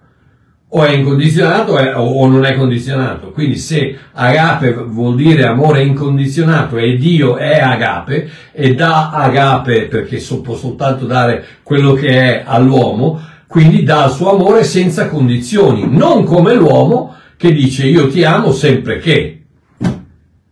O 0.73 0.85
è 0.85 0.91
incondizionato 0.91 1.73
o 1.73 2.27
non 2.27 2.45
è 2.45 2.55
condizionato. 2.55 3.31
Quindi 3.31 3.57
se 3.57 3.97
agape 4.13 4.71
vuol 4.71 5.15
dire 5.15 5.45
amore 5.45 5.83
incondizionato 5.83 6.77
e 6.77 6.95
Dio 6.95 7.35
è 7.35 7.59
agape 7.59 8.29
e 8.53 8.73
dà 8.73 9.11
agape 9.11 9.87
perché 9.87 10.23
può 10.41 10.55
soltanto 10.55 11.05
dare 11.05 11.45
quello 11.61 11.91
che 11.91 12.07
è 12.07 12.43
all'uomo, 12.45 13.19
quindi 13.47 13.83
dà 13.83 14.05
il 14.05 14.11
suo 14.11 14.31
amore 14.31 14.63
senza 14.63 15.09
condizioni, 15.09 15.85
non 15.89 16.23
come 16.23 16.53
l'uomo 16.53 17.15
che 17.35 17.51
dice 17.51 17.85
io 17.87 18.07
ti 18.07 18.23
amo 18.23 18.53
sempre 18.53 18.99
che. 18.99 19.41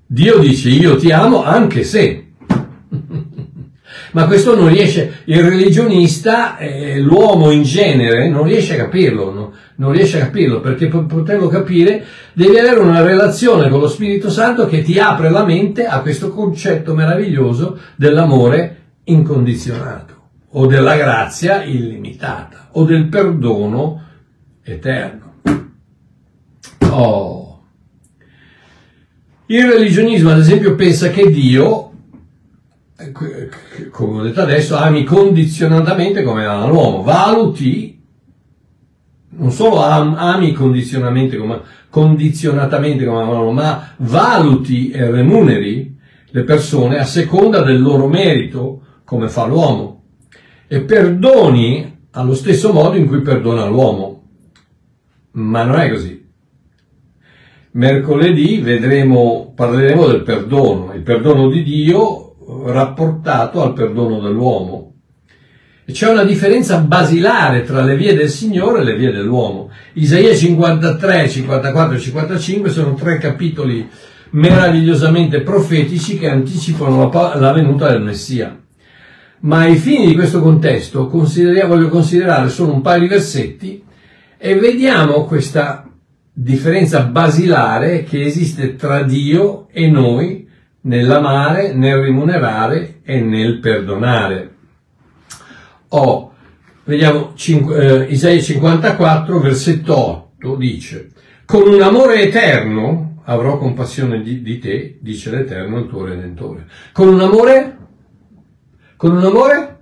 Dio 0.05 0.39
dice 0.39 0.69
io 0.69 0.97
ti 0.97 1.11
amo 1.11 1.43
anche 1.43 1.83
se. 1.83 2.31
Ma 4.11 4.25
questo 4.25 4.55
non 4.55 4.69
riesce, 4.69 5.21
il 5.25 5.43
religionista, 5.43 6.57
eh, 6.57 6.99
l'uomo 6.99 7.51
in 7.51 7.61
genere, 7.61 8.27
non 8.27 8.43
riesce 8.43 8.73
a 8.73 8.77
capirlo, 8.77 9.31
no? 9.31 9.53
Non 9.79 9.91
riesce 9.91 10.21
a 10.21 10.25
capirlo, 10.25 10.59
perché 10.59 10.87
per 10.87 11.05
poterlo 11.05 11.47
capire 11.47 12.05
devi 12.33 12.57
avere 12.57 12.79
una 12.79 13.01
relazione 13.01 13.69
con 13.69 13.79
lo 13.79 13.87
Spirito 13.87 14.29
Santo 14.29 14.67
che 14.67 14.81
ti 14.81 14.99
apre 14.99 15.29
la 15.29 15.45
mente 15.45 15.85
a 15.85 16.01
questo 16.01 16.29
concetto 16.29 16.93
meraviglioso 16.93 17.79
dell'amore 17.95 18.75
incondizionato 19.05 20.17
o 20.51 20.65
della 20.65 20.95
grazia 20.97 21.63
illimitata 21.63 22.69
o 22.73 22.83
del 22.83 23.07
perdono 23.07 24.03
eterno. 24.63 25.35
Oh. 26.91 27.63
Il 29.45 29.65
religionismo, 29.65 30.29
ad 30.29 30.39
esempio, 30.39 30.75
pensa 30.75 31.09
che 31.09 31.29
Dio, 31.31 31.91
come 33.91 34.19
ho 34.19 34.23
detto 34.23 34.41
adesso, 34.41 34.75
ami 34.75 35.05
condizionatamente 35.05 36.21
come 36.21 36.43
l'uomo, 36.43 37.01
valuti, 37.01 37.98
non 39.39 39.51
solo 39.51 39.81
ami 39.81 40.51
condizionatamente 40.51 41.37
come, 41.37 41.61
condizionatamente 41.89 43.05
come 43.05 43.21
ama 43.21 43.33
l'uomo, 43.33 43.51
ma 43.51 43.93
valuti 43.97 44.91
e 44.91 45.09
remuneri 45.09 45.97
le 46.31 46.43
persone 46.43 46.99
a 46.99 47.05
seconda 47.05 47.61
del 47.61 47.81
loro 47.81 48.07
merito 48.07 48.81
come 49.03 49.29
fa 49.29 49.45
l'uomo 49.45 50.03
e 50.67 50.81
perdoni 50.81 51.97
allo 52.11 52.35
stesso 52.35 52.71
modo 52.71 52.97
in 52.97 53.07
cui 53.07 53.21
perdona 53.21 53.65
l'uomo. 53.65 54.23
Ma 55.31 55.63
non 55.63 55.79
è 55.79 55.89
così. 55.89 56.27
Mercoledì 57.71 58.59
vedremo, 58.59 59.53
parleremo 59.55 60.07
del 60.07 60.23
perdono, 60.23 60.93
il 60.93 61.01
perdono 61.01 61.49
di 61.49 61.63
Dio 61.63 62.35
rapportato 62.65 63.61
al 63.61 63.73
perdono 63.73 64.19
dell'uomo. 64.19 64.88
C'è 65.91 66.09
una 66.09 66.23
differenza 66.23 66.77
basilare 66.77 67.63
tra 67.63 67.81
le 67.81 67.95
vie 67.95 68.15
del 68.15 68.29
Signore 68.29 68.81
e 68.81 68.83
le 68.83 68.95
vie 68.95 69.11
dell'uomo. 69.11 69.71
Isaia 69.93 70.35
53, 70.35 71.29
54 71.29 71.95
e 71.95 71.99
55 71.99 72.69
sono 72.69 72.93
tre 72.93 73.17
capitoli 73.17 73.87
meravigliosamente 74.31 75.41
profetici 75.41 76.17
che 76.19 76.29
anticipano 76.29 77.09
la, 77.11 77.35
la 77.35 77.51
venuta 77.51 77.89
del 77.89 78.01
Messia 78.01 78.59
ma 79.41 79.59
ai 79.59 79.75
fini 79.75 80.07
di 80.07 80.15
questo 80.15 80.41
contesto 80.41 81.07
voglio 81.07 81.87
considerare 81.87 82.49
solo 82.49 82.73
un 82.73 82.81
paio 82.81 83.01
di 83.01 83.07
versetti 83.07 83.83
e 84.37 84.55
vediamo 84.55 85.25
questa 85.25 85.89
differenza 86.31 87.03
basilare 87.03 88.03
che 88.03 88.23
esiste 88.23 88.75
tra 88.75 89.03
Dio 89.03 89.67
e 89.71 89.89
noi 89.89 90.47
nell'amare, 90.81 91.73
nel 91.73 92.01
rimunerare 92.01 92.99
e 93.03 93.21
nel 93.21 93.59
perdonare. 93.59 94.48
Oh, 95.89 96.33
vediamo 96.83 97.33
eh, 97.35 98.05
Isaia 98.09 98.41
54, 98.41 99.39
versetto 99.39 99.97
8, 100.37 100.55
dice, 100.55 101.09
con 101.45 101.67
un 101.67 101.81
amore 101.81 102.21
eterno 102.21 103.21
avrò 103.23 103.57
compassione 103.57 104.21
di, 104.21 104.41
di 104.41 104.59
te, 104.59 104.97
dice 104.99 105.31
l'Eterno, 105.31 105.79
il 105.79 105.87
tuo 105.87 106.05
Redentore. 106.05 106.67
Con 106.91 107.07
un 107.07 107.19
amore 107.19 107.77
con 108.99 109.15
un 109.15 109.23
amore 109.23 109.77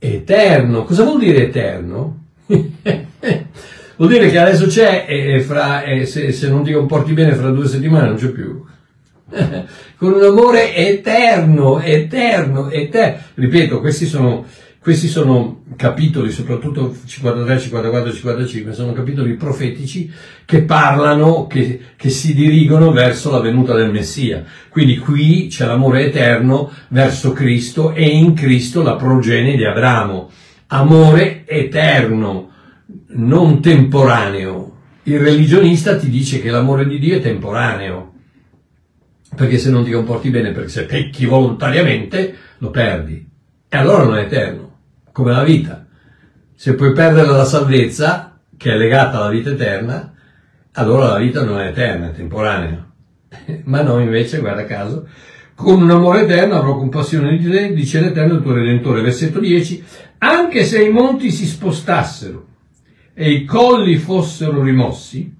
eterno. 0.00 0.82
Cosa 0.82 1.04
vuol 1.04 1.20
dire 1.20 1.44
eterno? 1.44 2.24
vuol 2.46 4.08
dire 4.08 4.28
che 4.28 4.36
adesso 4.36 4.66
c'è 4.66 5.06
e, 5.08 5.40
fra, 5.40 5.84
e 5.84 6.06
se, 6.06 6.32
se, 6.32 6.48
non 6.48 6.64
ti 6.64 6.72
comporti 6.72 7.12
bene 7.12 7.34
fra 7.34 7.50
due 7.50 7.68
settimane 7.68 8.08
non 8.08 8.16
c'è 8.16 8.30
più. 8.30 8.64
con 9.96 10.12
un 10.14 10.22
amore 10.24 10.74
eterno, 10.74 11.78
eterno, 11.78 12.68
eterno. 12.68 13.18
Ripeto, 13.34 13.78
questi 13.78 14.06
sono 14.06 14.44
questi 14.82 15.08
sono 15.08 15.64
capitoli, 15.76 16.30
soprattutto 16.30 16.96
53, 17.04 17.60
54 17.60 18.12
55, 18.12 18.72
sono 18.72 18.94
capitoli 18.94 19.34
profetici 19.34 20.10
che 20.46 20.62
parlano, 20.62 21.46
che, 21.46 21.80
che, 21.96 22.08
si 22.08 22.32
dirigono 22.32 22.90
verso 22.90 23.30
la 23.30 23.40
venuta 23.40 23.74
del 23.74 23.90
Messia. 23.90 24.42
Quindi 24.70 24.96
qui 24.96 25.48
c'è 25.48 25.66
l'amore 25.66 26.06
eterno 26.06 26.72
verso 26.88 27.32
Cristo 27.32 27.92
e 27.92 28.06
in 28.06 28.32
Cristo 28.32 28.80
la 28.82 28.96
progenie 28.96 29.54
di 29.54 29.66
Abramo. 29.66 30.30
Amore 30.68 31.44
eterno, 31.46 32.50
non 33.08 33.60
temporaneo. 33.60 34.78
Il 35.02 35.18
religionista 35.18 35.98
ti 35.98 36.08
dice 36.08 36.40
che 36.40 36.48
l'amore 36.48 36.86
di 36.86 36.98
Dio 36.98 37.16
è 37.16 37.20
temporaneo, 37.20 38.14
perché 39.36 39.58
se 39.58 39.68
non 39.68 39.84
ti 39.84 39.90
comporti 39.90 40.30
bene, 40.30 40.52
perché 40.52 40.70
se 40.70 40.84
pecchi 40.86 41.26
volontariamente, 41.26 42.34
lo 42.58 42.70
perdi. 42.70 43.28
E 43.68 43.76
allora 43.76 44.04
non 44.04 44.16
è 44.16 44.22
eterno 44.22 44.68
come 45.20 45.32
la 45.32 45.44
vita. 45.44 45.86
Se 46.54 46.74
puoi 46.74 46.92
perdere 46.92 47.28
la 47.28 47.44
salvezza, 47.44 48.40
che 48.56 48.72
è 48.72 48.76
legata 48.76 49.18
alla 49.18 49.28
vita 49.28 49.50
eterna, 49.50 50.14
allora 50.72 51.08
la 51.08 51.18
vita 51.18 51.44
non 51.44 51.60
è 51.60 51.68
eterna, 51.68 52.08
è 52.08 52.12
temporanea. 52.12 52.90
Ma 53.64 53.82
noi 53.82 54.04
invece, 54.04 54.38
guarda 54.38 54.64
caso, 54.64 55.06
con 55.54 55.82
un 55.82 55.90
amore 55.90 56.22
eterno 56.22 56.56
avrò 56.56 56.76
compassione 56.76 57.36
di 57.36 57.50
te, 57.50 57.74
dice 57.74 58.00
l'Eterno 58.00 58.34
il 58.34 58.42
tuo 58.42 58.54
Redentore. 58.54 59.02
Versetto 59.02 59.40
10, 59.40 59.84
anche 60.18 60.64
se 60.64 60.82
i 60.82 60.90
monti 60.90 61.30
si 61.30 61.44
spostassero 61.44 62.46
e 63.12 63.30
i 63.30 63.44
colli 63.44 63.96
fossero 63.96 64.62
rimossi, 64.62 65.36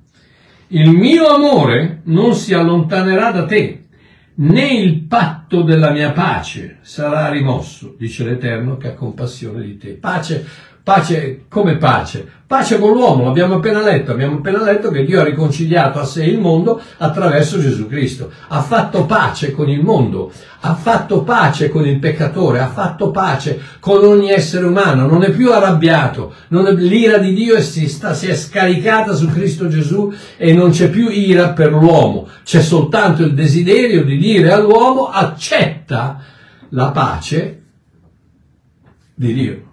il 0.68 0.90
mio 0.90 1.26
amore 1.26 2.02
non 2.04 2.34
si 2.34 2.52
allontanerà 2.52 3.30
da 3.30 3.46
te, 3.46 3.86
né 4.34 4.74
il 4.74 5.04
patto 5.04 5.39
della 5.58 5.90
mia 5.90 6.12
pace 6.12 6.78
sarà 6.80 7.28
rimosso, 7.28 7.94
dice 7.98 8.24
l'Eterno 8.24 8.76
che 8.76 8.88
ha 8.88 8.94
compassione 8.94 9.62
di 9.62 9.76
te. 9.76 9.90
Pace, 9.94 10.46
pace 10.90 11.44
come 11.48 11.76
pace? 11.76 12.28
Pace 12.48 12.80
con 12.80 12.90
l'uomo, 12.90 13.26
l'abbiamo 13.26 13.56
appena 13.56 13.80
letto, 13.80 14.10
abbiamo 14.10 14.38
appena 14.38 14.60
letto 14.64 14.90
che 14.90 15.04
Dio 15.04 15.20
ha 15.20 15.24
riconciliato 15.24 16.00
a 16.00 16.04
sé 16.04 16.24
il 16.24 16.40
mondo 16.40 16.82
attraverso 16.96 17.60
Gesù 17.60 17.86
Cristo, 17.86 18.32
ha 18.48 18.60
fatto 18.60 19.06
pace 19.06 19.52
con 19.52 19.68
il 19.68 19.84
mondo, 19.84 20.32
ha 20.62 20.74
fatto 20.74 21.22
pace 21.22 21.68
con 21.68 21.86
il 21.86 22.00
peccatore, 22.00 22.58
ha 22.58 22.66
fatto 22.66 23.12
pace 23.12 23.60
con 23.78 24.04
ogni 24.04 24.32
essere 24.32 24.66
umano, 24.66 25.06
non 25.06 25.22
è 25.22 25.30
più 25.30 25.52
arrabbiato, 25.52 26.34
è, 26.48 26.72
l'ira 26.72 27.18
di 27.18 27.34
Dio 27.34 27.60
si, 27.60 27.88
sta, 27.88 28.12
si 28.12 28.26
è 28.26 28.34
scaricata 28.34 29.14
su 29.14 29.30
Cristo 29.30 29.68
Gesù 29.68 30.12
e 30.36 30.52
non 30.52 30.70
c'è 30.70 30.90
più 30.90 31.08
ira 31.08 31.50
per 31.50 31.70
l'uomo, 31.70 32.26
c'è 32.42 32.60
soltanto 32.60 33.22
il 33.22 33.32
desiderio 33.32 34.02
di 34.02 34.18
dire 34.18 34.50
all'uomo 34.50 35.06
accetta 35.06 36.20
la 36.70 36.90
pace 36.90 37.62
di 39.14 39.32
Dio. 39.32 39.69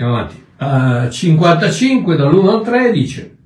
Andiamo 0.00 0.16
avanti. 0.16 0.48
Uh, 0.56 1.10
55 1.10 2.16
dall'1 2.16 2.48
al 2.48 2.64
3 2.64 2.90
dice, 2.90 3.36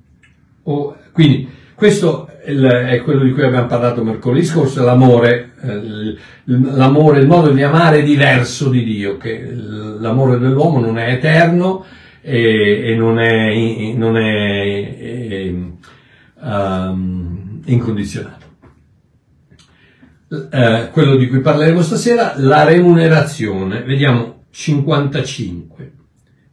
oh, 0.63 0.95
quindi 1.11 1.49
questo 1.75 2.27
è 2.45 3.01
quello 3.01 3.23
di 3.23 3.31
cui 3.33 3.43
abbiamo 3.43 3.67
parlato 3.67 4.03
mercoledì 4.03 4.45
scorso, 4.45 4.83
l'amore, 4.83 5.51
eh, 5.61 6.15
l'amore, 6.45 7.19
il 7.19 7.27
modo 7.27 7.51
di 7.51 7.61
amare 7.61 8.03
diverso 8.03 8.69
di 8.69 8.83
Dio, 8.83 9.17
che 9.17 9.51
l'amore 9.51 10.37
dell'uomo 10.37 10.79
non 10.79 10.97
è 10.97 11.11
eterno 11.11 11.83
e, 12.21 12.91
e 12.91 12.95
non 12.95 13.19
è, 13.19 13.93
non 13.93 14.15
è, 14.15 14.97
è 14.97 15.53
um, 16.41 17.61
incondizionato. 17.65 18.45
Eh, 20.51 20.89
quello 20.91 21.15
di 21.17 21.27
cui 21.27 21.39
parleremo 21.39 21.81
stasera, 21.81 22.33
la 22.37 22.63
remunerazione. 22.63 23.81
Vediamo 23.83 24.43
55, 24.51 25.91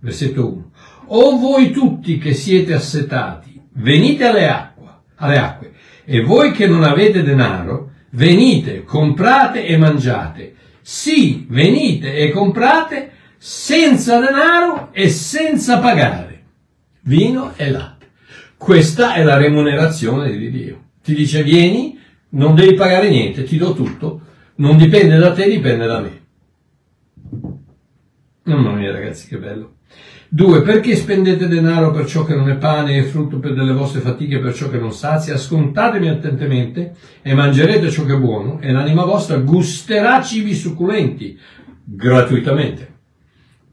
versetto 0.03 0.53
1. 0.53 0.71
O 1.07 1.39
voi 1.39 1.71
tutti 1.71 2.19
che 2.19 2.35
siete 2.35 2.75
assetati, 2.75 3.61
venite 3.75 4.27
alle 4.27 4.49
acque, 4.49 4.89
alle 5.17 5.39
acque, 5.39 5.73
e 6.05 6.23
voi 6.23 6.53
che 6.53 6.67
non 6.67 6.83
avete 6.83 7.23
denaro, 7.23 7.91
venite, 8.11 8.85
comprate 8.85 9.65
e 9.65 9.77
mangiate. 9.77 10.55
Sì, 10.83 11.47
venite 11.49 12.15
e 12.15 12.31
comprate 12.31 13.11
senza 13.39 14.19
denaro 14.19 14.89
e 14.93 15.09
senza 15.09 15.79
pagare. 15.79 16.43
Vino 17.03 17.53
e 17.57 17.71
latte. 17.71 18.07
Questa 18.57 19.15
è 19.15 19.23
la 19.23 19.37
remunerazione 19.37 20.37
di 20.37 20.51
Dio. 20.51 20.81
Ti 21.03 21.15
dice 21.15 21.43
vieni, 21.43 21.99
non 22.31 22.55
devi 22.55 22.75
pagare 22.75 23.09
niente, 23.09 23.45
ti 23.45 23.57
do 23.57 23.75
tutto, 23.75 24.21
non 24.57 24.77
dipende 24.77 25.17
da 25.17 25.33
te, 25.33 25.49
dipende 25.49 25.87
da 25.87 26.01
me. 26.01 26.22
Mamma 28.45 28.73
mia 28.73 28.91
ragazzi, 28.91 29.29
che 29.29 29.39
bello. 29.39 29.75
Due, 30.29 30.63
perché 30.63 30.97
spendete 30.97 31.47
denaro 31.47 31.91
per 31.91 32.07
ciò 32.07 32.25
che 32.25 32.35
non 32.35 32.49
è 32.49 32.57
pane 32.57 32.97
e 32.97 33.03
frutto 33.05 33.39
per 33.39 33.55
delle 33.55 33.73
vostre 33.73 34.01
fatiche 34.01 34.39
per 34.39 34.55
ciò 34.55 34.71
che 34.71 34.79
non 34.79 34.93
sazia? 34.93 35.35
Ascoltatemi 35.35 36.09
attentamente 36.09 36.95
e 37.21 37.35
mangerete 37.35 37.91
ciò 37.91 38.05
che 38.05 38.15
è 38.15 38.19
buono 38.19 38.59
e 38.61 38.73
l'anima 38.73 39.05
vostra 39.05 39.37
gusterà 39.37 40.23
cibi 40.23 40.55
succulenti 40.55 41.39
gratuitamente. 41.85 42.91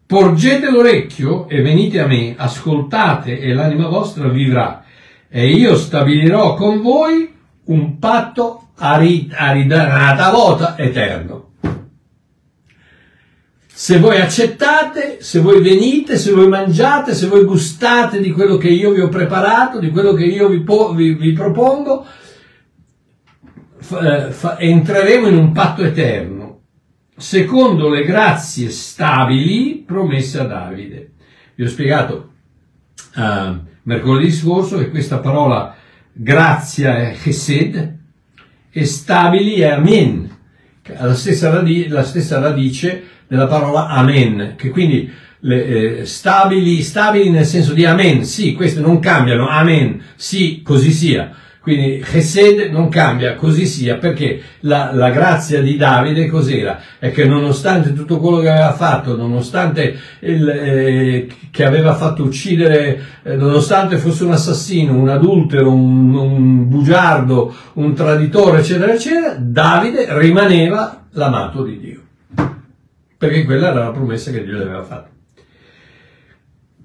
Porgete 0.06 0.70
l'orecchio 0.70 1.48
e 1.48 1.62
venite 1.62 2.02
a 2.02 2.08
me, 2.08 2.36
ascoltate 2.38 3.40
e 3.40 3.54
l'anima 3.54 3.88
vostra 3.88 4.28
vivrà 4.28 4.84
e 5.30 5.52
io 5.52 5.76
stabilirò 5.76 6.56
con 6.56 6.82
voi 6.82 7.32
un 7.66 8.00
patto 8.00 8.70
aridanata 8.76 10.32
vota 10.32 10.78
eterno. 10.78 11.49
Se 13.82 13.98
voi 13.98 14.20
accettate, 14.20 15.20
se 15.22 15.40
voi 15.40 15.62
venite, 15.62 16.18
se 16.18 16.34
voi 16.34 16.50
mangiate, 16.50 17.14
se 17.14 17.28
voi 17.28 17.46
gustate 17.46 18.20
di 18.20 18.30
quello 18.30 18.58
che 18.58 18.68
io 18.68 18.92
vi 18.92 19.00
ho 19.00 19.08
preparato, 19.08 19.80
di 19.80 19.90
quello 19.90 20.12
che 20.12 20.26
io 20.26 20.50
vi, 20.50 20.60
po- 20.64 20.94
vi, 20.94 21.14
vi 21.14 21.32
propongo, 21.32 22.06
fa, 23.78 24.32
fa, 24.32 24.60
entreremo 24.60 25.28
in 25.28 25.38
un 25.38 25.54
patto 25.54 25.82
eterno, 25.86 26.64
secondo 27.16 27.88
le 27.88 28.04
grazie 28.04 28.70
stabili 28.70 29.82
promesse 29.88 30.40
a 30.42 30.44
Davide. 30.44 31.12
Vi 31.56 31.64
ho 31.64 31.70
spiegato 31.70 32.32
uh, 33.16 33.60
mercoledì 33.84 34.30
scorso 34.30 34.78
che 34.78 34.90
questa 34.90 35.20
parola 35.20 35.74
grazia 36.12 36.98
è 36.98 37.14
chesed 37.14 37.98
e 38.72 38.86
stabili 38.86 39.62
è 39.62 39.70
amen, 39.70 40.38
la 40.98 41.14
stessa, 41.14 41.50
radice, 41.50 41.88
la 41.88 42.04
stessa 42.04 42.40
radice 42.40 43.18
della 43.30 43.46
parola 43.46 43.88
amen, 43.88 44.56
che 44.58 44.70
quindi 44.70 45.10
le, 45.42 46.00
eh, 46.00 46.06
stabili, 46.06 46.82
stabili 46.82 47.30
nel 47.30 47.46
senso 47.46 47.74
di 47.74 47.86
amen, 47.86 48.26
sì, 48.26 48.54
queste 48.54 48.82
non 48.82 49.00
cambiano, 49.00 49.48
amen, 49.48 50.02
sì, 50.16 50.62
così 50.64 50.92
sia. 50.92 51.32
Quindi 51.62 52.00
Chesed 52.04 52.72
non 52.72 52.90
cambia, 52.90 53.36
così 53.36 53.66
sia, 53.66 53.98
perché 53.98 54.42
la, 54.62 54.92
la, 54.92 55.12
grazia 55.12 55.62
di 55.62 55.76
Davide 55.76 56.26
cos'era? 56.26 56.80
È 56.98 57.12
che 57.12 57.26
nonostante 57.26 57.94
tutto 57.94 58.18
quello 58.18 58.40
che 58.40 58.50
aveva 58.50 58.74
fatto, 58.74 59.16
nonostante 59.16 59.96
il, 60.22 60.50
eh, 60.50 61.28
che 61.52 61.66
aveva 61.66 61.94
fatto 61.94 62.24
uccidere, 62.24 63.00
eh, 63.22 63.36
nonostante 63.36 63.98
fosse 63.98 64.24
un 64.24 64.32
assassino, 64.32 64.94
un 64.94 65.10
adultero, 65.10 65.72
un, 65.72 66.16
un 66.16 66.68
bugiardo, 66.68 67.54
un 67.74 67.94
traditore, 67.94 68.60
eccetera, 68.60 68.94
eccetera, 68.94 69.36
Davide 69.38 70.08
rimaneva 70.18 71.06
l'amato 71.12 71.64
di 71.64 71.80
Dio 71.80 72.02
perché 73.20 73.44
quella 73.44 73.72
era 73.72 73.84
la 73.84 73.92
promessa 73.92 74.32
che 74.32 74.46
Dio 74.46 74.56
gli 74.56 74.62
aveva 74.62 74.84
fatto. 74.84 75.10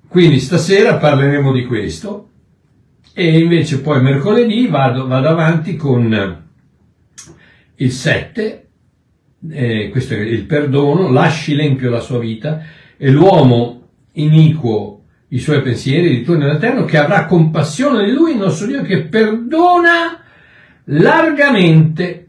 Quindi 0.09 0.41
stasera 0.41 0.97
parleremo 0.97 1.53
di 1.53 1.65
questo 1.65 2.31
e 3.15 3.39
invece 3.39 3.81
poi 3.81 4.03
mercoledì 4.03 4.67
vado, 4.67 5.07
vado 5.07 5.29
avanti 5.29 5.77
con 5.77 6.43
il 7.77 7.91
7, 7.91 8.69
eh, 9.49 9.89
questo 9.91 10.15
è 10.15 10.19
il 10.19 10.45
perdono, 10.45 11.09
lasci 11.09 11.55
l'empio 11.55 11.89
la 11.89 12.01
sua 12.01 12.19
vita 12.19 12.63
e 12.97 13.11
l'uomo 13.11 13.91
iniquo 14.15 15.05
i 15.29 15.39
suoi 15.39 15.63
pensieri, 15.63 16.09
ritorni 16.09 16.45
all'Eterno, 16.45 16.85
che 16.85 16.99
avrà 16.99 17.27
compassione 17.27 18.05
di 18.05 18.13
lui, 18.13 18.33
il 18.33 18.39
nostro 18.39 18.67
Dio, 18.67 18.83
che 18.83 19.03
perdona 19.03 20.21
largamente. 20.87 22.27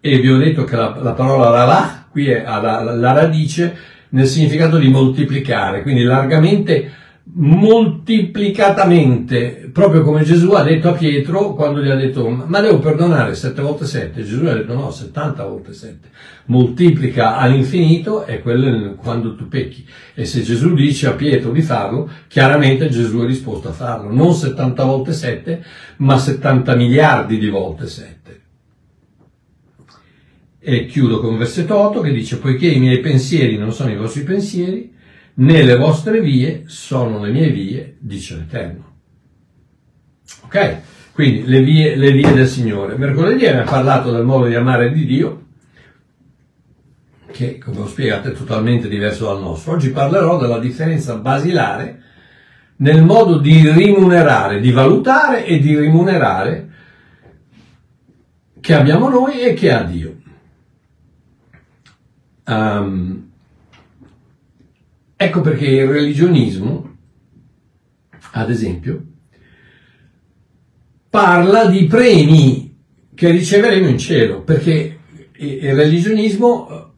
E 0.00 0.18
vi 0.20 0.30
ho 0.30 0.36
detto 0.36 0.62
che 0.62 0.76
la, 0.76 0.96
la 1.00 1.12
parola 1.12 1.50
lalach 1.50 1.99
qui 2.10 2.28
è 2.28 2.42
la, 2.42 2.82
la 2.82 3.12
radice 3.12 3.98
nel 4.10 4.26
significato 4.26 4.76
di 4.78 4.88
moltiplicare, 4.88 5.82
quindi 5.82 6.02
largamente 6.02 6.98
moltiplicatamente, 7.32 9.70
proprio 9.72 10.02
come 10.02 10.24
Gesù 10.24 10.50
ha 10.52 10.62
detto 10.62 10.88
a 10.88 10.92
Pietro 10.92 11.54
quando 11.54 11.80
gli 11.80 11.88
ha 11.88 11.94
detto 11.94 12.28
ma 12.28 12.60
devo 12.60 12.80
perdonare 12.80 13.34
7 13.34 13.62
volte 13.62 13.86
7, 13.86 14.24
Gesù 14.24 14.44
ha 14.46 14.54
detto 14.54 14.74
no, 14.74 14.90
70 14.90 15.44
volte 15.44 15.72
7, 15.72 16.08
moltiplica 16.46 17.36
all'infinito 17.36 18.24
è 18.24 18.40
quello 18.40 18.94
quando 18.94 19.36
tu 19.36 19.46
pecchi. 19.48 19.86
E 20.14 20.24
se 20.24 20.42
Gesù 20.42 20.74
dice 20.74 21.06
a 21.06 21.12
Pietro 21.12 21.52
di 21.52 21.62
farlo, 21.62 22.10
chiaramente 22.26 22.88
Gesù 22.88 23.20
è 23.20 23.26
disposto 23.26 23.68
a 23.68 23.72
farlo, 23.72 24.12
non 24.12 24.34
70 24.34 24.84
volte 24.84 25.12
7, 25.12 25.64
ma 25.98 26.18
70 26.18 26.74
miliardi 26.74 27.38
di 27.38 27.48
volte 27.48 27.86
7. 27.86 28.19
E 30.62 30.86
chiudo 30.86 31.20
con 31.20 31.38
versetto 31.38 31.74
8 31.74 32.00
che 32.00 32.12
dice, 32.12 32.38
poiché 32.38 32.66
i 32.66 32.78
miei 32.78 33.00
pensieri 33.00 33.56
non 33.56 33.72
sono 33.72 33.90
i 33.90 33.96
vostri 33.96 34.22
pensieri, 34.22 34.92
né 35.34 35.62
le 35.62 35.76
vostre 35.76 36.20
vie 36.20 36.64
sono 36.66 37.24
le 37.24 37.32
mie 37.32 37.50
vie, 37.50 37.96
dice 37.98 38.36
l'Eterno. 38.36 38.96
Ok? 40.44 40.78
Quindi 41.12 41.46
le 41.46 41.62
vie, 41.62 41.96
le 41.96 42.12
vie 42.12 42.32
del 42.32 42.46
Signore. 42.46 42.96
Mercoledì 42.96 43.46
abbiamo 43.46 43.70
parlato 43.70 44.10
del 44.10 44.24
modo 44.24 44.46
di 44.46 44.54
amare 44.54 44.92
di 44.92 45.06
Dio, 45.06 45.46
che 47.30 47.58
come 47.58 47.80
ho 47.80 47.86
spiegato 47.86 48.28
è 48.28 48.32
totalmente 48.32 48.88
diverso 48.88 49.26
dal 49.26 49.40
nostro. 49.40 49.72
Oggi 49.72 49.90
parlerò 49.90 50.38
della 50.38 50.58
differenza 50.58 51.16
basilare 51.16 52.02
nel 52.76 53.02
modo 53.02 53.38
di 53.38 53.70
rimunerare, 53.70 54.60
di 54.60 54.70
valutare 54.70 55.44
e 55.44 55.58
di 55.58 55.78
rimunerare 55.78 56.68
che 58.60 58.74
abbiamo 58.74 59.08
noi 59.08 59.40
e 59.40 59.54
che 59.54 59.72
ha 59.72 59.82
Dio. 59.82 60.09
Um, 62.46 63.30
ecco 65.16 65.40
perché 65.40 65.66
il 65.66 65.86
religionismo, 65.86 66.96
ad 68.32 68.50
esempio, 68.50 69.04
parla 71.08 71.66
di 71.66 71.86
premi 71.86 72.76
che 73.14 73.30
riceveremo 73.30 73.88
in 73.88 73.98
cielo, 73.98 74.42
perché 74.42 74.98
il 75.36 75.74
religionismo 75.74 76.89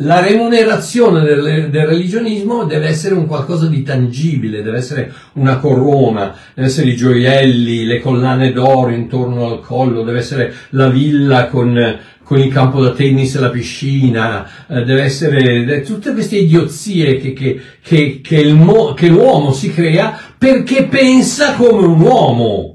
la 0.00 0.20
remunerazione 0.20 1.22
del, 1.22 1.70
del, 1.70 1.86
religionismo 1.86 2.64
deve 2.64 2.86
essere 2.86 3.14
un 3.14 3.26
qualcosa 3.26 3.66
di 3.66 3.82
tangibile, 3.82 4.62
deve 4.62 4.76
essere 4.76 5.10
una 5.34 5.56
corona, 5.56 6.36
deve 6.52 6.68
essere 6.68 6.90
i 6.90 6.96
gioielli, 6.96 7.86
le 7.86 8.00
collane 8.00 8.52
d'oro 8.52 8.90
intorno 8.90 9.46
al 9.46 9.60
collo, 9.60 10.02
deve 10.02 10.18
essere 10.18 10.52
la 10.70 10.90
villa 10.90 11.46
con, 11.46 11.98
con 12.22 12.38
il 12.38 12.52
campo 12.52 12.82
da 12.82 12.90
tennis 12.90 13.36
e 13.36 13.40
la 13.40 13.48
piscina, 13.48 14.46
eh, 14.68 14.84
deve 14.84 15.02
essere 15.02 15.80
tutte 15.80 16.12
queste 16.12 16.36
idiozie 16.36 17.16
che, 17.16 17.32
che, 17.32 17.60
che, 17.80 18.20
che, 18.22 18.36
il, 18.36 18.92
che 18.94 19.08
l'uomo 19.08 19.52
si 19.52 19.72
crea 19.72 20.18
perché 20.36 20.84
pensa 20.84 21.54
come 21.54 21.86
un 21.86 22.00
uomo. 22.02 22.74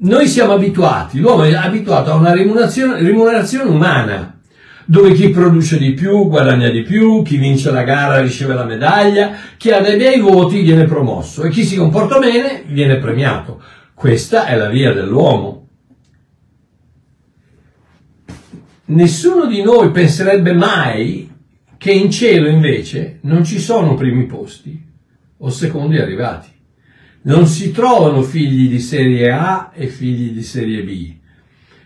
Noi 0.00 0.26
siamo 0.26 0.52
abituati, 0.52 1.20
l'uomo 1.20 1.44
è 1.44 1.54
abituato 1.54 2.10
a 2.10 2.16
una 2.16 2.34
remunerazione, 2.34 3.00
remunerazione 3.00 3.70
umana 3.70 4.31
dove 4.84 5.12
chi 5.12 5.30
produce 5.30 5.78
di 5.78 5.92
più 5.92 6.26
guadagna 6.28 6.68
di 6.68 6.82
più, 6.82 7.22
chi 7.22 7.36
vince 7.36 7.70
la 7.70 7.82
gara 7.82 8.20
riceve 8.20 8.54
la 8.54 8.64
medaglia, 8.64 9.32
chi 9.56 9.70
ha 9.70 9.80
dei 9.80 9.96
bei 9.96 10.20
voti 10.20 10.62
viene 10.62 10.84
promosso 10.84 11.42
e 11.42 11.50
chi 11.50 11.64
si 11.64 11.76
comporta 11.76 12.18
bene 12.18 12.64
viene 12.66 12.96
premiato. 12.96 13.62
Questa 13.94 14.46
è 14.46 14.56
la 14.56 14.68
via 14.68 14.92
dell'uomo. 14.92 15.68
Nessuno 18.86 19.46
di 19.46 19.62
noi 19.62 19.90
penserebbe 19.90 20.52
mai 20.52 21.30
che 21.78 21.92
in 21.92 22.10
cielo 22.10 22.48
invece 22.48 23.18
non 23.22 23.44
ci 23.44 23.58
sono 23.58 23.94
primi 23.94 24.26
posti 24.26 24.80
o 25.38 25.50
secondi 25.50 25.98
arrivati. 25.98 26.50
Non 27.22 27.46
si 27.46 27.70
trovano 27.70 28.22
figli 28.22 28.68
di 28.68 28.80
serie 28.80 29.30
A 29.30 29.70
e 29.72 29.86
figli 29.86 30.32
di 30.32 30.42
serie 30.42 30.82
B 30.82 31.20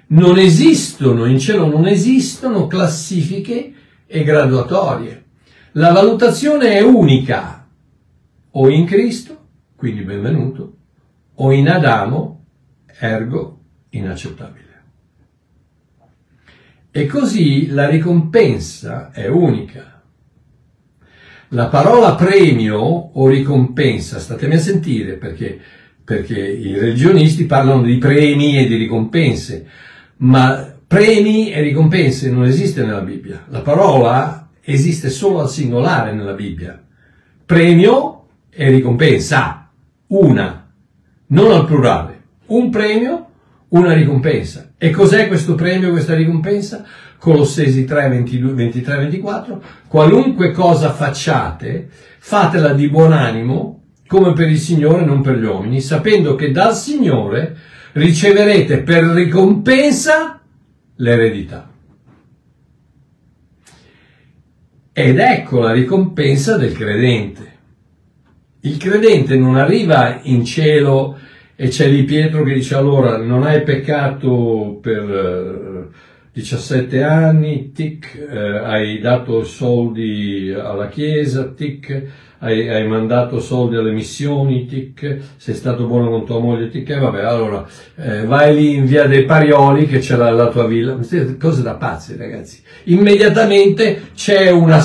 non 0.09 0.38
esistono, 0.38 1.25
in 1.25 1.38
cielo 1.38 1.66
non 1.66 1.87
esistono 1.87 2.66
classifiche 2.66 3.73
e 4.07 4.23
graduatorie. 4.23 5.25
La 5.73 5.92
valutazione 5.92 6.75
è 6.75 6.81
unica, 6.81 7.66
o 8.51 8.69
in 8.71 8.87
Cristo, 8.87 9.47
quindi 9.77 10.03
benvenuto, 10.03 10.77
o 11.35 11.53
in 11.53 11.69
Adamo, 11.69 12.45
ergo 12.99 13.61
inaccettabile. 13.90 14.64
E 16.90 17.07
così 17.07 17.66
la 17.66 17.88
ricompensa 17.88 19.11
è 19.11 19.29
unica. 19.29 20.03
La 21.49 21.66
parola 21.66 22.14
premio 22.14 22.79
o 22.81 23.29
ricompensa, 23.29 24.19
statemi 24.19 24.55
a 24.55 24.59
sentire 24.59 25.14
perché, 25.14 25.61
perché 26.03 26.40
i 26.40 26.73
religionisti 26.79 27.45
parlano 27.45 27.83
di 27.83 27.99
premi 27.99 28.57
e 28.57 28.66
di 28.66 28.77
ricompense, 28.77 29.69
ma 30.19 30.75
premi 30.87 31.51
e 31.51 31.61
ricompense 31.61 32.31
non 32.31 32.45
esiste 32.45 32.85
nella 32.85 33.01
Bibbia. 33.01 33.45
La 33.49 33.61
parola 33.61 34.49
esiste 34.63 35.11
solo 35.11 35.41
al 35.41 35.51
singolare 35.51 36.13
nella 36.13 36.33
Bibbia. 36.33 36.83
Premio 37.45 38.27
e 38.51 38.71
ricompensa, 38.71 39.71
una, 40.09 40.71
non 41.29 41.53
al 41.53 41.67
plurale. 41.67 42.23
Un 42.47 42.71
premio, 42.71 43.27
una 43.69 43.93
ricompensa. 43.93 44.73
E 44.79 44.91
cos'è 44.91 45.27
questo 45.27 45.55
premio, 45.55 45.91
questa 45.91 46.15
ricompensa? 46.15 46.85
Colossesi 47.19 47.85
3, 47.85 48.09
22, 48.09 48.53
23, 48.53 48.97
24. 48.97 49.63
Qualunque 49.89 50.53
cosa 50.53 50.93
facciate, 50.93 51.89
fatela 52.19 52.73
di 52.73 52.89
buon 52.89 53.13
animo, 53.13 53.83
come 54.07 54.33
per 54.33 54.49
il 54.49 54.59
Signore, 54.59 55.05
non 55.05 55.23
per 55.23 55.39
gli 55.39 55.45
uomini, 55.45 55.81
sapendo 55.81 56.35
che 56.37 56.53
dal 56.53 56.75
Signore 56.75 57.57
riceverete 57.97 58.83
per 58.83 59.05
ricompensa 59.05 60.41
l'eredità. 60.97 61.71
Ed 64.93 65.19
ecco 65.19 65.61
la 65.61 65.73
ricompensa 65.73 66.57
del 66.57 66.73
credente. 66.73 67.55
Il 68.61 68.77
credente 68.77 69.37
non 69.37 69.57
arriva 69.57 70.21
in 70.23 70.45
cielo 70.45 71.19
e 71.55 71.69
c'è 71.69 71.89
lì 71.89 72.05
Pietro 72.05 72.43
che 72.43 72.55
dice 72.55 72.75
allora 72.75 73.17
non 73.17 73.45
hai 73.45 73.63
peccato 73.63 74.79
per 74.81 75.91
17 76.33 76.97
eh, 76.97 77.03
anni, 77.03 77.73
tic, 77.73 78.15
eh, 78.15 78.59
hai 78.59 78.99
dato 78.99 79.43
soldi 79.45 80.53
alla 80.53 80.89
Chiesa, 80.89 81.53
tic, 81.53 82.05
hai, 82.38 82.68
hai, 82.68 82.87
mandato 82.87 83.40
soldi 83.40 83.77
alle 83.77 83.92
missioni, 83.92 84.66
tic, 84.66 85.18
sei 85.37 85.55
stato 85.55 85.87
buono 85.87 86.11
con 86.11 86.27
tua 86.27 86.38
moglie, 86.38 86.68
tic, 86.68 86.90
e 86.90 86.99
vabbè, 86.99 87.22
allora 87.22 87.66
eh, 87.96 88.25
vai 88.25 88.55
lì 88.55 88.75
in 88.75 88.85
via 88.85 89.07
dei 89.07 89.25
Parioli 89.25 89.87
che 89.87 89.99
c'è 89.99 90.16
la, 90.16 90.31
la 90.31 90.49
tua 90.49 90.66
villa, 90.66 90.99
cose 91.38 91.62
da 91.62 91.75
pazzi 91.75 92.16
ragazzi. 92.16 92.61
Immediatamente 92.85 94.11
c'è 94.14 94.51
una, 94.51 94.85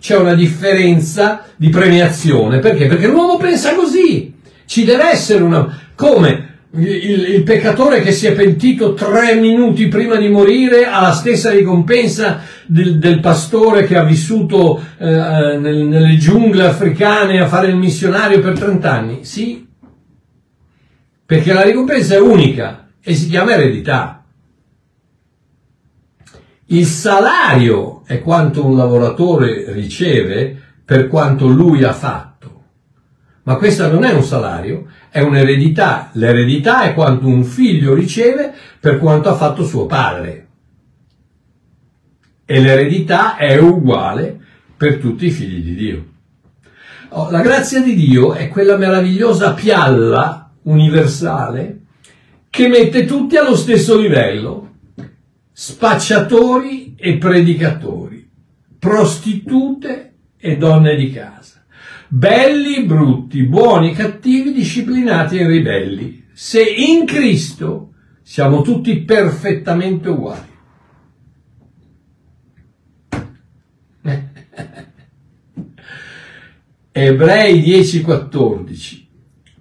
c'è 0.00 0.16
una 0.16 0.34
differenza 0.34 1.44
di 1.56 1.68
premiazione, 1.68 2.58
perché? 2.58 2.86
Perché 2.86 3.06
l'uomo 3.06 3.36
pensa 3.36 3.74
così, 3.74 4.34
ci 4.64 4.84
deve 4.84 5.10
essere 5.10 5.42
una, 5.42 5.78
come? 5.94 6.54
Il, 6.72 7.28
il, 7.34 7.42
peccatore 7.42 8.02
che 8.02 8.12
si 8.12 8.26
è 8.26 8.32
pentito 8.32 8.92
tre 8.92 9.36
minuti 9.36 9.88
prima 9.88 10.16
di 10.16 10.28
morire 10.28 10.84
ha 10.84 11.00
la 11.00 11.12
stessa 11.12 11.50
ricompensa 11.50 12.40
del, 12.66 12.98
del 12.98 13.20
pastore 13.20 13.86
che 13.86 13.96
ha 13.96 14.02
vissuto 14.02 14.82
eh, 14.98 15.08
eh 15.08 15.58
nel, 15.58 15.84
nelle 15.86 16.16
giungle 16.16 16.66
africane 16.66 17.40
a 17.40 17.46
fare 17.46 17.68
il 17.68 17.76
missionario 17.76 18.40
per 18.40 18.58
30 18.58 18.92
anni? 18.92 19.24
Sì, 19.24 19.66
perché 21.24 21.52
la 21.52 21.62
ricompensa 21.62 22.14
è 22.14 22.20
unica 22.20 22.88
e 23.00 23.14
si 23.14 23.28
chiama 23.28 23.52
eredità. 23.52 24.24
Il 26.66 26.84
salario 26.84 28.02
è 28.06 28.20
quanto 28.20 28.66
un 28.66 28.76
lavoratore 28.76 29.72
riceve 29.72 30.60
per 30.84 31.06
quanto 31.06 31.46
lui 31.46 31.84
ha 31.84 31.92
fatto. 31.92 32.62
Ma 33.44 33.56
questo 33.56 33.90
non 33.90 34.04
è 34.04 34.12
un 34.12 34.24
salario, 34.24 34.86
è 35.16 35.22
un'eredità. 35.22 36.10
L'eredità 36.12 36.82
è 36.82 36.92
quanto 36.92 37.26
un 37.26 37.42
figlio 37.42 37.94
riceve 37.94 38.52
per 38.78 38.98
quanto 38.98 39.30
ha 39.30 39.34
fatto 39.34 39.64
suo 39.64 39.86
padre. 39.86 40.46
E 42.44 42.60
l'eredità 42.60 43.36
è 43.36 43.58
uguale 43.58 44.38
per 44.76 44.98
tutti 44.98 45.24
i 45.24 45.30
figli 45.30 45.62
di 45.62 45.74
Dio. 45.74 46.06
Oh, 47.08 47.30
la 47.30 47.40
grazia 47.40 47.80
di 47.80 47.94
Dio 47.94 48.34
è 48.34 48.48
quella 48.48 48.76
meravigliosa 48.76 49.54
pialla 49.54 50.50
universale 50.64 51.78
che 52.50 52.68
mette 52.68 53.06
tutti 53.06 53.38
allo 53.38 53.56
stesso 53.56 53.98
livello, 53.98 54.74
spacciatori 55.50 56.94
e 56.94 57.16
predicatori, 57.16 58.28
prostitute 58.78 60.12
e 60.36 60.58
donne 60.58 60.94
di 60.94 61.10
casa 61.10 61.55
belli, 62.08 62.84
brutti, 62.84 63.42
buoni, 63.44 63.92
cattivi, 63.92 64.52
disciplinati 64.52 65.38
e 65.38 65.46
ribelli. 65.46 66.24
Se 66.32 66.62
in 66.62 67.06
Cristo 67.06 67.92
siamo 68.22 68.62
tutti 68.62 69.00
perfettamente 69.02 70.08
uguali. 70.08 70.54
Ebrei 76.92 77.62
10:14 77.62 79.06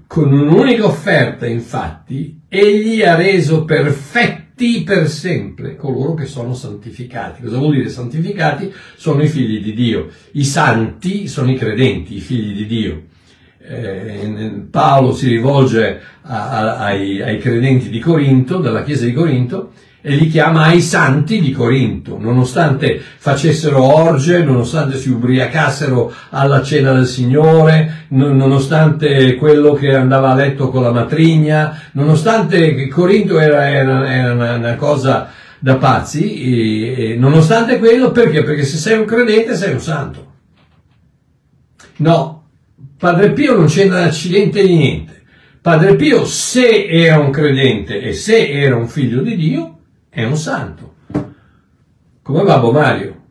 Con 0.07 0.31
un'unica 0.31 0.85
offerta, 0.85 1.45
infatti, 1.45 2.41
egli 2.47 3.03
ha 3.03 3.15
reso 3.15 3.65
perfetto 3.65 4.44
santi 4.55 4.83
per 4.83 5.09
sempre 5.09 5.75
coloro 5.75 6.13
che 6.13 6.25
sono 6.25 6.53
santificati. 6.53 7.43
Cosa 7.43 7.57
vuol 7.57 7.75
dire 7.75 7.89
santificati? 7.89 8.71
Sono 8.95 9.21
i 9.21 9.27
figli 9.27 9.61
di 9.61 9.73
Dio. 9.73 10.07
I 10.31 10.45
santi 10.45 11.27
sono 11.27 11.51
i 11.51 11.57
credenti, 11.57 12.15
i 12.15 12.21
figli 12.21 12.55
di 12.55 12.65
Dio. 12.65 13.03
Eh, 13.59 14.67
Paolo 14.71 15.13
si 15.13 15.27
rivolge 15.27 15.99
a, 16.21 16.49
a, 16.49 16.77
ai, 16.77 17.21
ai 17.21 17.37
credenti 17.37 17.89
di 17.89 17.99
Corinto, 17.99 18.59
della 18.59 18.83
chiesa 18.83 19.05
di 19.05 19.13
Corinto, 19.13 19.73
e 20.07 20.13
li 20.13 20.27
chiama 20.27 20.65
ai 20.65 20.81
santi 20.81 21.41
di 21.41 21.49
Corinto, 21.49 22.19
nonostante 22.19 23.01
facessero 23.17 23.81
orge, 23.81 24.43
nonostante 24.43 24.99
si 24.99 25.09
ubriacassero 25.09 26.13
alla 26.29 26.61
cena 26.61 26.93
del 26.93 27.07
Signore, 27.07 28.05
nonostante 28.09 29.33
quello 29.33 29.73
che 29.73 29.95
andava 29.95 30.29
a 30.29 30.35
letto 30.35 30.69
con 30.69 30.83
la 30.83 30.91
matrigna, 30.91 31.89
nonostante 31.93 32.87
Corinto 32.87 33.39
era, 33.39 33.67
era, 33.67 34.13
era 34.13 34.33
una, 34.33 34.55
una, 34.57 34.75
cosa 34.75 35.29
da 35.57 35.77
pazzi, 35.77 36.39
e, 36.39 37.13
e 37.13 37.15
nonostante 37.15 37.79
quello, 37.79 38.11
perché? 38.11 38.43
Perché 38.43 38.63
se 38.63 38.77
sei 38.77 38.99
un 38.99 39.05
credente 39.05 39.55
sei 39.55 39.73
un 39.73 39.81
santo. 39.81 40.33
No, 41.97 42.49
Padre 42.95 43.31
Pio 43.31 43.55
non 43.55 43.65
c'entra 43.65 44.03
accidente 44.03 44.63
di 44.63 44.75
niente. 44.75 45.23
Padre 45.61 45.95
Pio, 45.95 46.25
se 46.25 46.85
era 46.85 47.17
un 47.17 47.31
credente 47.31 47.99
e 48.01 48.13
se 48.13 48.51
era 48.51 48.75
un 48.75 48.87
figlio 48.87 49.21
di 49.21 49.35
Dio, 49.35 49.74
è 50.15 50.23
un 50.23 50.37
santo. 50.37 50.93
Come 52.21 52.43
Babbo 52.43 52.71
Mario. 52.71 53.23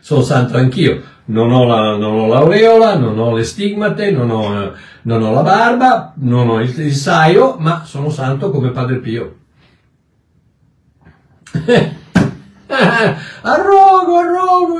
Sono 0.00 0.22
santo 0.22 0.56
anch'io. 0.56 1.00
Non 1.26 1.52
ho, 1.52 1.64
la, 1.64 1.96
non 1.96 2.18
ho 2.18 2.26
l'aureola, 2.26 2.96
non 2.96 3.16
ho 3.20 3.32
le 3.32 3.44
stigmate, 3.44 4.10
non 4.10 4.30
ho, 4.30 4.72
non 5.02 5.22
ho 5.22 5.32
la 5.32 5.42
barba, 5.42 6.12
non 6.16 6.48
ho 6.48 6.60
il, 6.60 6.76
il 6.80 6.94
saio, 6.94 7.54
ma 7.60 7.84
sono 7.84 8.10
santo 8.10 8.50
come 8.50 8.70
Padre 8.70 8.96
Pio. 8.96 9.36
arrogo, 12.66 14.18
arrogo, 14.18 14.78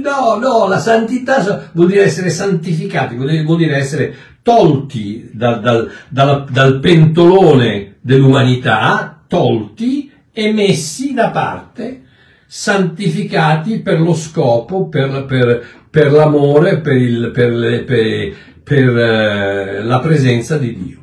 no, 0.00 0.36
no, 0.36 0.68
la 0.68 0.78
santità 0.78 1.68
vuol 1.72 1.88
dire 1.88 2.04
essere 2.04 2.30
santificati, 2.30 3.16
vuol 3.16 3.56
dire, 3.56 3.76
essere 3.76 4.14
tolti 4.42 5.28
dal, 5.32 5.60
dal, 5.60 5.90
dal, 6.08 6.46
dal 6.48 6.78
pentolone 6.78 7.96
dell'umanità, 8.00 9.24
tolti 9.26 10.09
e 10.32 10.52
messi 10.52 11.12
da 11.12 11.30
parte, 11.30 12.02
santificati 12.46 13.80
per 13.80 14.00
lo 14.00 14.14
scopo, 14.14 14.88
per, 14.88 15.24
per, 15.24 15.66
per 15.88 16.12
l'amore, 16.12 16.80
per, 16.80 16.96
il, 16.96 17.30
per, 17.30 17.50
le, 17.50 17.82
per, 17.84 18.34
per 18.62 18.98
eh, 18.98 19.82
la 19.82 20.00
presenza 20.00 20.56
di 20.58 20.76
Dio. 20.76 20.98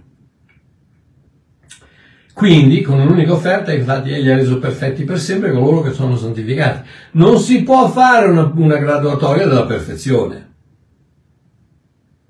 Quindi, 2.34 2.82
con 2.82 3.00
un'unica 3.00 3.34
offerta, 3.34 3.74
infatti, 3.74 4.12
egli 4.12 4.30
ha 4.30 4.36
reso 4.36 4.60
perfetti 4.60 5.04
per 5.04 5.18
sempre 5.18 5.52
coloro 5.52 5.82
che 5.82 5.92
sono 5.92 6.16
santificati. 6.16 6.88
Non 7.14 7.40
si 7.40 7.64
può 7.64 7.90
fare 7.90 8.28
una, 8.28 8.52
una 8.56 8.78
graduatoria 8.78 9.48
della 9.48 9.66
perfezione. 9.66 10.54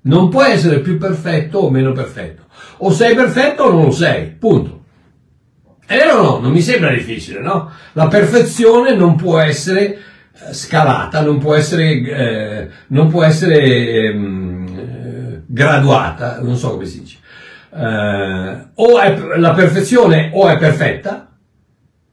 Non 0.00 0.30
può 0.30 0.42
essere 0.42 0.80
più 0.80 0.96
perfetto 0.96 1.58
o 1.58 1.70
meno 1.70 1.92
perfetto. 1.92 2.44
O 2.78 2.90
sei 2.90 3.14
perfetto 3.14 3.64
o 3.64 3.70
non 3.70 3.84
lo 3.84 3.90
sei. 3.90 4.28
Punto. 4.28 4.77
È 5.88 5.96
vero 5.96 6.18
o 6.18 6.22
no? 6.22 6.38
Non 6.40 6.52
mi 6.52 6.60
sembra 6.60 6.90
difficile, 6.90 7.40
no? 7.40 7.70
La 7.94 8.08
perfezione 8.08 8.94
non 8.94 9.16
può 9.16 9.38
essere 9.38 9.96
eh, 10.34 10.52
scalata, 10.52 11.22
non 11.22 11.38
può 11.38 11.54
essere, 11.54 11.92
eh, 11.92 12.68
non 12.88 13.08
può 13.08 13.24
essere 13.24 13.58
ehm, 13.58 14.66
eh, 14.76 15.42
graduata, 15.46 16.42
non 16.42 16.56
so 16.56 16.72
come 16.72 16.84
si 16.84 17.00
dice. 17.00 17.16
Eh, 17.74 18.66
o 18.74 19.00
è, 19.00 19.38
la 19.38 19.54
perfezione 19.54 20.30
o 20.34 20.46
è 20.48 20.58
perfetta 20.58 21.34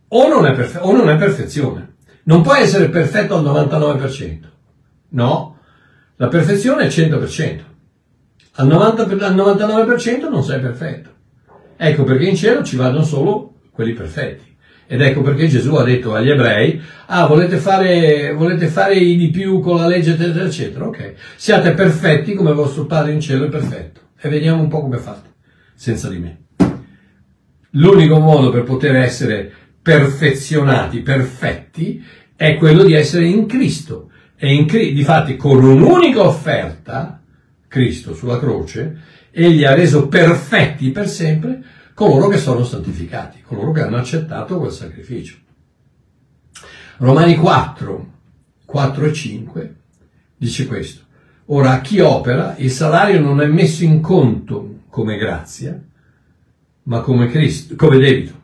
o 0.08 0.28
non 0.30 0.46
è, 0.46 0.54
perfe- 0.54 0.80
o 0.80 0.96
non 0.96 1.10
è 1.10 1.18
perfezione. 1.18 1.96
Non 2.24 2.44
può 2.44 2.56
essere 2.56 2.88
perfetto 2.88 3.36
al 3.36 3.44
99%. 3.44 4.40
No, 5.10 5.58
la 6.16 6.30
perfezione 6.30 6.86
è 6.86 6.88
100%. 6.88 7.60
Al, 8.54 8.68
90, 8.68 9.02
al 9.02 9.36
99% 9.36 10.30
non 10.30 10.46
sei 10.46 10.62
perfetto. 10.62 11.10
Ecco 11.76 12.06
perché 12.06 12.24
in 12.24 12.38
cielo 12.38 12.64
ci 12.64 12.78
vanno 12.78 13.04
solo 13.04 13.50
quelli 13.76 13.94
perfetti. 13.94 14.54
Ed 14.88 15.02
ecco 15.02 15.22
perché 15.22 15.48
Gesù 15.48 15.74
ha 15.76 15.84
detto 15.84 16.14
agli 16.14 16.30
ebrei, 16.30 16.80
ah 17.08 17.26
volete 17.26 17.58
fare, 17.58 18.34
volete 18.34 18.68
fare 18.68 19.00
di 19.00 19.30
più 19.32 19.60
con 19.60 19.78
la 19.78 19.88
legge 19.88 20.14
eccetera 20.14 20.46
eccetera, 20.46 20.86
ok, 20.86 21.14
siate 21.36 21.72
perfetti 21.72 22.34
come 22.34 22.54
vostro 22.54 22.86
Padre 22.86 23.12
in 23.12 23.20
cielo 23.20 23.46
è 23.46 23.50
perfetto. 23.50 24.02
E 24.20 24.30
vediamo 24.30 24.62
un 24.62 24.68
po' 24.68 24.82
come 24.82 24.98
fate, 24.98 25.30
senza 25.74 26.08
di 26.08 26.20
me. 26.20 26.40
L'unico 27.72 28.20
modo 28.20 28.52
per 28.52 28.64
poter 28.64 28.96
essere 28.96 29.52
perfezionati, 29.82 31.02
perfetti, 31.02 32.04
è 32.36 32.56
quello 32.56 32.84
di 32.84 32.94
essere 32.94 33.26
in 33.26 33.48
Cristo. 33.48 34.12
E 34.38 34.54
in, 34.54 34.66
difatti 34.66 35.36
con 35.36 35.64
un'unica 35.64 36.22
offerta, 36.22 37.22
Cristo 37.68 38.14
sulla 38.14 38.40
croce, 38.40 38.98
egli 39.32 39.66
ha 39.66 39.74
reso 39.74 40.08
perfetti 40.08 40.92
per 40.92 41.10
sempre 41.10 41.62
coloro 41.96 42.28
che 42.28 42.38
sono 42.38 42.66
santificati, 42.66 43.42
coloro 43.42 43.72
che 43.72 43.82
hanno 43.82 43.96
accettato 43.96 44.60
quel 44.60 44.72
sacrificio. 44.72 45.38
Romani 46.98 47.36
4, 47.36 48.12
4 48.66 49.06
e 49.06 49.14
5 49.14 49.76
dice 50.36 50.68
questo. 50.68 51.04
Ora 51.46 51.72
a 51.72 51.82
chi 51.82 52.02
opera 52.02 52.56
il 52.58 52.70
salario 52.70 53.22
non 53.22 53.42
è 53.42 53.48
messo 53.48 53.84
in 53.86 54.02
conto 54.02 54.82
come 54.90 55.16
grazia, 55.18 55.82
ma 56.84 57.00
come, 57.00 57.28
Cristo, 57.28 57.76
come 57.76 57.98
debito. 57.98 58.44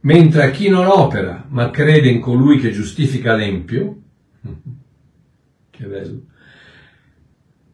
Mentre 0.00 0.44
a 0.44 0.50
chi 0.50 0.70
non 0.70 0.86
opera, 0.86 1.44
ma 1.48 1.70
crede 1.70 2.08
in 2.08 2.20
colui 2.20 2.58
che 2.58 2.70
giustifica 2.70 3.34
l'empio, 3.34 4.00
che 5.68 5.84
bello, 5.84 6.22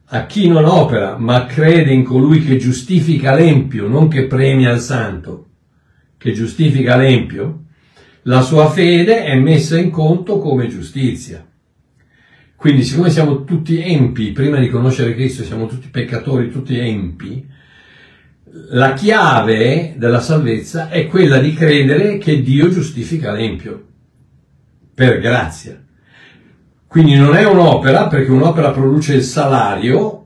a 0.09 0.25
chi 0.25 0.47
non 0.47 0.65
opera, 0.65 1.17
ma 1.17 1.45
crede 1.45 1.91
in 1.91 2.03
colui 2.03 2.41
che 2.43 2.57
giustifica 2.57 3.33
l'empio, 3.35 3.87
non 3.87 4.07
che 4.07 4.25
premia 4.27 4.71
il 4.71 4.79
santo, 4.79 5.47
che 6.17 6.31
giustifica 6.31 6.95
l'empio, 6.95 7.63
la 8.23 8.41
sua 8.41 8.69
fede 8.69 9.23
è 9.23 9.35
messa 9.35 9.77
in 9.77 9.89
conto 9.89 10.39
come 10.39 10.67
giustizia. 10.67 11.45
Quindi, 12.55 12.83
siccome 12.83 13.09
siamo 13.09 13.43
tutti 13.43 13.81
empi, 13.81 14.31
prima 14.31 14.59
di 14.59 14.69
conoscere 14.69 15.13
Cristo 15.13 15.43
siamo 15.43 15.67
tutti 15.67 15.89
peccatori, 15.89 16.49
tutti 16.49 16.77
empi, 16.77 17.45
la 18.69 18.93
chiave 18.93 19.95
della 19.97 20.21
salvezza 20.21 20.89
è 20.89 21.07
quella 21.07 21.37
di 21.37 21.53
credere 21.53 22.17
che 22.17 22.41
Dio 22.41 22.69
giustifica 22.69 23.31
l'empio, 23.31 23.85
per 24.93 25.19
grazia. 25.19 25.81
Quindi 26.87 27.15
non 27.15 27.35
è 27.35 27.45
un'opera, 27.45 28.07
perché 28.07 28.31
un'opera 28.31 28.71
produce 28.71 29.15
il 29.15 29.23
salario 29.23 30.25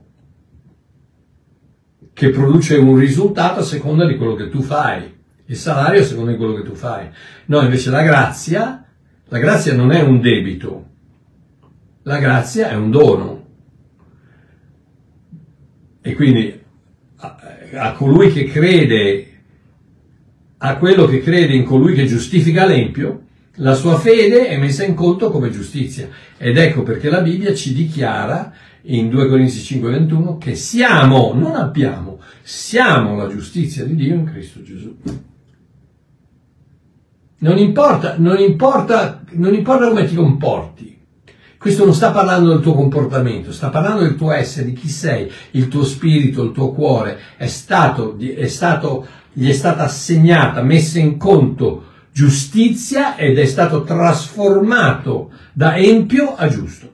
che 2.12 2.30
produce 2.30 2.76
un 2.76 2.96
risultato 2.96 3.60
a 3.60 3.64
seconda 3.64 4.06
di 4.06 4.16
quello 4.16 4.34
che 4.34 4.48
tu 4.48 4.62
fai. 4.62 5.20
Il 5.46 5.56
salario 5.56 6.00
a 6.00 6.04
seconda 6.04 6.30
di 6.30 6.36
quello 6.36 6.54
che 6.54 6.62
tu 6.62 6.74
fai. 6.74 7.08
No, 7.46 7.60
invece 7.62 7.90
la 7.90 8.02
grazia, 8.02 8.84
la 9.24 9.38
grazia 9.38 9.74
non 9.74 9.90
è 9.90 10.02
un 10.02 10.20
debito, 10.20 10.86
la 12.02 12.18
grazia 12.18 12.70
è 12.70 12.74
un 12.74 12.90
dono. 12.90 13.46
E 16.00 16.14
quindi 16.14 16.60
a, 17.16 17.36
a 17.74 17.92
colui 17.92 18.30
che 18.30 18.44
crede, 18.44 19.26
a 20.58 20.76
quello 20.76 21.06
che 21.06 21.20
crede 21.20 21.54
in 21.54 21.64
colui 21.64 21.94
che 21.94 22.06
giustifica 22.06 22.66
l'empio, 22.66 23.24
la 23.56 23.74
sua 23.74 23.98
fede 23.98 24.48
è 24.48 24.56
messa 24.56 24.84
in 24.84 24.94
conto 24.94 25.30
come 25.30 25.50
giustizia. 25.50 26.08
Ed 26.38 26.56
ecco 26.56 26.82
perché 26.82 27.10
la 27.10 27.20
Bibbia 27.20 27.54
ci 27.54 27.74
dichiara 27.74 28.52
in 28.82 29.10
2 29.10 29.28
Corinzi 29.28 29.60
5:21 29.60 30.38
che 30.38 30.54
siamo, 30.54 31.32
non 31.34 31.54
abbiamo, 31.54 32.20
siamo 32.42 33.16
la 33.16 33.28
giustizia 33.28 33.84
di 33.84 33.94
Dio 33.94 34.14
in 34.14 34.24
Cristo 34.24 34.62
Gesù. 34.62 34.96
Non 37.38 37.58
importa, 37.58 38.14
non 38.18 38.38
importa, 38.38 39.22
non 39.32 39.52
importa 39.52 39.88
come 39.88 40.06
ti 40.06 40.14
comporti. 40.14 41.00
Questo 41.58 41.84
non 41.84 41.94
sta 41.94 42.10
parlando 42.10 42.48
del 42.48 42.60
tuo 42.60 42.74
comportamento, 42.74 43.52
sta 43.52 43.68
parlando 43.68 44.02
del 44.02 44.16
tuo 44.16 44.32
essere, 44.32 44.66
di 44.66 44.72
chi 44.72 44.88
sei, 44.88 45.30
il 45.52 45.68
tuo 45.68 45.84
spirito, 45.84 46.42
il 46.42 46.50
tuo 46.50 46.72
cuore. 46.72 47.18
È 47.36 47.46
stato, 47.46 48.16
è 48.18 48.46
stato, 48.48 49.06
gli 49.32 49.48
è 49.48 49.52
stata 49.52 49.84
assegnata, 49.84 50.62
messa 50.62 50.98
in 50.98 51.16
conto 51.18 51.90
giustizia 52.12 53.16
ed 53.16 53.38
è 53.38 53.46
stato 53.46 53.84
trasformato 53.84 55.30
da 55.52 55.76
empio 55.76 56.34
a 56.36 56.48
giusto. 56.48 56.90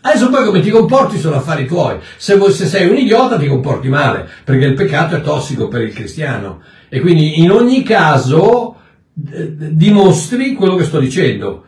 Adesso 0.00 0.30
poi 0.30 0.46
come 0.46 0.60
ti 0.60 0.70
comporti 0.70 1.18
sono 1.18 1.34
affari 1.34 1.66
tuoi. 1.66 1.98
Se, 2.16 2.38
se, 2.50 2.66
sei 2.66 2.88
un 2.88 2.96
idiota 2.96 3.36
ti 3.36 3.48
comporti 3.48 3.88
male, 3.88 4.28
perché 4.44 4.66
il 4.66 4.74
peccato 4.74 5.16
è 5.16 5.20
tossico 5.20 5.66
per 5.66 5.82
il 5.82 5.92
cristiano. 5.92 6.62
E 6.88 7.00
quindi 7.00 7.40
in 7.40 7.50
ogni 7.50 7.82
caso 7.82 8.76
dimostri 9.12 10.54
quello 10.54 10.76
che 10.76 10.84
sto 10.84 11.00
dicendo. 11.00 11.64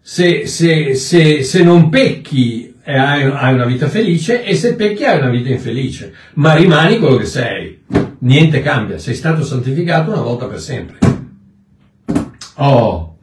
Se, 0.00 0.46
se, 0.46 0.94
se, 0.94 1.44
se 1.44 1.62
non 1.62 1.88
pecchi 1.88 2.74
eh, 2.82 2.96
hai 2.96 3.54
una 3.54 3.66
vita 3.66 3.88
felice 3.88 4.42
e 4.42 4.56
se 4.56 4.74
pecchi 4.74 5.04
hai 5.04 5.18
una 5.18 5.28
vita 5.28 5.50
infelice, 5.50 6.12
ma 6.34 6.54
rimani 6.54 6.98
quello 6.98 7.16
che 7.16 7.26
sei. 7.26 7.82
Niente 8.20 8.60
cambia, 8.62 8.98
sei 8.98 9.14
stato 9.14 9.44
santificato 9.44 10.10
una 10.10 10.22
volta 10.22 10.46
per 10.46 10.58
sempre. 10.58 11.17
Oh, 12.60 13.18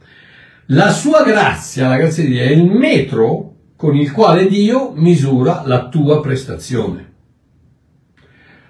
la 0.66 0.90
sua 0.90 1.22
grazia, 1.22 1.88
la 1.88 1.98
grazia 1.98 2.24
di 2.24 2.30
Dio, 2.30 2.42
è 2.42 2.50
il 2.50 2.64
metro 2.64 3.54
con 3.76 3.94
il 3.94 4.10
quale 4.10 4.48
Dio 4.48 4.92
misura 4.92 5.62
la 5.66 5.88
tua 5.88 6.22
prestazione. 6.22 7.12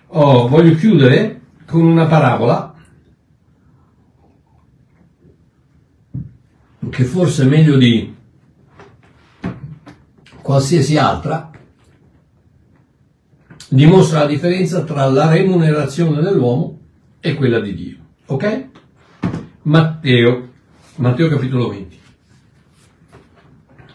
Oh, 0.08 0.48
voglio 0.48 0.74
chiudere 0.74 1.40
con 1.66 1.84
una 1.84 2.06
parabola 2.06 2.74
che 6.90 7.04
forse 7.04 7.44
è 7.44 7.46
meglio 7.46 7.76
di 7.76 8.14
qualsiasi 10.42 10.96
altra 10.96 11.50
dimostra 13.68 14.20
la 14.20 14.26
differenza 14.26 14.82
tra 14.82 15.06
la 15.06 15.28
remunerazione 15.28 16.20
dell'uomo 16.20 16.80
e 17.20 17.34
quella 17.34 17.60
di 17.60 17.74
Dio. 17.74 17.96
Ok? 18.26 18.68
Matteo 19.62 20.54
Matteo 20.96 21.28
capitolo 21.28 21.68
20. 21.68 21.98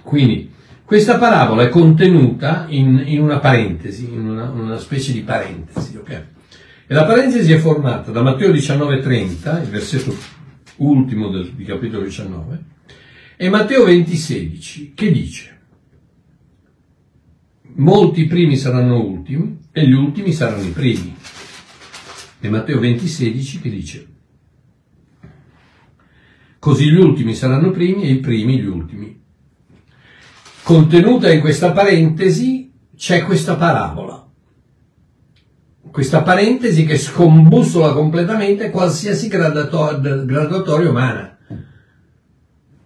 Quindi, 0.04 0.52
questa 0.84 1.18
parabola 1.18 1.64
è 1.64 1.70
contenuta 1.70 2.66
in, 2.70 3.02
in 3.06 3.22
una 3.22 3.40
parentesi, 3.40 4.12
in 4.12 4.28
una, 4.28 4.50
una, 4.50 4.78
specie 4.78 5.14
di 5.14 5.22
parentesi, 5.22 5.98
ok? 5.98 6.10
E 6.86 6.94
la 6.94 7.06
parentesi 7.06 7.52
è 7.54 7.58
formata 7.58 8.12
da 8.12 8.22
Matteo 8.22 8.52
19,30, 8.52 9.62
il 9.62 9.70
versetto 9.70 10.16
ultimo 10.78 11.30
del, 11.30 11.54
di 11.54 11.64
capitolo 11.64 12.04
19, 12.04 12.64
e 13.38 13.50
Matteo 13.50 13.86
20,16, 13.86 14.92
che 14.94 15.12
dice 15.12 15.60
molti 17.76 18.26
primi 18.26 18.58
saranno 18.58 19.02
ultimi 19.02 19.60
e 19.72 19.88
gli 19.88 19.94
ultimi 19.94 20.34
saranno 20.34 20.64
i 20.64 20.72
primi. 20.72 21.16
E 22.42 22.50
Matteo 22.50 22.80
20,16 22.82 23.62
che 23.62 23.70
dice 23.70 24.11
Così 26.62 26.92
gli 26.92 27.00
ultimi 27.00 27.34
saranno 27.34 27.72
primi 27.72 28.04
e 28.04 28.12
i 28.12 28.18
primi 28.18 28.60
gli 28.60 28.68
ultimi. 28.68 29.20
Contenuta 30.62 31.32
in 31.32 31.40
questa 31.40 31.72
parentesi 31.72 32.72
c'è 32.96 33.24
questa 33.24 33.56
parabola. 33.56 34.24
Questa 35.90 36.22
parentesi 36.22 36.86
che 36.86 37.00
scombussola 37.00 37.94
completamente 37.94 38.70
qualsiasi 38.70 39.28
graduatoria 39.28 40.88
umana. 40.88 41.36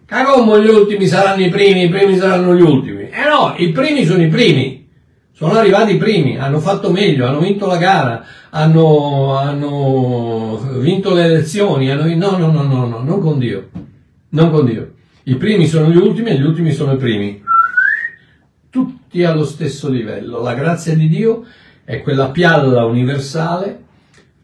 Cagommo 0.06 0.58
gli 0.58 0.68
ultimi 0.68 1.06
saranno 1.06 1.44
i 1.44 1.50
primi, 1.50 1.84
i 1.84 1.90
primi 1.90 2.16
saranno 2.16 2.54
gli 2.54 2.62
ultimi. 2.62 3.10
Eh 3.10 3.28
no, 3.28 3.56
i 3.58 3.72
primi 3.72 4.06
sono 4.06 4.22
i 4.22 4.28
primi. 4.28 4.88
Sono 5.32 5.52
arrivati 5.52 5.96
i 5.96 5.98
primi, 5.98 6.38
hanno 6.38 6.60
fatto 6.60 6.90
meglio, 6.90 7.26
hanno 7.26 7.40
vinto 7.40 7.66
la 7.66 7.76
gara, 7.76 8.24
hanno, 8.48 9.36
hanno 9.36 10.25
vinto 10.80 11.14
le 11.14 11.24
elezioni, 11.24 11.90
hanno, 11.90 12.06
no, 12.14 12.36
no, 12.36 12.50
no, 12.50 12.62
no, 12.62 12.86
no, 12.86 13.02
non 13.02 13.20
con 13.20 13.38
Dio, 13.38 13.70
non 14.30 14.50
con 14.50 14.64
Dio. 14.64 14.94
I 15.24 15.36
primi 15.36 15.66
sono 15.66 15.90
gli 15.90 15.96
ultimi 15.96 16.30
e 16.30 16.38
gli 16.38 16.44
ultimi 16.44 16.72
sono 16.72 16.92
i 16.92 16.96
primi. 16.96 17.42
Tutti 18.70 19.24
allo 19.24 19.44
stesso 19.44 19.88
livello. 19.88 20.40
La 20.40 20.54
grazia 20.54 20.94
di 20.94 21.08
Dio 21.08 21.44
è 21.84 22.02
quella 22.02 22.30
pialla 22.30 22.84
universale 22.84 23.84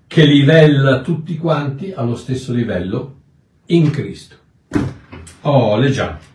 che 0.07 0.25
livella 0.25 1.01
tutti 1.01 1.37
quanti 1.37 1.93
allo 1.95 2.17
stesso 2.17 2.53
livello 2.53 3.21
in 3.67 3.91
Cristo. 3.91 4.37
Oh, 5.43 5.77
leggiamo. 5.77 6.32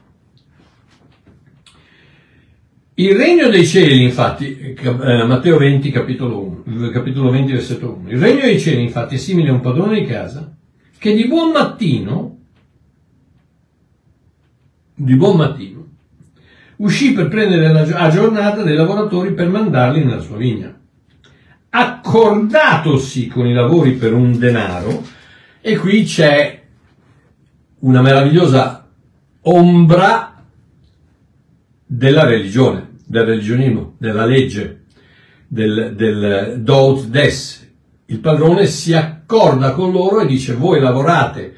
Il 3.00 3.16
regno 3.16 3.48
dei 3.50 3.64
cieli, 3.64 4.02
infatti, 4.02 4.58
eh, 4.58 5.24
Matteo 5.24 5.58
20, 5.58 5.91
capitolo, 5.91 6.64
1, 6.66 6.89
capitolo 6.89 7.30
20, 7.30 7.52
versetto 7.52 7.95
1. 8.00 8.10
Il 8.10 8.18
regno 8.18 8.41
dei 8.41 8.60
cieli, 8.60 8.82
infatti, 8.82 9.14
è 9.14 9.18
simile 9.20 9.50
a 9.50 9.54
un 9.54 9.62
padrone 9.62 10.00
di 10.00 10.06
casa 10.08 10.52
che 10.98 11.14
di 11.14 11.28
buon 11.28 11.52
mattino, 11.52 12.39
di 14.95 15.16
buon 15.16 15.38
mattino, 15.38 15.86
uscì 16.78 17.14
per 17.14 17.28
prendere 17.28 17.72
la 17.72 18.10
giornata 18.10 18.64
dei 18.64 18.76
lavoratori 18.76 19.32
per 19.36 19.48
mandarli 19.48 20.04
nella 20.04 20.20
sua 20.20 20.38
vigna. 20.38 20.76
Accordatosi 21.70 23.28
con 23.28 23.45
i 23.45 23.54
lavori 23.54 23.91
per 23.91 24.14
un 24.14 24.39
denaro, 24.39 25.06
e 25.62 25.78
qui 25.78 26.04
c'è 26.04 26.64
una 27.82 28.02
meravigliosa 28.02 28.88
ombra 29.41 30.43
della 31.86 32.26
religione, 32.26 32.87
del 33.08 33.26
religionismo, 33.26 33.95
della 33.97 34.26
legge, 34.26 34.84
del, 35.47 35.93
del 35.95 36.58
dot 36.60 37.05
des. 37.05 37.66
Il 38.05 38.20
padrone 38.20 38.66
si 38.68 38.93
accorda 38.93 39.72
con 39.72 39.91
loro 39.91 40.22
e 40.22 40.28
dice 40.28 40.53
voi 40.53 40.80
lavorate 40.80 41.53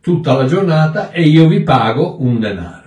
tutta 0.00 0.34
la 0.34 0.46
giornata 0.46 1.10
e 1.10 1.22
io 1.22 1.46
vi 1.46 1.62
pago 1.62 2.22
un 2.22 2.40
denaro. 2.40 2.82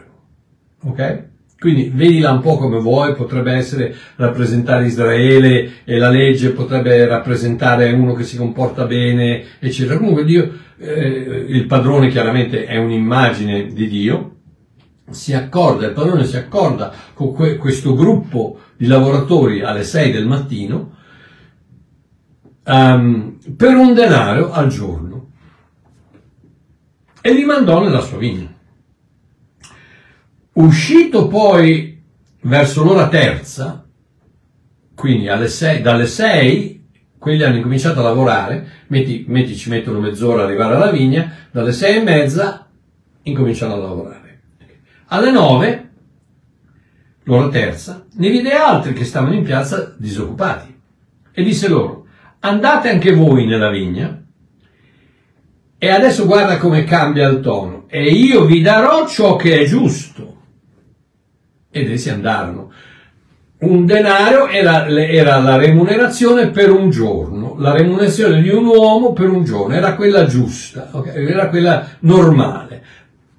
Ok? 0.83 1.25
Quindi 1.59 1.91
vedila 1.91 2.31
un 2.31 2.41
po' 2.41 2.57
come 2.57 2.79
vuoi, 2.79 3.15
potrebbe 3.15 3.51
essere 3.53 3.95
rappresentare 4.15 4.85
Israele 4.85 5.71
e 5.85 5.97
la 5.97 6.09
legge, 6.09 6.51
potrebbe 6.51 7.07
rappresentare 7.07 7.91
uno 7.91 8.13
che 8.13 8.23
si 8.23 8.37
comporta 8.37 8.85
bene, 8.85 9.43
eccetera. 9.57 9.97
Comunque 9.97 10.23
Dio, 10.23 10.51
eh, 10.77 11.45
il 11.47 11.65
padrone 11.65 12.09
chiaramente 12.09 12.65
è 12.65 12.77
un'immagine 12.77 13.73
di 13.73 13.87
Dio, 13.87 14.35
si 15.09 15.33
accorda, 15.33 15.87
il 15.87 15.93
padrone 15.93 16.25
si 16.25 16.37
accorda 16.37 16.91
con 17.13 17.33
que- 17.33 17.57
questo 17.57 17.95
gruppo 17.95 18.59
di 18.75 18.87
lavoratori 18.87 19.61
alle 19.61 19.83
6 19.83 20.11
del 20.11 20.27
mattino 20.27 20.95
um, 22.65 23.37
per 23.55 23.75
un 23.75 23.93
denaro 23.93 24.51
al 24.51 24.67
giorno 24.67 25.31
e 27.21 27.33
li 27.33 27.45
mandò 27.45 27.83
nella 27.83 28.01
sua 28.01 28.17
vigna. 28.17 28.53
Uscito 30.53 31.27
poi 31.27 32.01
verso 32.41 32.83
l'ora 32.83 33.07
terza, 33.09 33.85
quindi 34.95 35.27
sei, 35.47 35.81
dalle 35.81 36.07
6, 36.07 36.85
quelli 37.17 37.43
hanno 37.43 37.57
incominciato 37.57 37.99
a 37.99 38.03
lavorare, 38.03 38.67
metti, 38.87 39.25
metti 39.27 39.55
ci 39.55 39.69
mettono 39.69 39.99
mezz'ora 39.99 40.43
ad 40.43 40.47
arrivare 40.47 40.75
alla 40.75 40.91
vigna, 40.91 41.31
dalle 41.51 41.71
6 41.71 41.97
e 41.97 42.01
mezza 42.01 42.67
incominciano 43.23 43.73
a 43.73 43.77
lavorare. 43.77 44.26
Alle 45.09 45.31
9, 45.31 45.89
l'ora 47.23 47.49
terza, 47.49 48.05
ne 48.13 48.29
vide 48.29 48.51
altri 48.51 48.93
che 48.93 49.05
stavano 49.05 49.35
in 49.35 49.43
piazza 49.43 49.95
disoccupati 49.97 50.79
e 51.31 51.43
disse 51.43 51.69
loro, 51.69 52.07
andate 52.39 52.89
anche 52.89 53.13
voi 53.13 53.45
nella 53.45 53.69
vigna 53.69 54.21
e 55.77 55.89
adesso 55.89 56.25
guarda 56.25 56.57
come 56.57 56.83
cambia 56.83 57.29
il 57.29 57.39
tono, 57.39 57.85
e 57.87 58.03
io 58.03 58.45
vi 58.45 58.61
darò 58.61 59.07
ciò 59.07 59.35
che 59.35 59.61
è 59.61 59.65
giusto 59.65 60.35
ed 61.71 61.91
essi 61.91 62.09
andarono. 62.09 62.71
Un 63.59 63.85
denaro 63.85 64.47
era, 64.47 64.87
era, 64.87 65.39
la 65.39 65.55
remunerazione 65.55 66.49
per 66.49 66.71
un 66.71 66.89
giorno, 66.89 67.55
la 67.57 67.71
remunerazione 67.71 68.41
di 68.41 68.49
un 68.49 68.65
uomo 68.65 69.13
per 69.13 69.29
un 69.29 69.43
giorno, 69.43 69.73
era 69.73 69.95
quella 69.95 70.25
giusta, 70.25 70.89
okay? 70.91 71.25
era 71.25 71.49
quella 71.49 71.87
normale. 71.99 72.83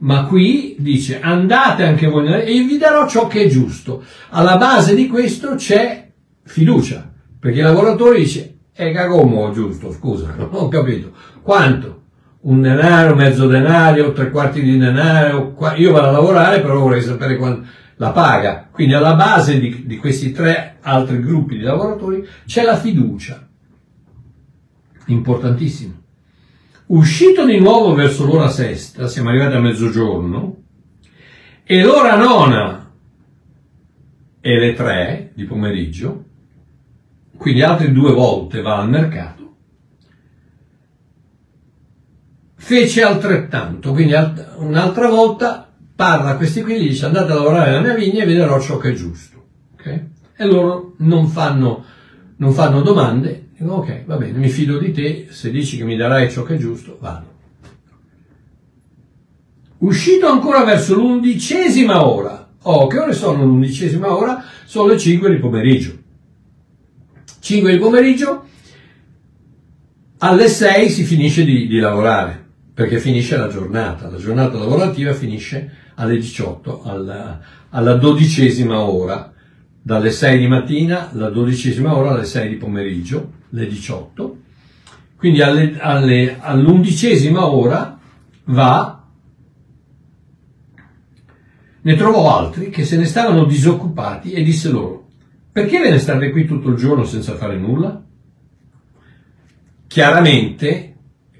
Ma 0.01 0.27
qui 0.27 0.77
dice 0.79 1.21
andate 1.21 1.85
anche 1.85 2.07
voi 2.07 2.27
e 2.29 2.63
vi 2.63 2.79
darò 2.79 3.09
ciò 3.09 3.27
che 3.27 3.45
è 3.45 3.49
giusto. 3.49 4.05
Alla 4.31 4.57
base 4.57 4.95
di 4.95 5.09
questo 5.09 5.55
c'è 5.57 6.11
fiducia, 6.45 7.11
perché 7.39 7.59
il 7.59 7.65
lavoratore 7.65 8.19
dice 8.19 8.59
è 8.73 8.93
cagomo 8.93 9.51
giusto, 9.51 9.91
scusa, 9.91 10.35
non 10.39 10.51
ho 10.53 10.69
capito. 10.69 11.13
Quanto? 11.43 11.97
Un 12.41 12.63
denaro, 12.63 13.17
mezzo 13.17 13.49
denario, 13.49 14.13
tre 14.13 14.31
quarti 14.31 14.63
di 14.63 14.79
denaro, 14.79 15.57
io 15.77 15.91
vado 15.91 16.09
a 16.09 16.13
lavorare 16.13 16.61
però 16.61 16.79
vorrei 16.79 17.03
sapere 17.03 17.37
quanto 17.37 17.67
la 17.97 18.11
paga. 18.11 18.69
Quindi 18.71 18.95
alla 18.95 19.15
base 19.15 19.59
di, 19.59 19.85
di 19.85 19.97
questi 19.97 20.31
tre 20.31 20.77
altri 20.81 21.21
gruppi 21.21 21.57
di 21.57 21.63
lavoratori 21.63 22.27
c'è 22.47 22.63
la 22.63 22.77
fiducia. 22.77 23.47
Importantissimo. 25.07 25.95
Uscito 26.89 27.45
di 27.45 27.59
nuovo 27.59 27.93
verso 27.95 28.25
l'ora 28.25 28.49
sesta, 28.49 29.09
siamo 29.09 29.29
arrivati 29.29 29.55
a 29.55 29.61
mezzogiorno, 29.61 30.57
e 31.63 31.83
l'ora 31.83 32.17
nona 32.17 32.91
e 34.41 34.59
le 34.59 34.73
tre 34.73 35.33
di 35.35 35.45
pomeriggio, 35.45 36.25
quindi 37.37 37.61
altre 37.61 37.93
due 37.93 38.13
volte 38.13 38.63
va 38.63 38.79
al 38.79 38.89
mercato, 38.89 39.57
fece 42.55 43.03
altrettanto, 43.03 43.93
quindi 43.93 44.15
un'altra 44.57 45.09
volta 45.11 45.71
parla 45.95 46.31
a 46.31 46.37
questi 46.37 46.63
qui, 46.63 46.81
gli 46.81 46.89
dice 46.89 47.05
andate 47.05 47.33
a 47.33 47.35
lavorare 47.35 47.73
nella 47.73 47.83
mia 47.83 47.95
vigna 47.97 48.23
e 48.23 48.27
vedrò 48.27 48.59
ciò 48.61 48.79
che 48.79 48.93
è 48.93 48.95
giusto. 48.95 49.45
Okay? 49.75 50.09
E 50.35 50.47
loro 50.47 50.95
non 50.99 51.27
fanno, 51.27 51.85
non 52.37 52.53
fanno 52.53 52.81
domande, 52.81 53.48
dicono 53.59 53.81
ok, 53.81 54.05
va 54.05 54.17
bene, 54.17 54.39
mi 54.39 54.49
fido 54.49 54.79
di 54.79 54.93
te, 54.93 55.27
se 55.31 55.51
dici 55.51 55.77
che 55.77 55.85
mi 55.85 55.97
darai 55.97 56.31
ciò 56.31 56.45
che 56.45 56.55
è 56.55 56.59
giusto, 56.59 56.97
vado. 57.01 57.37
Uscito 59.79 60.29
ancora 60.29 60.65
verso 60.65 60.95
l'undicesima 60.95 62.07
ora, 62.07 62.49
oh, 62.63 62.87
che 62.87 62.99
ore 62.99 63.13
sono 63.13 63.45
l'undicesima 63.45 64.15
ora? 64.15 64.45
Sono 64.65 64.89
le 64.89 64.99
5 64.99 65.31
di 65.31 65.37
pomeriggio. 65.39 65.97
5 67.41 67.73
di 67.73 67.79
pomeriggio, 67.79 68.47
alle 70.19 70.49
6 70.49 70.89
si 70.89 71.05
finisce 71.05 71.45
di, 71.45 71.67
di 71.67 71.79
lavorare 71.79 72.47
perché 72.75 73.01
finisce 73.01 73.37
la 73.37 73.49
giornata, 73.49 74.09
la 74.09 74.19
giornata 74.19 74.57
lavorativa 74.57 75.13
finisce 75.13 75.87
alle 75.95 76.17
18, 76.17 76.83
alla, 76.85 77.41
alla 77.71 77.95
dodicesima 77.95 78.81
ora, 78.81 79.33
dalle 79.89 80.11
6 80.11 80.39
di 80.39 80.47
mattina, 80.47 81.09
la 81.15 81.31
dodicesima 81.31 81.97
ora 81.97 82.11
alle 82.11 82.27
6 82.27 82.47
di 82.47 82.57
pomeriggio, 82.57 83.33
le 83.49 83.67
18. 83.67 84.39
Quindi 85.17 85.41
alle, 85.41 85.79
alle, 85.81 86.37
all'undicesima 86.39 87.47
ora 87.47 87.99
va, 88.45 89.03
ne 91.81 91.97
trovò 91.97 92.37
altri 92.37 92.69
che 92.69 92.85
se 92.85 92.99
ne 92.99 93.07
stavano 93.07 93.47
disoccupati 93.47 94.33
e 94.33 94.43
disse 94.43 94.69
loro, 94.69 95.09
perché 95.51 95.81
ve 95.81 95.89
ne 95.89 95.99
state 95.99 96.33
qui 96.33 96.45
tutto 96.45 96.69
il 96.69 96.77
giorno 96.77 97.05
senza 97.05 97.37
fare 97.37 97.57
nulla? 97.57 98.05
Chiaramente 99.87 100.97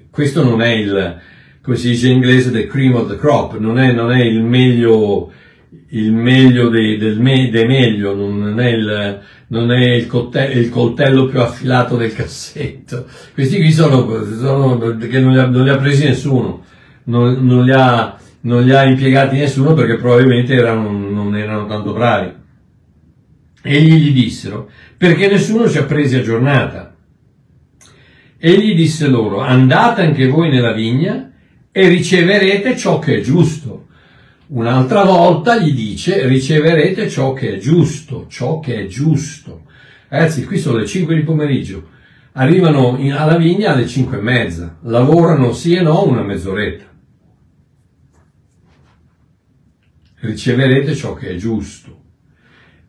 questo 0.09 0.43
non 0.43 0.63
è 0.63 0.69
il, 0.69 1.21
come 1.61 1.75
si 1.75 1.89
dice 1.89 2.07
in 2.07 2.15
inglese, 2.15 2.49
the 2.49 2.65
cream 2.65 2.95
of 2.95 3.07
the 3.07 3.15
crop, 3.15 3.59
non 3.59 3.77
è, 3.77 3.91
non 3.91 4.11
è 4.11 4.23
il 4.23 4.41
meglio, 4.41 5.31
il 5.89 6.11
meglio 6.11 6.69
dei, 6.69 6.97
del 6.97 7.19
me, 7.19 7.49
dei 7.49 7.65
meglio, 7.67 8.15
non 8.15 8.59
è, 8.59 8.69
il, 8.69 9.21
non 9.47 9.71
è 9.71 9.93
il, 9.93 10.07
coltello, 10.07 10.59
il, 10.59 10.69
coltello 10.69 11.25
più 11.25 11.39
affilato 11.39 11.95
del 11.95 12.13
cassetto. 12.13 13.05
Questi 13.33 13.57
qui 13.57 13.71
sono, 13.71 14.23
sono 14.23 14.97
che 14.97 15.19
non 15.19 15.33
li, 15.33 15.39
ha, 15.39 15.45
non 15.45 15.63
li, 15.63 15.69
ha, 15.69 15.77
presi 15.77 16.05
nessuno, 16.05 16.63
non, 17.05 17.45
non, 17.45 17.65
li 17.65 17.71
ha, 17.71 18.17
non 18.41 18.63
li 18.63 18.73
ha 18.73 18.83
impiegati 18.83 19.37
nessuno 19.37 19.73
perché 19.73 19.97
probabilmente 19.97 20.53
erano, 20.53 20.91
non 20.91 21.35
erano 21.35 21.67
tanto 21.67 21.93
bravi. 21.93 22.37
Egli 23.61 23.95
gli 23.95 24.13
dissero, 24.13 24.69
perché 24.97 25.27
nessuno 25.27 25.69
ci 25.69 25.77
ha 25.77 25.83
presi 25.83 26.15
a 26.15 26.23
giornata. 26.23 26.95
Egli 28.37 28.73
disse 28.73 29.07
loro, 29.07 29.41
andate 29.41 30.01
anche 30.01 30.27
voi 30.27 30.49
nella 30.49 30.71
vigna 30.71 31.29
e 31.71 31.87
riceverete 31.87 32.75
ciò 32.77 32.97
che 32.97 33.17
è 33.17 33.21
giusto. 33.21 33.78
Un'altra 34.51 35.03
volta 35.03 35.57
gli 35.57 35.73
dice 35.75 36.25
riceverete 36.25 37.07
ciò 37.07 37.33
che 37.33 37.53
è 37.53 37.57
giusto, 37.59 38.25
ciò 38.29 38.59
che 38.59 38.79
è 38.79 38.87
giusto. 38.87 39.65
Ragazzi, 40.07 40.43
qui 40.43 40.57
sono 40.57 40.77
le 40.77 40.87
5 40.87 41.13
di 41.13 41.21
pomeriggio, 41.21 41.89
arrivano 42.31 42.95
in, 42.97 43.13
alla 43.13 43.37
vigna 43.37 43.73
alle 43.73 43.85
5 43.85 44.17
e 44.17 44.21
mezza, 44.21 44.77
lavorano 44.81 45.53
sì 45.53 45.75
e 45.75 45.81
no 45.81 46.03
una 46.03 46.23
mezz'oretta. 46.23 46.85
Riceverete 50.21 50.95
ciò 50.95 51.13
che 51.13 51.29
è 51.29 51.35
giusto. 51.35 51.97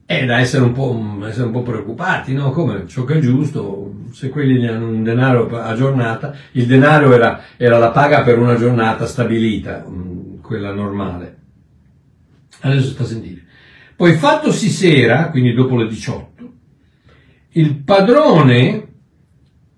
È 0.06 0.24
da 0.24 0.40
essere 0.40 0.64
un 0.64 0.72
po', 0.72 1.18
essere 1.26 1.44
un 1.44 1.52
po 1.52 1.62
preoccupati, 1.62 2.32
no? 2.32 2.52
Come 2.52 2.86
ciò 2.86 3.04
che 3.04 3.16
è 3.16 3.20
giusto, 3.20 4.06
se 4.12 4.30
quelli 4.30 4.66
hanno 4.66 4.88
un 4.88 5.02
denaro 5.02 5.46
a 5.60 5.74
giornata, 5.74 6.34
il 6.52 6.66
denaro 6.66 7.12
era, 7.12 7.42
era 7.58 7.76
la 7.76 7.90
paga 7.90 8.22
per 8.22 8.38
una 8.38 8.56
giornata 8.56 9.04
stabilita, 9.04 9.84
mm, 9.86 10.40
quella 10.40 10.72
normale. 10.72 11.39
Adesso 12.60 12.90
sta 12.90 13.02
a 13.02 13.06
sentire. 13.06 13.44
Poi 13.96 14.14
fattosi 14.14 14.68
sera, 14.68 15.30
quindi 15.30 15.52
dopo 15.52 15.76
le 15.76 15.86
18, 15.86 16.52
il 17.50 17.76
padrone 17.82 18.88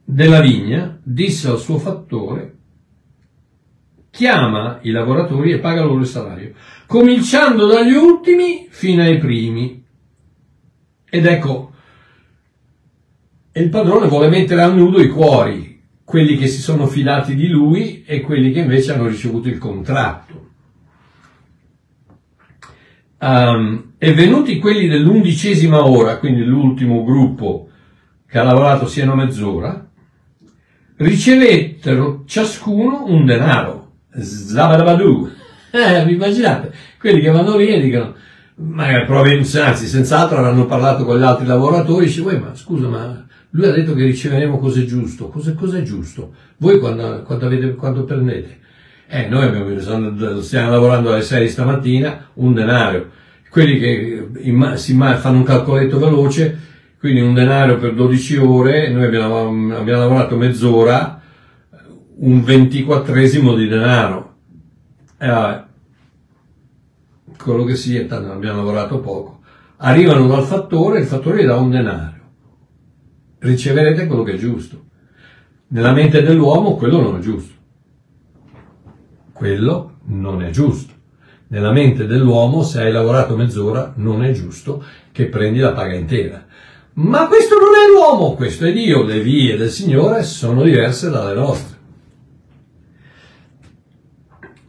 della 0.05 0.41
vigna 0.41 0.99
disse 1.03 1.49
al 1.49 1.59
suo 1.59 1.79
fattore, 1.79 2.57
chiama 4.11 4.79
i 4.83 4.91
lavoratori 4.91 5.53
e 5.53 5.59
paga 5.59 5.83
loro 5.83 6.01
il 6.01 6.07
salario, 6.07 6.53
cominciando 6.87 7.67
dagli 7.67 7.95
ultimi 7.95 8.67
fino 8.69 9.03
ai 9.03 9.19
primi. 9.19 9.85
Ed 11.09 11.27
ecco, 11.27 11.73
il 13.55 13.69
padrone 13.71 14.07
vuole 14.07 14.29
mettere 14.29 14.63
a 14.63 14.69
nudo 14.69 15.01
i 15.01 15.09
cuori, 15.09 15.83
quelli 16.05 16.37
che 16.37 16.47
si 16.47 16.61
sono 16.61 16.87
fidati 16.87 17.35
di 17.35 17.49
lui 17.49 18.05
e 18.07 18.21
quelli 18.21 18.53
che 18.53 18.61
invece 18.61 18.93
hanno 18.93 19.09
ricevuto 19.09 19.49
il 19.49 19.59
contratto. 19.59 20.51
Um, 23.23 23.93
e 23.99 24.15
venuti 24.15 24.59
quelli 24.59 24.89
dell'undicesima 24.89 25.87
ora, 25.87 26.19
quindi 26.19 26.43
l'ultimo 26.43 27.05
gruppo 27.05 27.69
che 28.27 28.37
ha 28.37 28.43
lavorato 28.43 28.89
siano 28.89 29.15
mezz'ora, 29.15 29.89
ricevettero 30.97 32.25
ciascuno 32.27 33.05
un 33.07 33.25
denaro. 33.25 33.93
Zabadabadoo. 34.11 35.41
Eh, 35.75 36.05
vi 36.05 36.13
immaginate? 36.13 36.71
Quelli 36.99 37.23
che 37.23 37.31
vanno 37.31 37.57
lì 37.57 37.69
e 37.69 37.81
dicono, 37.81 38.15
ma 38.57 38.89
anzi, 38.89 39.87
senz'altro 39.87 40.37
avranno 40.37 40.67
parlato 40.67 41.07
con 41.07 41.19
gli 41.19 41.23
altri 41.23 41.47
lavoratori, 41.47 42.05
dice, 42.05 42.21
ma 42.21 42.55
scusa, 42.55 42.89
ma 42.89 43.27
lui 43.53 43.67
ha 43.67 43.73
detto 43.73 43.95
che 43.95 44.05
riceveremo 44.05 44.59
cose 44.59 44.85
giusto. 44.85 45.29
Cosa, 45.29 45.55
cosa 45.55 45.79
è 45.79 45.83
giusto? 45.83 46.35
Voi 46.59 46.79
quando, 46.79 47.23
quando, 47.23 47.47
avete, 47.47 47.75
quando 47.75 48.05
prendete? 48.05 48.59
Eh, 49.15 49.29
noi 49.29 49.45
abbiamo, 49.45 50.41
stiamo 50.41 50.71
lavorando 50.71 51.13
alle 51.13 51.21
6 51.21 51.47
stamattina, 51.47 52.29
un 52.37 52.55
denario. 52.55 53.11
Quelli 53.51 53.79
che 53.79 54.29
si 54.77 54.97
fanno 54.97 55.37
un 55.37 55.43
calcoletto 55.43 55.99
veloce, 55.99 56.59
quindi 56.99 57.21
un 57.21 57.35
denario 57.35 57.77
per 57.77 57.93
12 57.93 58.39
ore, 58.39 58.89
noi 58.89 59.05
abbiamo, 59.05 59.77
abbiamo 59.77 60.01
lavorato 60.01 60.39
mezz'ora, 60.39 61.21
un 62.21 62.43
ventiquattresimo 62.43 63.55
di 63.55 63.69
denaro. 63.69 64.37
E 65.19 65.29
vabbè, 65.29 65.65
quello 67.37 67.65
che 67.65 67.77
sia, 67.77 68.07
tanto 68.07 68.33
abbiamo 68.33 68.61
lavorato 68.61 69.01
poco. 69.01 69.41
Arrivano 69.77 70.27
dal 70.27 70.45
fattore, 70.45 71.01
il 71.01 71.07
fattore 71.07 71.43
gli 71.43 71.47
dà 71.47 71.57
un 71.57 71.71
denario. 71.71 72.21
Riceverete 73.41 74.07
quello 74.07 74.23
che 74.23 74.33
è 74.33 74.39
giusto. 74.39 74.85
Nella 75.67 75.93
mente 75.93 76.23
dell'uomo 76.23 76.77
quello 76.77 76.99
non 77.03 77.17
è 77.17 77.21
giusto. 77.21 77.61
Quello 79.43 79.95
non 80.05 80.41
è 80.45 80.51
giusto. 80.51 80.93
Nella 81.49 81.73
mente 81.73 82.07
dell'uomo, 82.07 82.63
se 82.63 82.81
hai 82.81 82.93
lavorato 82.93 83.35
mezz'ora, 83.35 83.93
non 83.97 84.23
è 84.23 84.31
giusto 84.31 84.85
che 85.11 85.27
prendi 85.27 85.59
la 85.59 85.73
paga 85.73 85.97
intera. 85.97 86.47
Ma 86.93 87.27
questo 87.27 87.57
non 87.57 87.71
è 87.75 87.91
l'uomo, 87.93 88.37
questo 88.37 88.67
è 88.67 88.73
Dio. 88.73 89.03
Le 89.03 89.19
vie 89.19 89.57
del 89.57 89.71
Signore 89.71 90.23
sono 90.23 90.63
diverse 90.63 91.11
dalle 91.11 91.35
nostre. 91.35 91.77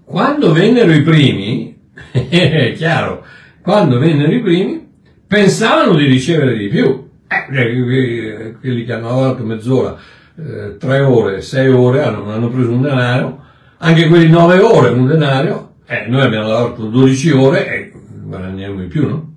Quando 0.06 0.52
vennero 0.52 0.92
i 0.92 1.04
primi, 1.04 1.80
è 2.12 2.74
chiaro, 2.76 3.24
quando 3.62 4.00
vennero 4.00 4.34
i 4.34 4.42
primi, 4.42 4.90
pensavano 5.28 5.94
di 5.94 6.06
ricevere 6.08 6.58
di 6.58 6.68
più. 6.68 7.10
Eh, 7.28 8.56
quelli 8.60 8.86
che 8.86 8.92
hanno 8.94 9.10
lavorato 9.10 9.44
mezz'ora, 9.44 9.96
eh, 10.36 10.78
tre 10.80 11.02
ore, 11.02 11.42
sei 11.42 11.70
ore, 11.70 12.02
hanno, 12.02 12.28
hanno, 12.32 12.50
preso 12.50 12.72
un 12.72 12.82
denaro, 12.82 13.43
anche 13.84 14.08
quelli 14.08 14.30
nove 14.30 14.60
ore 14.60 14.90
un 14.90 15.06
denario, 15.06 15.76
eh, 15.86 16.06
noi 16.08 16.22
abbiamo 16.22 16.48
lavorato 16.48 16.86
12 16.86 17.32
ore 17.32 17.68
e 17.68 17.92
guadagniamo 18.24 18.80
di 18.80 18.88
più, 18.88 19.08
no? 19.08 19.34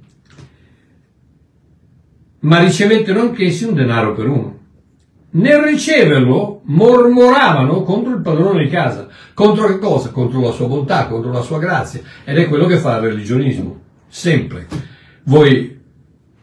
Ma 2.40 2.60
ricevettero 2.60 3.20
anch'essi 3.22 3.64
un 3.64 3.74
denaro 3.74 4.14
per 4.14 4.28
uno. 4.28 4.58
Nel 5.30 5.62
riceverlo 5.62 6.60
mormoravano 6.64 7.82
contro 7.82 8.14
il 8.14 8.20
padrone 8.20 8.62
di 8.62 8.70
casa. 8.70 9.08
Contro 9.34 9.66
che 9.66 9.78
cosa? 9.78 10.10
Contro 10.10 10.40
la 10.40 10.52
sua 10.52 10.68
bontà, 10.68 11.08
contro 11.08 11.32
la 11.32 11.42
sua 11.42 11.58
grazia. 11.58 12.00
Ed 12.24 12.38
è 12.38 12.46
quello 12.46 12.66
che 12.66 12.78
fa 12.78 12.96
il 12.96 13.08
religionismo. 13.08 13.80
Sempre. 14.06 14.68
Voi 15.24 15.76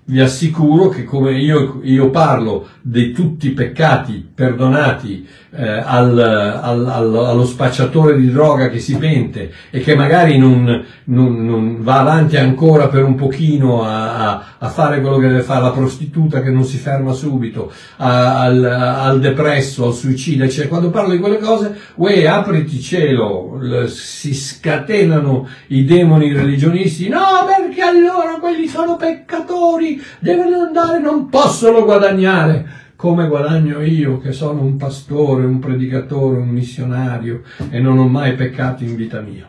vi 0.06 0.20
assicuro 0.20 0.90
che 0.90 1.06
come 1.06 1.38
io, 1.38 1.80
io 1.84 2.10
parlo 2.10 2.68
di 2.82 3.12
tutti 3.12 3.48
i 3.48 3.52
peccati 3.52 4.30
perdonati 4.34 5.26
eh, 5.56 5.68
al, 5.68 6.18
al, 6.18 6.88
al, 6.88 7.16
allo 7.16 7.46
spacciatore 7.46 8.18
di 8.18 8.32
droga 8.32 8.70
che 8.70 8.80
si 8.80 8.98
pente 8.98 9.52
e 9.70 9.82
che 9.82 9.96
magari 9.96 10.38
non, 10.38 10.84
non, 11.06 11.46
non 11.46 11.84
va 11.84 12.00
avanti 12.00 12.38
ancora 12.38 12.88
per 12.88 13.04
un 13.04 13.16
pochino 13.16 13.84
a, 13.84 14.32
a, 14.32 14.46
a, 14.58 14.70
fare 14.70 15.00
quello 15.00 15.18
che 15.18 15.28
deve 15.28 15.42
fare, 15.42 15.62
la 15.62 15.72
prostituta 15.72 16.42
che 16.42 16.50
non 16.50 16.64
si 16.64 16.78
ferma 16.78 17.14
subito, 17.14 17.72
a, 17.98 18.40
al, 18.42 18.64
al, 18.64 19.20
depresso, 19.20 19.86
al 19.86 19.94
suicida, 19.94 20.48
cioè 20.50 20.68
quando 20.68 20.90
parlo 20.90 21.14
di 21.14 21.20
quelle 21.20 21.38
cose, 21.38 21.76
uè, 21.96 22.26
apriti 22.26 22.82
cielo, 22.82 23.60
si 23.88 24.34
scatenano 24.34 25.48
i 25.68 25.86
demoni 25.86 26.34
religionisti, 26.34 27.10
no 27.10 27.22
perché 27.46 27.82
allora 27.82 28.38
quelli 28.40 28.68
sono 28.68 28.96
peccatori, 28.96 30.02
devono 30.20 30.62
andare, 30.62 31.00
non 31.00 31.30
possono 31.30 31.84
guadagnare 31.84 32.82
come 33.04 33.28
guadagno 33.28 33.82
io 33.82 34.18
che 34.18 34.32
sono 34.32 34.62
un 34.62 34.78
pastore, 34.78 35.44
un 35.44 35.60
predicatore, 35.60 36.38
un 36.38 36.48
missionario 36.48 37.42
e 37.70 37.82
non 37.82 37.98
ho 37.98 38.08
mai 38.08 38.34
peccato 38.34 38.86
in 38.86 38.96
vita 38.96 39.20
mia. 39.20 39.46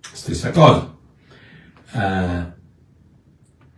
Stessa 0.00 0.50
cosa. 0.50 0.92
Eh, 1.92 2.52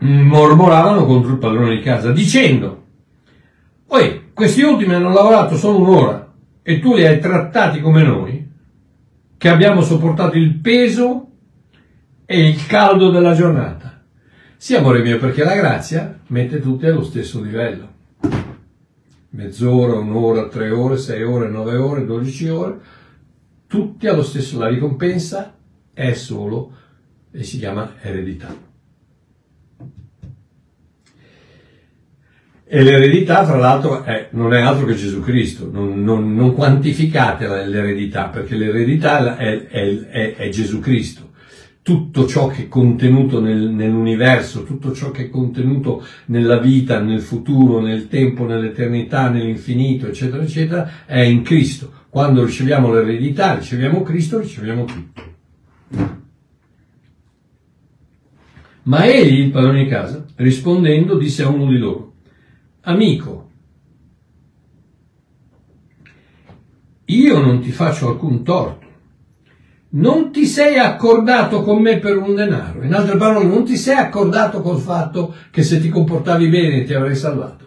mormoravano 0.07 1.05
contro 1.05 1.33
il 1.33 1.37
padrone 1.37 1.77
di 1.77 1.83
casa 1.83 2.13
dicendo, 2.13 2.85
poi 3.87 4.33
questi 4.33 4.63
ultimi 4.63 4.95
hanno 4.95 5.13
lavorato 5.13 5.59
solo 5.59 5.79
un'ora 5.79 6.33
e 6.63 6.81
tu 6.81 6.95
li 6.95 7.05
hai 7.05 7.21
trattati 7.21 7.83
come 7.83 8.03
noi, 8.03 8.53
che 9.37 9.49
abbiamo 9.51 9.83
sopportato 9.83 10.39
il 10.39 10.61
peso 10.61 11.31
e 12.25 12.49
il 12.49 12.67
caldo 12.67 13.11
della 13.11 13.35
giornata. 13.35 13.96
Sì, 14.59 14.75
amore 14.75 15.03
mio, 15.03 15.19
perché 15.19 15.45
la 15.45 15.55
grazia 15.55 16.19
mette 16.29 16.61
tutti 16.61 16.87
allo 16.87 17.05
stesso 17.05 17.43
livello. 17.43 17.93
Mezz'ora, 19.31 19.99
un'ora, 19.99 20.49
tre 20.49 20.71
ore, 20.71 20.97
sei 20.97 21.23
ore, 21.23 21.49
nove 21.49 21.77
ore, 21.77 22.07
dodici 22.07 22.49
ore, 22.49 22.79
tutti 23.67 24.07
allo 24.07 24.23
stesso. 24.23 24.59
La 24.59 24.69
ricompensa 24.69 25.55
è 25.93 26.15
solo 26.15 26.73
e 27.31 27.43
si 27.43 27.59
chiama 27.59 27.97
eredità. 28.01 28.57
E 32.69 32.83
l'eredità, 32.83 33.45
tra 33.45 33.59
l'altro, 33.59 34.05
è, 34.05 34.29
non 34.33 34.55
è 34.55 34.63
altro 34.63 34.87
che 34.87 34.95
Gesù 34.95 35.21
Cristo. 35.21 35.71
Non, 35.71 36.03
non, 36.03 36.35
non 36.35 36.55
quantificate 36.55 37.47
l'eredità, 37.67 38.29
perché 38.29 38.57
l'eredità 38.57 39.37
è, 39.37 39.67
è, 39.67 40.35
è 40.35 40.49
Gesù 40.49 40.81
Cristo 40.81 41.26
tutto 41.87 42.27
ciò 42.27 42.49
che 42.49 42.65
è 42.65 42.69
contenuto 42.69 43.41
nel, 43.41 43.69
nell'universo, 43.71 44.65
tutto 44.65 44.93
ciò 44.93 45.13
che 45.13 45.27
è 45.27 45.31
contenuto 45.31 46.05
nella 46.25 46.59
vita, 46.59 46.99
nel 46.99 47.21
futuro, 47.21 47.79
nel 47.79 48.09
tempo, 48.09 48.45
nell'eternità, 48.45 49.29
nell'infinito, 49.29 50.09
eccetera, 50.09 50.43
eccetera, 50.43 51.07
è 51.07 51.21
in 51.21 51.43
Cristo. 51.43 51.93
Quando 52.09 52.45
riceviamo 52.45 52.93
l'eredità, 52.93 53.55
riceviamo 53.55 54.03
Cristo, 54.03 54.41
riceviamo 54.41 54.85
tutto. 54.85 55.23
Ma 58.83 59.07
egli, 59.07 59.45
il 59.45 59.51
padrone 59.53 59.85
di 59.85 59.89
casa, 59.89 60.25
rispondendo, 60.35 61.17
disse 61.17 61.45
a 61.45 61.49
uno 61.51 61.71
di 61.71 61.79
loro, 61.79 62.15
Amico, 62.81 63.51
io 67.05 67.39
non 67.39 67.61
ti 67.61 67.71
faccio 67.71 68.09
alcun 68.09 68.43
torto 68.43 68.86
non 69.97 70.31
ti 70.31 70.47
sei 70.47 70.79
accordato 70.79 71.63
con 71.63 71.81
me 71.81 71.99
per 71.99 72.17
un 72.17 72.35
denaro. 72.35 72.83
In 72.83 72.95
altre 72.95 73.17
parole, 73.17 73.47
non 73.47 73.65
ti 73.65 73.77
sei 73.77 73.97
accordato 73.97 74.61
col 74.61 74.79
fatto 74.79 75.35
che 75.51 75.63
se 75.63 75.81
ti 75.81 75.89
comportavi 75.89 76.49
bene 76.49 76.85
ti 76.85 76.95
avrei 76.95 77.17
salvato. 77.17 77.65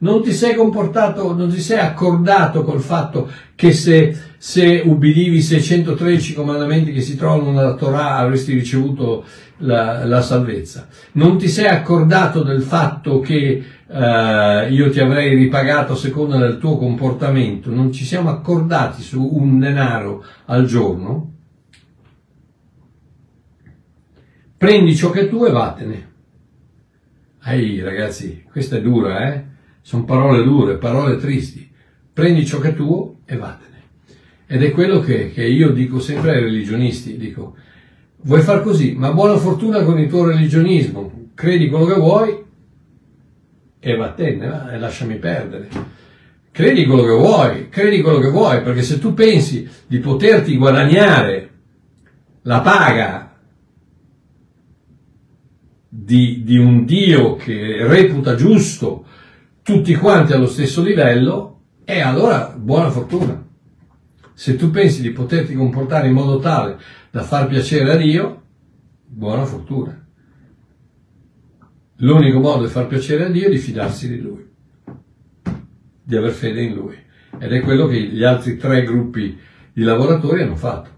Non 0.00 0.22
ti 0.22 0.32
sei 0.32 0.54
comportato, 0.54 1.34
non 1.34 1.50
ti 1.50 1.60
sei 1.60 1.78
accordato 1.78 2.62
col 2.62 2.80
fatto 2.80 3.28
che 3.56 3.72
se, 3.72 4.16
se 4.38 4.82
ubbidivi 4.84 5.38
i 5.38 5.42
613 5.42 6.34
comandamenti 6.34 6.92
che 6.92 7.00
si 7.00 7.16
trovano 7.16 7.50
nella 7.50 7.74
Torah 7.74 8.16
avresti 8.16 8.54
ricevuto 8.54 9.24
la, 9.58 10.06
la 10.06 10.22
salvezza. 10.22 10.86
Non 11.12 11.36
ti 11.36 11.48
sei 11.48 11.66
accordato 11.66 12.44
del 12.44 12.62
fatto 12.62 13.18
che 13.18 13.62
uh, 13.88 14.72
io 14.72 14.88
ti 14.90 15.00
avrei 15.00 15.34
ripagato 15.34 15.94
a 15.94 15.96
seconda 15.96 16.38
del 16.38 16.58
tuo 16.58 16.78
comportamento. 16.78 17.74
Non 17.74 17.92
ci 17.92 18.04
siamo 18.04 18.30
accordati 18.30 19.02
su 19.02 19.20
un 19.20 19.58
denaro 19.58 20.24
al 20.46 20.64
giorno 20.64 21.32
prendi 24.58 24.96
ciò 24.96 25.10
che 25.10 25.22
è 25.22 25.28
tuo 25.28 25.46
e 25.46 25.52
vattene. 25.52 26.12
Ehi 27.44 27.80
ragazzi, 27.80 28.44
questa 28.50 28.76
è 28.76 28.82
dura, 28.82 29.32
eh? 29.32 29.44
Sono 29.80 30.04
parole 30.04 30.42
dure, 30.42 30.76
parole 30.76 31.16
tristi. 31.16 31.70
Prendi 32.12 32.44
ciò 32.44 32.58
che 32.58 32.70
è 32.70 32.74
tuo 32.74 33.20
e 33.24 33.36
vattene. 33.36 33.76
Ed 34.46 34.62
è 34.62 34.72
quello 34.72 35.00
che, 35.00 35.30
che 35.30 35.44
io 35.44 35.70
dico 35.70 36.00
sempre 36.00 36.32
ai 36.32 36.40
religionisti, 36.42 37.16
dico, 37.16 37.54
vuoi 38.22 38.42
far 38.42 38.62
così, 38.62 38.94
ma 38.94 39.12
buona 39.12 39.36
fortuna 39.36 39.84
con 39.84 39.98
il 39.98 40.08
tuo 40.08 40.26
religionismo, 40.26 41.28
credi 41.34 41.68
quello 41.68 41.84
che 41.86 41.94
vuoi 41.94 42.44
e 43.78 43.96
vattene, 43.96 44.72
e 44.72 44.78
lasciami 44.78 45.16
perdere. 45.16 45.68
Credi 46.50 46.84
quello 46.86 47.04
che 47.04 47.12
vuoi, 47.12 47.68
credi 47.68 48.00
quello 48.02 48.18
che 48.18 48.30
vuoi, 48.30 48.62
perché 48.62 48.82
se 48.82 48.98
tu 48.98 49.14
pensi 49.14 49.68
di 49.86 49.98
poterti 49.98 50.56
guadagnare 50.56 51.50
la 52.42 52.60
paga 52.60 53.27
di, 55.88 56.42
di 56.44 56.58
un 56.58 56.84
Dio 56.84 57.36
che 57.36 57.86
reputa 57.86 58.34
giusto 58.34 59.06
tutti 59.62 59.94
quanti 59.94 60.32
allo 60.32 60.46
stesso 60.46 60.82
livello, 60.82 61.60
e 61.84 62.00
allora 62.00 62.54
buona 62.56 62.90
fortuna. 62.90 63.46
Se 64.34 64.56
tu 64.56 64.70
pensi 64.70 65.00
di 65.02 65.10
poterti 65.10 65.54
comportare 65.54 66.08
in 66.08 66.14
modo 66.14 66.38
tale 66.38 66.78
da 67.10 67.22
far 67.22 67.48
piacere 67.48 67.92
a 67.92 67.96
Dio, 67.96 68.42
buona 69.06 69.44
fortuna. 69.44 70.06
L'unico 71.96 72.38
modo 72.38 72.64
di 72.64 72.70
far 72.70 72.86
piacere 72.86 73.24
a 73.24 73.28
Dio 73.28 73.46
è 73.46 73.50
di 73.50 73.58
fidarsi 73.58 74.08
di 74.08 74.20
Lui, 74.20 74.46
di 76.02 76.16
aver 76.16 76.30
fede 76.30 76.62
in 76.62 76.74
Lui. 76.74 76.96
Ed 77.38 77.52
è 77.52 77.60
quello 77.60 77.86
che 77.86 78.00
gli 78.00 78.22
altri 78.22 78.56
tre 78.56 78.84
gruppi 78.84 79.38
di 79.72 79.82
lavoratori 79.82 80.42
hanno 80.42 80.56
fatto. 80.56 80.90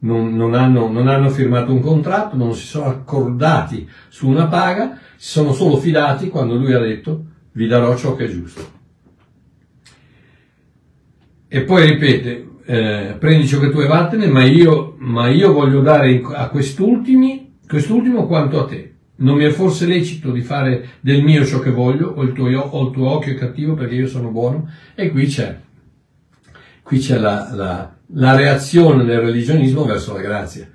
Non, 0.00 0.36
non, 0.36 0.54
hanno, 0.54 0.88
non, 0.88 1.08
hanno, 1.08 1.28
firmato 1.28 1.72
un 1.72 1.80
contratto, 1.80 2.36
non 2.36 2.54
si 2.54 2.66
sono 2.66 2.86
accordati 2.86 3.88
su 4.08 4.28
una 4.28 4.46
paga, 4.46 4.98
si 5.16 5.30
sono 5.30 5.52
solo 5.52 5.76
fidati 5.76 6.28
quando 6.28 6.54
lui 6.54 6.72
ha 6.72 6.78
detto 6.78 7.24
vi 7.52 7.66
darò 7.66 7.96
ciò 7.96 8.14
che 8.14 8.26
è 8.26 8.28
giusto. 8.28 8.76
E 11.48 11.62
poi 11.62 11.86
ripete, 11.86 12.48
eh, 12.66 13.16
prendi 13.18 13.46
ciò 13.46 13.58
che 13.58 13.70
tu 13.70 13.78
hai 13.78 13.88
vattene, 13.88 14.26
ma 14.28 14.44
io, 14.44 14.94
ma 14.98 15.28
io 15.28 15.52
voglio 15.52 15.80
dare 15.80 16.22
a 16.22 16.48
quest'ultimo 16.48 18.26
quanto 18.26 18.60
a 18.60 18.66
te. 18.66 18.94
Non 19.16 19.36
mi 19.36 19.44
è 19.44 19.50
forse 19.50 19.86
lecito 19.86 20.30
di 20.30 20.42
fare 20.42 20.90
del 21.00 21.24
mio 21.24 21.44
ciò 21.44 21.58
che 21.58 21.70
voglio, 21.70 22.12
o 22.14 22.22
il 22.22 22.32
tuo, 22.32 22.48
o 22.60 22.86
il 22.86 22.92
tuo 22.92 23.10
occhio 23.10 23.32
è 23.32 23.36
cattivo 23.36 23.74
perché 23.74 23.96
io 23.96 24.06
sono 24.06 24.30
buono? 24.30 24.70
E 24.94 25.10
qui 25.10 25.26
c'è, 25.26 25.58
qui 26.82 26.98
c'è 26.98 27.18
la, 27.18 27.50
la, 27.52 27.97
la 28.14 28.34
reazione 28.34 29.04
del 29.04 29.20
religionismo 29.20 29.84
verso 29.84 30.14
la 30.14 30.20
grazia. 30.20 30.68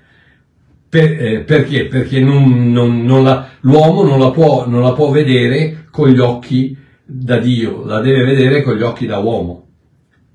Per, 0.90 1.12
eh, 1.12 1.40
perché? 1.40 1.88
Perché 1.88 2.20
non, 2.20 2.72
non, 2.72 3.04
non 3.04 3.24
la, 3.24 3.48
l'uomo 3.62 4.04
non 4.04 4.20
la, 4.20 4.30
può, 4.32 4.68
non 4.68 4.82
la 4.82 4.94
può 4.94 5.10
vedere 5.10 5.88
con 5.90 6.10
gli 6.10 6.20
occhi 6.20 6.78
da 7.04 7.38
Dio, 7.38 7.84
la 7.86 8.00
deve 8.00 8.24
vedere 8.24 8.62
con 8.62 8.76
gli 8.76 8.84
occhi 8.84 9.06
da 9.06 9.18
uomo. 9.18 9.68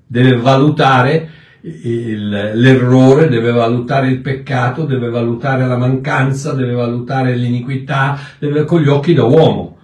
Deve 0.05 0.35
valutare 0.35 1.29
il, 1.61 2.29
l'errore, 2.29 3.29
deve 3.29 3.51
valutare 3.51 4.07
il 4.09 4.19
peccato, 4.19 4.85
deve 4.85 5.09
valutare 5.09 5.65
la 5.65 5.77
mancanza, 5.77 6.53
deve 6.53 6.73
valutare 6.73 7.35
l'iniquità, 7.35 8.19
deve, 8.37 8.65
con 8.65 8.81
gli 8.81 8.87
occhi 8.87 9.13
da 9.13 9.23
uomo. 9.23 9.77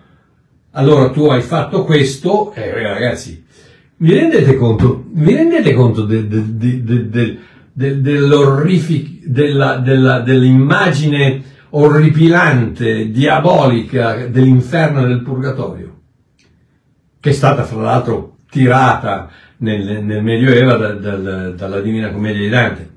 Allora 0.71 1.09
tu 1.09 1.25
hai 1.27 1.41
fatto 1.41 1.85
questo, 1.85 2.51
eh, 2.53 2.83
ragazzi, 2.83 3.44
vi 3.97 4.13
rendete 4.13 4.55
conto, 4.55 5.05
vi 5.11 5.35
rendete 5.35 5.73
conto 5.73 6.03
de, 6.03 6.27
de, 6.27 6.57
de, 6.57 7.39
della, 9.23 9.77
della, 9.77 10.19
dell'immagine 10.19 11.43
orripilante, 11.69 13.11
diabolica 13.11 14.27
dell'inferno 14.27 15.03
e 15.03 15.07
del 15.07 15.21
purgatorio? 15.21 15.99
Che 17.19 17.29
è 17.29 17.33
stata 17.33 17.63
fra 17.63 17.81
l'altro 17.81 18.37
tirata 18.49 19.29
nel, 19.57 20.03
nel 20.03 20.23
Medioevo 20.23 20.75
da, 20.75 20.93
da, 20.93 21.49
dalla 21.51 21.81
Divina 21.81 22.11
Commedia 22.11 22.41
di 22.41 22.49
Dante 22.49 22.94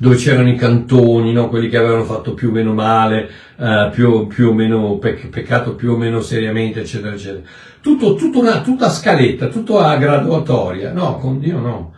dove 0.00 0.16
c'erano 0.16 0.48
i 0.48 0.56
cantoni, 0.56 1.30
no? 1.30 1.50
quelli 1.50 1.68
che 1.68 1.76
avevano 1.76 2.04
fatto 2.04 2.32
più 2.32 2.48
o 2.48 2.52
meno 2.52 2.72
male, 2.72 3.28
uh, 3.56 3.90
più, 3.90 4.28
più, 4.28 4.48
o 4.48 4.54
meno 4.54 4.96
pec- 4.96 5.28
peccato 5.28 5.74
più 5.74 5.92
o 5.92 5.96
meno 5.98 6.22
seriamente, 6.22 6.80
eccetera, 6.80 7.12
eccetera. 7.12 7.42
Tutto, 7.82 8.14
tutto 8.14 8.40
una, 8.40 8.62
tutta 8.62 8.88
scaletta, 8.88 9.48
tutto 9.48 9.78
a 9.78 9.98
graduatoria. 9.98 10.92
No, 10.92 11.18
con 11.18 11.38
Dio 11.38 11.58
no. 11.58 11.92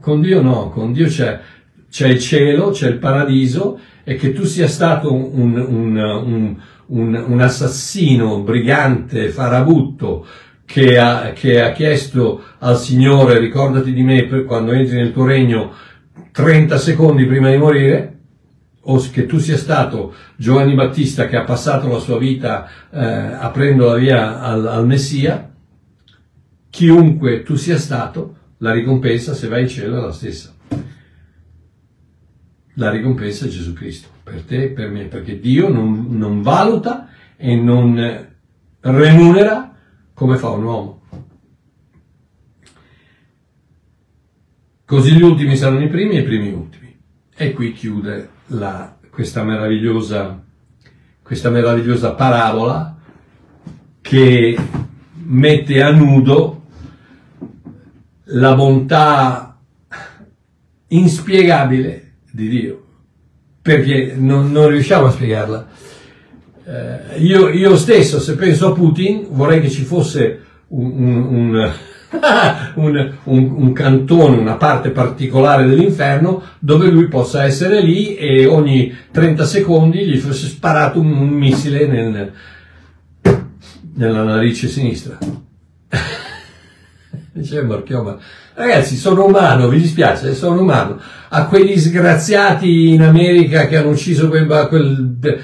Con 0.00 0.20
Dio 0.20 0.40
no, 0.40 0.68
con 0.68 0.92
Dio 0.92 1.08
c'è, 1.08 1.40
c'è 1.90 2.06
il 2.06 2.20
cielo, 2.20 2.70
c'è 2.70 2.86
il 2.86 2.98
paradiso 2.98 3.80
e 4.04 4.14
che 4.14 4.32
tu 4.32 4.44
sia 4.44 4.68
stato 4.68 5.12
un, 5.12 5.28
un, 5.34 5.56
un, 5.58 6.56
un, 6.86 7.24
un 7.26 7.40
assassino, 7.40 8.38
brigante, 8.42 9.30
farabutto, 9.30 10.24
che 10.64 10.96
ha, 10.96 11.32
che 11.34 11.60
ha, 11.60 11.72
chiesto 11.72 12.40
al 12.58 12.78
Signore 12.78 13.40
ricordati 13.40 13.92
di 13.92 14.02
me 14.02 14.28
quando 14.44 14.70
entri 14.70 14.94
nel 14.94 15.12
tuo 15.12 15.24
regno 15.24 15.72
30 16.38 16.78
secondi 16.78 17.26
prima 17.26 17.50
di 17.50 17.56
morire, 17.56 18.18
o 18.82 19.04
che 19.10 19.26
tu 19.26 19.38
sia 19.38 19.56
stato 19.56 20.14
Giovanni 20.36 20.76
Battista 20.76 21.26
che 21.26 21.34
ha 21.34 21.42
passato 21.42 21.88
la 21.88 21.98
sua 21.98 22.16
vita 22.16 22.70
eh, 22.92 23.02
aprendo 23.02 23.86
la 23.86 23.96
via 23.96 24.40
al, 24.40 24.64
al 24.68 24.86
Messia, 24.86 25.52
chiunque 26.70 27.42
tu 27.42 27.56
sia 27.56 27.76
stato, 27.76 28.36
la 28.58 28.70
ricompensa 28.70 29.34
se 29.34 29.48
vai 29.48 29.62
in 29.62 29.68
cielo 29.68 29.98
è 29.98 30.00
la 30.00 30.12
stessa. 30.12 30.54
La 32.74 32.90
ricompensa 32.90 33.46
è 33.46 33.48
Gesù 33.48 33.72
Cristo, 33.72 34.06
per 34.22 34.42
te 34.42 34.62
e 34.62 34.68
per 34.68 34.90
me, 34.90 35.06
perché 35.06 35.40
Dio 35.40 35.68
non, 35.68 36.06
non 36.10 36.42
valuta 36.42 37.08
e 37.36 37.56
non 37.56 38.28
remunera 38.78 39.74
come 40.14 40.36
fa 40.36 40.50
un 40.50 40.62
uomo. 40.62 40.97
Così 44.88 45.12
gli 45.12 45.20
ultimi 45.20 45.54
saranno 45.54 45.82
i 45.82 45.88
primi 45.88 46.16
e 46.16 46.20
i 46.20 46.22
primi 46.22 46.50
ultimi. 46.50 46.98
E 47.36 47.52
qui 47.52 47.74
chiude 47.74 48.30
la, 48.46 48.96
questa, 49.10 49.42
meravigliosa, 49.42 50.42
questa 51.22 51.50
meravigliosa 51.50 52.14
parabola 52.14 52.96
che 54.00 54.56
mette 55.12 55.82
a 55.82 55.90
nudo 55.90 56.62
la 58.30 58.54
bontà 58.54 59.58
inspiegabile 60.86 62.14
di 62.30 62.48
Dio, 62.48 62.86
perché 63.60 64.14
non, 64.16 64.50
non 64.50 64.68
riusciamo 64.68 65.08
a 65.08 65.10
spiegarla. 65.10 65.68
Eh, 66.64 67.18
io, 67.18 67.50
io, 67.50 67.76
stesso, 67.76 68.18
se 68.20 68.36
penso 68.36 68.68
a 68.68 68.72
Putin, 68.72 69.26
vorrei 69.32 69.60
che 69.60 69.68
ci 69.68 69.82
fosse 69.82 70.44
un, 70.68 70.92
un, 70.96 71.34
un 71.34 71.72
un, 72.76 73.12
un, 73.24 73.54
un, 73.56 73.72
cantone, 73.72 74.36
una 74.36 74.54
parte 74.54 74.90
particolare 74.90 75.66
dell'inferno 75.66 76.42
dove 76.58 76.88
lui 76.88 77.08
possa 77.08 77.44
essere 77.44 77.82
lì 77.82 78.14
e 78.16 78.46
ogni 78.46 78.96
30 79.10 79.44
secondi 79.44 80.04
gli 80.06 80.16
fosse 80.16 80.46
sparato 80.46 81.00
un, 81.00 81.12
un 81.12 81.28
missile 81.28 81.86
nel, 81.86 82.32
nella 83.94 84.22
narice 84.22 84.68
sinistra. 84.68 85.18
Dice 87.32 87.62
Marchioma, 87.62 88.16
ragazzi 88.54 88.96
sono 88.96 89.26
umano, 89.26 89.68
vi 89.68 89.80
dispiace, 89.80 90.34
sono 90.34 90.62
umano. 90.62 90.98
A 91.28 91.46
quegli 91.46 91.74
disgraziati 91.74 92.94
in 92.94 93.02
America 93.02 93.66
che 93.66 93.76
hanno 93.76 93.90
ucciso 93.90 94.28
quel, 94.28 94.46
quel 94.68 95.42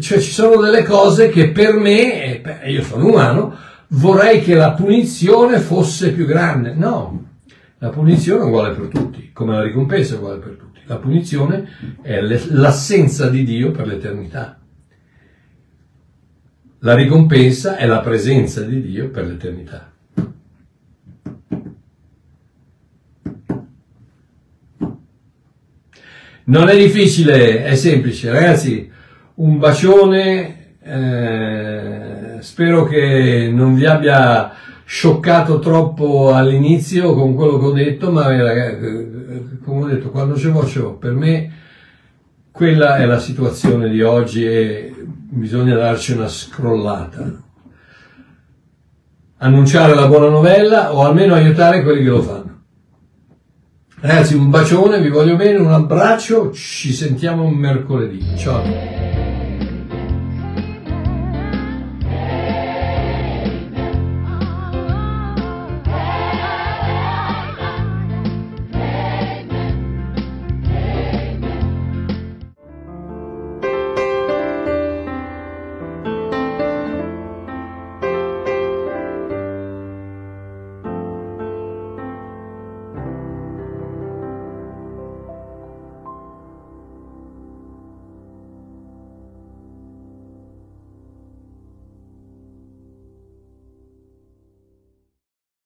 cioè 0.00 0.18
ci 0.18 0.30
sono 0.30 0.60
delle 0.62 0.82
cose 0.82 1.28
che 1.28 1.50
per 1.50 1.74
me, 1.74 2.40
io 2.66 2.82
sono 2.82 3.06
umano, 3.06 3.54
vorrei 3.88 4.40
che 4.42 4.54
la 4.54 4.72
punizione 4.72 5.58
fosse 5.58 6.12
più 6.12 6.26
grande. 6.26 6.74
No, 6.74 7.24
la 7.78 7.90
punizione 7.90 8.42
è 8.42 8.46
uguale 8.46 8.74
per 8.74 8.88
tutti, 8.88 9.30
come 9.32 9.52
la 9.52 9.62
ricompensa 9.62 10.14
è 10.14 10.18
uguale 10.18 10.38
per 10.38 10.52
tutti. 10.52 10.80
La 10.86 10.96
punizione 10.96 11.68
è 12.00 12.20
l'assenza 12.20 13.28
di 13.28 13.44
Dio 13.44 13.70
per 13.70 13.86
l'eternità. 13.86 14.58
La 16.80 16.94
ricompensa 16.94 17.76
è 17.76 17.86
la 17.86 18.00
presenza 18.00 18.62
di 18.62 18.80
Dio 18.80 19.10
per 19.10 19.26
l'eternità. 19.26 19.92
Non 26.44 26.68
è 26.68 26.76
difficile, 26.76 27.64
è 27.64 27.74
semplice, 27.74 28.30
ragazzi. 28.30 28.88
Un 29.34 29.58
bacione. 29.58 30.76
Eh, 30.80 32.15
spero 32.46 32.84
che 32.84 33.50
non 33.52 33.74
vi 33.74 33.86
abbia 33.86 34.52
scioccato 34.84 35.58
troppo 35.58 36.32
all'inizio 36.32 37.12
con 37.12 37.34
quello 37.34 37.58
che 37.58 37.64
ho 37.64 37.72
detto, 37.72 38.12
ma 38.12 38.32
eh, 38.32 39.58
come 39.64 39.82
ho 39.82 39.86
detto, 39.86 40.10
quando 40.10 40.36
ce 40.36 40.52
l'ho, 40.52 40.94
per 40.94 41.12
me 41.12 41.52
quella 42.52 42.98
è 42.98 43.04
la 43.04 43.18
situazione 43.18 43.88
di 43.88 44.00
oggi 44.00 44.46
e 44.46 44.94
bisogna 44.96 45.74
darci 45.74 46.12
una 46.12 46.28
scrollata. 46.28 47.42
Annunciare 49.38 49.94
la 49.96 50.06
buona 50.06 50.28
novella 50.28 50.94
o 50.94 51.04
almeno 51.04 51.34
aiutare 51.34 51.82
quelli 51.82 52.04
che 52.04 52.10
lo 52.10 52.22
fanno. 52.22 52.62
Ragazzi, 53.98 54.36
un 54.36 54.50
bacione, 54.50 55.00
vi 55.00 55.10
voglio 55.10 55.34
bene, 55.34 55.58
un 55.58 55.72
abbraccio, 55.72 56.52
ci 56.52 56.92
sentiamo 56.92 57.50
mercoledì. 57.50 58.24
Ciao. 58.36 59.25